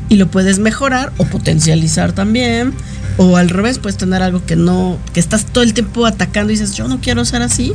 y 0.07 0.15
lo 0.15 0.29
puedes 0.29 0.59
mejorar 0.59 1.11
o 1.17 1.25
potencializar 1.25 2.13
también 2.13 2.73
o 3.17 3.37
al 3.37 3.49
revés, 3.49 3.79
puedes 3.79 3.97
tener 3.97 4.21
algo 4.21 4.45
que 4.45 4.55
no 4.55 4.97
que 5.13 5.19
estás 5.19 5.45
todo 5.45 5.63
el 5.63 5.73
tiempo 5.73 6.05
atacando 6.05 6.51
y 6.51 6.55
dices, 6.55 6.75
"Yo 6.75 6.87
no 6.87 7.01
quiero 7.01 7.25
ser 7.25 7.41
así." 7.41 7.73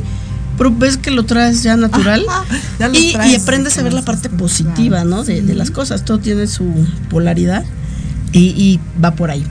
Pero 0.57 0.71
ves 0.71 0.97
que 0.97 1.11
lo 1.11 1.23
traes 1.23 1.63
ya 1.63 1.77
natural 1.77 2.25
y, 2.93 3.15
aprendes 3.35 3.77
a 3.77 3.83
ver 3.83 3.93
la 3.93 4.01
parte 4.01 4.29
positiva, 4.29 5.03
¿no? 5.03 5.23
De, 5.23 5.41
las 5.53 5.71
cosas. 5.71 6.05
Todo 6.05 6.19
tiene 6.19 6.47
su 6.47 6.65
polaridad 7.09 7.63
y, 8.31 8.79
va 9.03 9.11
por 9.11 9.31
ahí. 9.31 9.45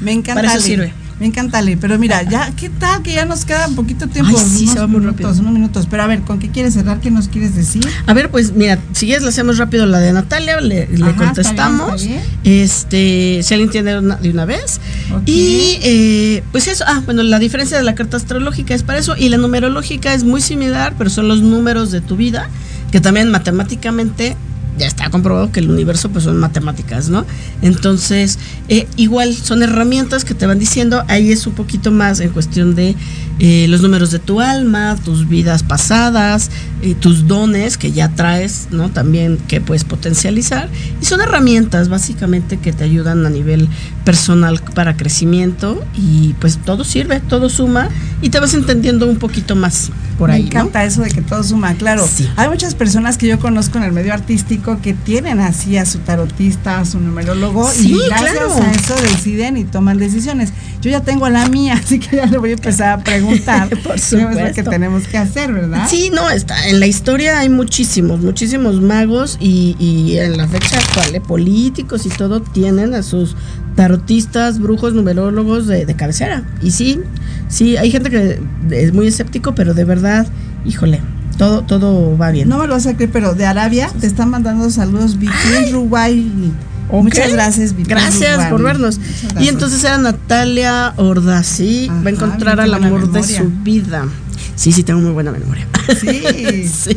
Me 0.00 0.12
encanta. 0.12 0.34
Para 0.42 0.54
eso 0.54 0.64
sirve. 0.64 0.92
Me 1.18 1.26
encanta, 1.26 1.58
Ale. 1.58 1.78
Pero 1.78 1.98
mira, 1.98 2.22
ya, 2.24 2.52
¿qué 2.56 2.68
tal? 2.68 3.02
Que 3.02 3.14
ya 3.14 3.24
nos 3.24 3.46
queda 3.46 3.66
un 3.68 3.74
poquito 3.74 4.06
tiempo. 4.06 4.38
sí, 4.38 4.66
se 4.66 4.78
va 4.78 4.86
muy 4.86 5.00
rápido. 5.00 5.30
Unos 5.30 5.52
minutos. 5.52 5.86
Pero 5.90 6.02
a 6.02 6.06
ver, 6.06 6.20
¿con 6.20 6.38
qué 6.38 6.50
quieres 6.50 6.74
cerrar? 6.74 7.00
¿Qué 7.00 7.10
nos 7.10 7.28
quieres 7.28 7.54
decir? 7.54 7.86
A 8.06 8.12
ver, 8.12 8.30
pues 8.30 8.52
mira, 8.52 8.78
si 8.92 9.06
quieres 9.06 9.22
le 9.22 9.30
hacemos 9.30 9.56
rápido 9.56 9.86
la 9.86 9.98
de 9.98 10.12
Natalia, 10.12 10.60
le, 10.60 10.88
contestamos. 11.16 12.06
Este, 12.44 13.40
si 13.42 13.54
alguien 13.54 13.70
tiene 13.70 13.92
de 13.92 14.30
una 14.30 14.44
vez. 14.44 14.80
Y 15.24 15.78
eh, 15.82 16.44
pues 16.52 16.68
eso, 16.68 16.84
ah, 16.86 17.02
bueno, 17.06 17.22
la 17.22 17.38
diferencia 17.38 17.78
de 17.78 17.84
la 17.84 17.94
carta 17.94 18.18
astrológica 18.18 18.74
es 18.74 18.82
para 18.82 18.98
eso. 18.98 19.16
Y 19.16 19.30
la 19.30 19.38
numerológica 19.38 20.12
es 20.12 20.24
muy 20.24 20.42
similar, 20.42 20.94
pero 20.98 21.08
son 21.08 21.28
los 21.28 21.40
números 21.40 21.90
de 21.90 22.02
tu 22.02 22.16
vida, 22.16 22.50
que 22.90 23.00
también 23.00 23.30
matemáticamente 23.30 24.36
ya 24.78 24.86
está 24.86 25.08
comprobado 25.10 25.50
que 25.52 25.60
el 25.60 25.70
universo 25.70 26.10
pues 26.10 26.24
son 26.24 26.38
matemáticas, 26.38 27.08
¿no? 27.08 27.24
Entonces, 27.62 28.38
eh, 28.68 28.86
igual 28.96 29.34
son 29.34 29.62
herramientas 29.62 30.24
que 30.24 30.34
te 30.34 30.46
van 30.46 30.58
diciendo, 30.58 31.04
ahí 31.08 31.32
es 31.32 31.46
un 31.46 31.54
poquito 31.54 31.90
más 31.90 32.20
en 32.20 32.30
cuestión 32.30 32.74
de 32.74 32.94
eh, 33.38 33.66
los 33.68 33.82
números 33.82 34.10
de 34.10 34.18
tu 34.18 34.40
alma, 34.40 34.96
tus 35.04 35.28
vidas 35.28 35.62
pasadas, 35.62 36.50
eh, 36.82 36.94
tus 36.94 37.26
dones 37.26 37.76
que 37.76 37.92
ya 37.92 38.08
traes, 38.08 38.68
¿no? 38.70 38.90
También 38.90 39.38
que 39.48 39.60
puedes 39.60 39.84
potencializar. 39.84 40.68
Y 41.00 41.04
son 41.04 41.20
herramientas 41.20 41.88
básicamente 41.88 42.58
que 42.58 42.72
te 42.72 42.84
ayudan 42.84 43.26
a 43.26 43.30
nivel 43.30 43.68
personal 44.04 44.60
para 44.74 44.96
crecimiento 44.96 45.84
y 45.96 46.34
pues 46.34 46.58
todo 46.64 46.84
sirve, 46.84 47.20
todo 47.20 47.48
suma 47.48 47.88
y 48.22 48.30
te 48.30 48.40
vas 48.40 48.54
entendiendo 48.54 49.06
un 49.06 49.16
poquito 49.16 49.56
más 49.56 49.90
por 50.18 50.30
ahí. 50.30 50.42
Me 50.42 50.48
encanta 50.48 50.84
eso 50.84 51.02
de 51.02 51.10
que 51.10 51.22
todo 51.22 51.42
suma, 51.42 51.74
claro. 51.74 52.06
Hay 52.36 52.48
muchas 52.48 52.74
personas 52.74 53.18
que 53.18 53.26
yo 53.26 53.38
conozco 53.38 53.78
en 53.78 53.84
el 53.84 53.92
medio 53.92 54.12
artístico 54.12 54.80
que 54.80 54.94
tienen 54.94 55.40
así 55.40 55.76
a 55.76 55.86
su 55.86 55.98
tarotista, 55.98 56.80
a 56.80 56.84
su 56.84 57.00
numerólogo 57.00 57.68
y 57.80 57.98
gracias 58.08 58.60
a 58.60 58.72
eso 58.72 58.94
deciden 59.02 59.56
y 59.56 59.64
toman 59.64 59.98
decisiones. 59.98 60.52
Yo 60.80 60.90
ya 60.90 61.00
tengo 61.00 61.28
la 61.28 61.48
mía, 61.48 61.74
así 61.82 61.98
que 61.98 62.16
ya 62.16 62.26
le 62.26 62.38
voy 62.38 62.50
a 62.50 62.54
empezar 62.54 63.00
a 63.00 63.04
preguntar. 63.04 63.68
por 63.82 63.98
supuesto. 63.98 64.38
Es 64.38 64.48
lo 64.48 64.54
que 64.54 64.62
tenemos 64.62 65.06
que 65.06 65.18
hacer, 65.18 65.52
¿verdad? 65.52 65.86
Sí, 65.88 66.10
no, 66.10 66.30
está. 66.30 66.68
En 66.68 66.80
la 66.80 66.86
historia 66.86 67.38
hay 67.38 67.48
muchísimos, 67.48 68.20
muchísimos 68.20 68.80
magos 68.80 69.36
y, 69.40 69.76
y 69.78 70.18
en 70.18 70.36
la 70.36 70.46
fecha 70.48 70.78
actual, 70.78 71.14
¿eh? 71.14 71.20
políticos 71.20 72.06
y 72.06 72.08
todo 72.10 72.40
tienen 72.40 72.94
a 72.94 73.02
sus 73.02 73.36
tarotistas, 73.76 74.58
brujos, 74.58 74.94
numerólogos 74.94 75.66
de, 75.66 75.86
de, 75.86 75.94
cabecera. 75.94 76.42
Y 76.62 76.72
sí, 76.72 77.00
sí, 77.48 77.76
hay 77.76 77.90
gente 77.90 78.10
que 78.10 78.40
es 78.70 78.92
muy 78.92 79.06
escéptico, 79.06 79.54
pero 79.54 79.74
de 79.74 79.84
verdad, 79.84 80.26
híjole, 80.64 81.00
todo, 81.36 81.62
todo 81.62 82.16
va 82.18 82.30
bien. 82.30 82.48
No 82.48 82.58
me 82.58 82.66
lo 82.66 82.74
vas 82.74 82.86
a 82.86 82.94
creer, 82.94 83.10
pero 83.12 83.34
de 83.34 83.46
Arabia 83.46 83.90
te 84.00 84.06
están 84.06 84.30
mandando 84.30 84.68
saludos 84.70 85.18
Vicky 85.18 85.70
Uruguay. 85.70 86.52
Muchas 86.90 87.32
gracias, 87.32 87.76
Vicky 87.76 87.90
Gracias 87.90 88.46
por 88.46 88.62
vernos. 88.62 88.98
Y 89.38 89.48
entonces 89.48 89.84
era 89.84 89.98
Natalia 89.98 90.94
Ordazí, 90.96 91.88
va 91.88 92.08
a 92.08 92.12
encontrar 92.12 92.60
al 92.60 92.72
amor 92.72 93.10
de 93.12 93.22
su 93.22 93.50
vida. 93.62 94.06
Sí, 94.54 94.72
sí, 94.72 94.82
tengo 94.82 95.00
muy 95.00 95.12
buena 95.12 95.32
memoria. 95.32 95.68
Sí. 96.00 96.68
sí. 96.72 96.96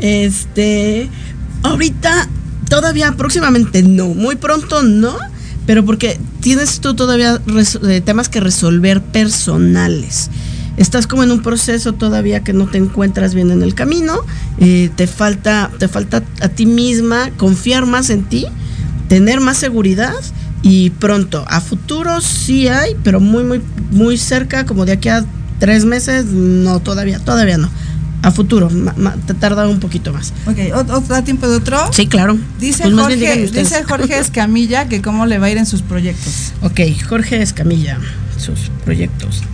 Este, 0.00 1.08
ahorita, 1.62 2.28
todavía, 2.68 3.12
próximamente 3.12 3.82
no, 3.82 4.08
muy 4.08 4.34
pronto 4.34 4.82
no 4.82 5.16
pero 5.66 5.84
porque 5.84 6.18
tienes 6.40 6.80
tú 6.80 6.94
todavía 6.94 7.40
eh, 7.88 8.00
temas 8.00 8.28
que 8.28 8.40
resolver 8.40 9.02
personales. 9.02 10.30
estás 10.76 11.06
como 11.06 11.22
en 11.22 11.32
un 11.32 11.42
proceso 11.42 11.92
todavía 11.92 12.44
que 12.44 12.52
no 12.52 12.66
te 12.66 12.78
encuentras 12.78 13.34
bien 13.34 13.50
en 13.50 13.62
el 13.62 13.74
camino, 13.74 14.20
eh, 14.58 14.90
te 14.94 15.06
falta, 15.06 15.70
te 15.78 15.88
falta 15.88 16.22
a 16.40 16.48
ti 16.48 16.66
misma 16.66 17.30
confiar 17.36 17.86
más 17.86 18.10
en 18.10 18.24
ti, 18.24 18.46
tener 19.08 19.40
más 19.40 19.58
seguridad 19.58 20.14
y 20.62 20.90
pronto, 20.90 21.44
a 21.48 21.60
futuro 21.60 22.20
sí 22.20 22.68
hay, 22.68 22.96
pero 23.02 23.20
muy, 23.20 23.44
muy, 23.44 23.60
muy 23.90 24.16
cerca, 24.16 24.66
como 24.66 24.84
de 24.84 24.92
aquí 24.92 25.08
a 25.08 25.24
tres 25.58 25.84
meses, 25.84 26.26
no, 26.26 26.80
todavía, 26.80 27.18
todavía 27.18 27.58
no. 27.58 27.70
A 28.26 28.32
futuro, 28.32 28.68
te 29.24 29.34
tarda 29.34 29.68
un 29.68 29.78
poquito 29.78 30.12
más. 30.12 30.32
Ok, 30.46 30.58
¿otro 30.74 31.22
tiempo 31.22 31.48
de 31.48 31.58
otro? 31.58 31.78
Sí, 31.92 32.08
claro. 32.08 32.36
Dice, 32.58 32.82
pues 32.82 32.94
Jorge, 32.96 33.46
dice 33.46 33.84
Jorge 33.84 34.18
Escamilla 34.18 34.88
que 34.88 35.00
cómo 35.00 35.26
le 35.26 35.38
va 35.38 35.46
a 35.46 35.50
ir 35.50 35.58
en 35.58 35.66
sus 35.66 35.82
proyectos. 35.82 36.52
Ok, 36.62 36.80
Jorge 37.08 37.40
Escamilla, 37.40 38.00
sus 38.36 38.72
proyectos. 38.84 39.44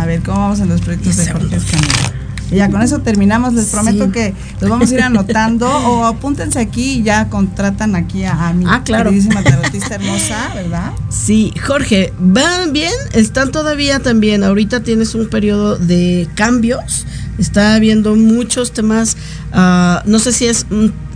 A 0.00 0.06
ver, 0.06 0.20
¿cómo 0.24 0.40
vamos 0.40 0.58
en 0.58 0.68
los 0.68 0.80
proyectos 0.80 1.16
de 1.16 1.30
Jorge 1.30 1.54
Escamilla? 1.54 2.12
Y 2.50 2.56
ya 2.56 2.68
con 2.70 2.82
eso 2.82 2.98
terminamos. 3.02 3.54
Les 3.54 3.66
prometo 3.66 4.10
que 4.10 4.34
los 4.60 4.68
vamos 4.68 4.90
a 4.90 4.94
ir 4.94 5.02
anotando 5.02 5.68
o 5.88 6.04
apúntense 6.04 6.58
aquí 6.58 6.94
y 6.94 7.02
ya 7.04 7.28
contratan 7.28 7.94
aquí 7.94 8.24
a, 8.24 8.52
mi 8.52 8.64
ah, 8.66 8.82
claro. 8.84 9.10
queridísima 9.10 9.42
tarotista 9.44 9.94
hermosa, 9.94 10.50
¿verdad? 10.56 10.90
Sí, 11.08 11.52
Jorge, 11.64 12.12
¿van 12.18 12.72
bien? 12.72 12.92
¿Están 13.12 13.52
todavía 13.52 14.00
también? 14.00 14.42
Ahorita 14.42 14.82
tienes 14.82 15.14
un 15.14 15.28
periodo 15.28 15.76
de 15.76 16.28
cambios. 16.34 17.06
Está 17.38 17.74
habiendo 17.74 18.16
muchos 18.16 18.72
temas, 18.72 19.16
uh, 19.52 20.08
no 20.08 20.18
sé 20.18 20.32
si 20.32 20.46
es 20.46 20.66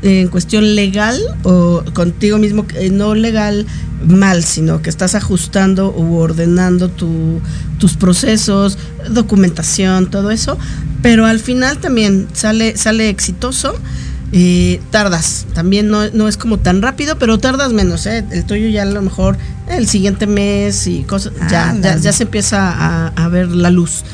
en 0.02 0.28
cuestión 0.28 0.74
legal 0.74 1.18
o 1.42 1.84
contigo 1.94 2.38
mismo, 2.38 2.64
eh, 2.74 2.90
no 2.90 3.14
legal 3.14 3.66
mal, 4.06 4.42
sino 4.44 4.82
que 4.82 4.90
estás 4.90 5.14
ajustando 5.14 5.92
u 5.92 6.16
ordenando 6.16 6.88
tu, 6.88 7.40
tus 7.78 7.96
procesos, 7.96 8.78
documentación, 9.10 10.10
todo 10.10 10.30
eso, 10.30 10.58
pero 11.02 11.26
al 11.26 11.40
final 11.40 11.78
también 11.78 12.28
sale, 12.32 12.76
sale 12.76 13.08
exitoso. 13.08 13.74
tardas, 14.90 15.46
también 15.54 15.88
no, 15.88 16.08
no, 16.10 16.26
es 16.26 16.36
como 16.36 16.58
tan 16.58 16.82
rápido, 16.82 17.18
pero 17.18 17.38
tardas 17.38 17.72
menos, 17.72 18.06
¿eh? 18.06 18.24
el 18.30 18.44
tuyo 18.44 18.68
ya 18.68 18.82
a 18.82 18.86
lo 18.86 19.02
mejor 19.02 19.36
el 19.68 19.86
siguiente 19.86 20.26
mes 20.26 20.86
y 20.86 21.02
cosas, 21.02 21.32
ya, 21.50 21.76
ya, 21.80 21.96
ya, 21.98 22.12
se 22.12 22.22
empieza 22.24 22.70
a, 22.70 23.08
a 23.08 23.28
ver 23.28 23.48
la 23.48 23.70
luz. 23.70 24.04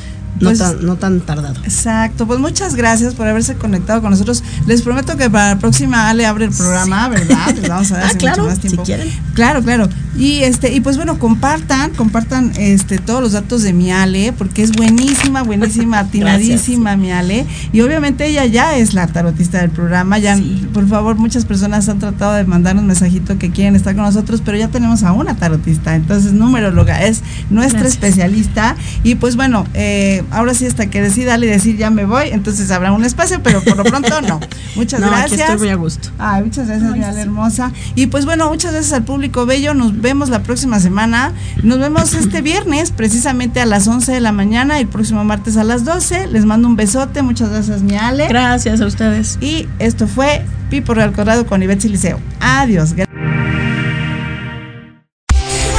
No, 0.40 0.50
pues, 0.50 0.58
tan, 0.58 0.86
no 0.86 0.96
tan 0.96 1.20
tardado. 1.20 1.60
Exacto, 1.64 2.26
pues 2.26 2.38
muchas 2.38 2.74
gracias 2.74 3.14
por 3.14 3.26
haberse 3.26 3.56
conectado 3.56 4.00
con 4.00 4.10
nosotros. 4.10 4.42
Les 4.66 4.82
prometo 4.82 5.16
que 5.16 5.28
para 5.30 5.54
la 5.54 5.58
próxima 5.58 6.08
Ale 6.08 6.26
abre 6.26 6.46
el 6.46 6.52
programa, 6.52 7.08
¿verdad? 7.08 7.54
Les 7.54 7.68
vamos 7.68 7.90
a 7.92 7.98
dar 7.98 8.06
ah, 8.14 8.18
claro, 8.18 8.44
más 8.44 8.58
tiempo. 8.60 8.84
Si 8.84 8.92
quieren. 8.92 9.08
Claro, 9.34 9.62
claro. 9.62 9.88
Y 10.18 10.42
este, 10.42 10.72
y 10.74 10.80
pues 10.80 10.96
bueno, 10.96 11.20
compartan, 11.20 11.92
compartan 11.92 12.52
este 12.58 12.98
todos 12.98 13.22
los 13.22 13.32
datos 13.32 13.62
de 13.62 13.72
mi 13.72 13.92
Ale, 13.92 14.32
porque 14.32 14.64
es 14.64 14.72
buenísima, 14.72 15.42
buenísima, 15.42 15.98
atinadísima 16.00 16.96
mi 16.96 17.12
Ale. 17.12 17.46
Y 17.72 17.82
obviamente 17.82 18.26
ella 18.26 18.44
ya 18.44 18.76
es 18.76 18.94
la 18.94 19.06
tarotista 19.06 19.60
del 19.60 19.70
programa. 19.70 20.18
Ya, 20.18 20.36
por 20.74 20.88
favor, 20.88 21.16
muchas 21.16 21.44
personas 21.44 21.88
han 21.88 22.00
tratado 22.00 22.32
de 22.34 22.44
mandarnos 22.44 22.82
un 22.82 22.88
mensajito 22.88 23.38
que 23.38 23.50
quieren 23.50 23.76
estar 23.76 23.94
con 23.94 24.04
nosotros, 24.04 24.42
pero 24.44 24.58
ya 24.58 24.66
tenemos 24.68 25.04
a 25.04 25.12
una 25.12 25.36
tarotista. 25.36 25.94
Entonces, 25.94 26.32
numeróloga 26.32 27.04
es 27.04 27.22
nuestra 27.48 27.86
especialista. 27.86 28.74
Y 29.04 29.14
pues 29.14 29.36
bueno, 29.36 29.66
eh, 29.74 30.24
ahora 30.32 30.52
sí 30.52 30.66
hasta 30.66 30.90
que 30.90 31.00
decida 31.00 31.38
y 31.38 31.46
decir 31.46 31.76
ya 31.76 31.90
me 31.90 32.04
voy, 32.04 32.30
entonces 32.32 32.72
habrá 32.72 32.90
un 32.90 33.04
espacio, 33.04 33.40
pero 33.44 33.62
por 33.62 33.76
lo 33.76 33.84
pronto 33.84 34.20
no. 34.22 34.40
Muchas 34.74 35.00
gracias. 35.00 35.40
estoy 35.40 35.58
muy 35.58 35.68
a 35.68 35.76
gusto. 35.76 36.08
Ay, 36.18 36.42
muchas 36.42 36.66
gracias, 36.66 36.90
Ay, 36.92 37.20
hermosa. 37.20 37.72
Y 37.94 38.06
pues 38.08 38.24
bueno, 38.24 38.48
muchas 38.48 38.72
gracias 38.72 38.92
al 38.92 39.04
público 39.04 39.46
bello. 39.46 39.74
Nos 39.74 40.00
vemos 40.00 40.07
la 40.08 40.42
próxima 40.42 40.80
semana. 40.80 41.32
Nos 41.62 41.78
vemos 41.78 42.14
este 42.14 42.40
viernes, 42.40 42.92
precisamente 42.92 43.60
a 43.60 43.66
las 43.66 43.86
11 43.86 44.10
de 44.10 44.20
la 44.20 44.32
mañana 44.32 44.78
y 44.78 44.82
el 44.82 44.88
próximo 44.88 45.22
martes 45.22 45.58
a 45.58 45.64
las 45.64 45.84
12. 45.84 46.28
Les 46.28 46.46
mando 46.46 46.66
un 46.66 46.76
besote. 46.76 47.20
Muchas 47.20 47.50
gracias, 47.50 47.82
mi 47.82 47.94
Ale. 47.94 48.26
Gracias 48.26 48.80
a 48.80 48.86
ustedes. 48.86 49.36
Y 49.42 49.68
esto 49.78 50.06
fue 50.08 50.46
Pipo 50.70 50.94
Real 50.94 51.12
Corrado 51.12 51.46
con 51.46 51.62
Ivette 51.62 51.84
Liceo. 51.84 52.18
Adiós. 52.40 52.94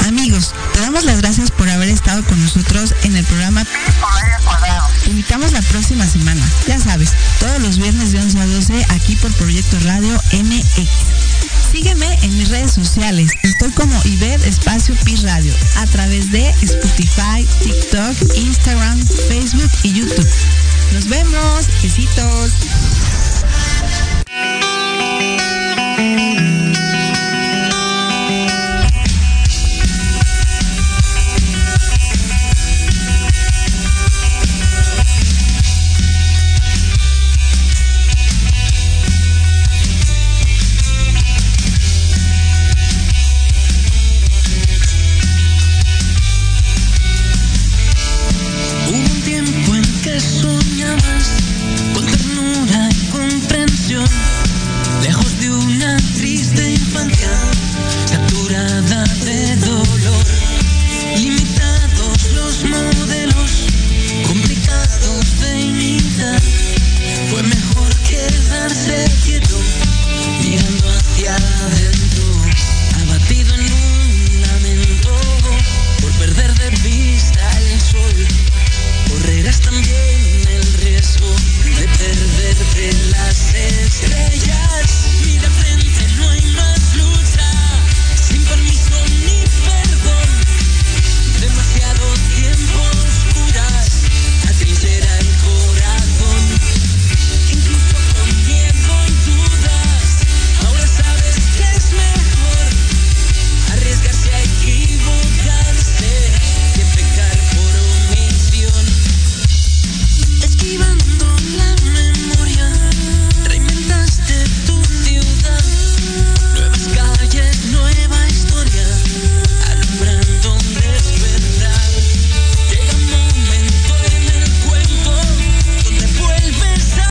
Amigos, 0.08 0.54
te 0.74 0.82
damos 0.82 1.06
las 1.06 1.22
gracias 1.22 1.50
por 1.50 1.68
haber 1.68 1.90
estado 1.90 2.24
con 2.24 2.40
nosotros 2.40 2.94
en 3.04 3.16
el 3.16 3.26
programa 3.26 3.64
te 5.04 5.12
invitamos 5.12 5.52
la 5.54 5.62
próxima 5.64 6.06
semana. 6.06 6.48
Ya 6.68 6.78
sabes, 6.78 7.10
todos 7.40 7.60
los 7.62 7.78
viernes 7.78 8.12
de 8.12 8.20
11 8.20 8.40
a 8.40 8.46
12 8.46 8.86
aquí 8.90 9.16
por 9.16 9.32
Proyecto 9.34 9.80
Radio 9.84 10.22
MX. 10.34 11.49
Sígueme 11.72 12.18
en 12.24 12.38
mis 12.38 12.50
redes 12.50 12.72
sociales. 12.72 13.32
Estoy 13.44 13.72
como 13.72 13.94
Iber 14.06 14.42
Espacio 14.42 14.96
Pi 15.06 15.16
Radio 15.18 15.54
a 15.78 15.86
través 15.86 16.32
de 16.32 16.50
Spotify, 16.62 17.46
TikTok, 17.64 18.36
Instagram, 18.36 19.06
Facebook 19.28 19.72
y 19.84 19.94
YouTube. 19.94 20.28
Nos 20.94 21.08
vemos. 21.08 21.68
Besitos. 21.82 22.52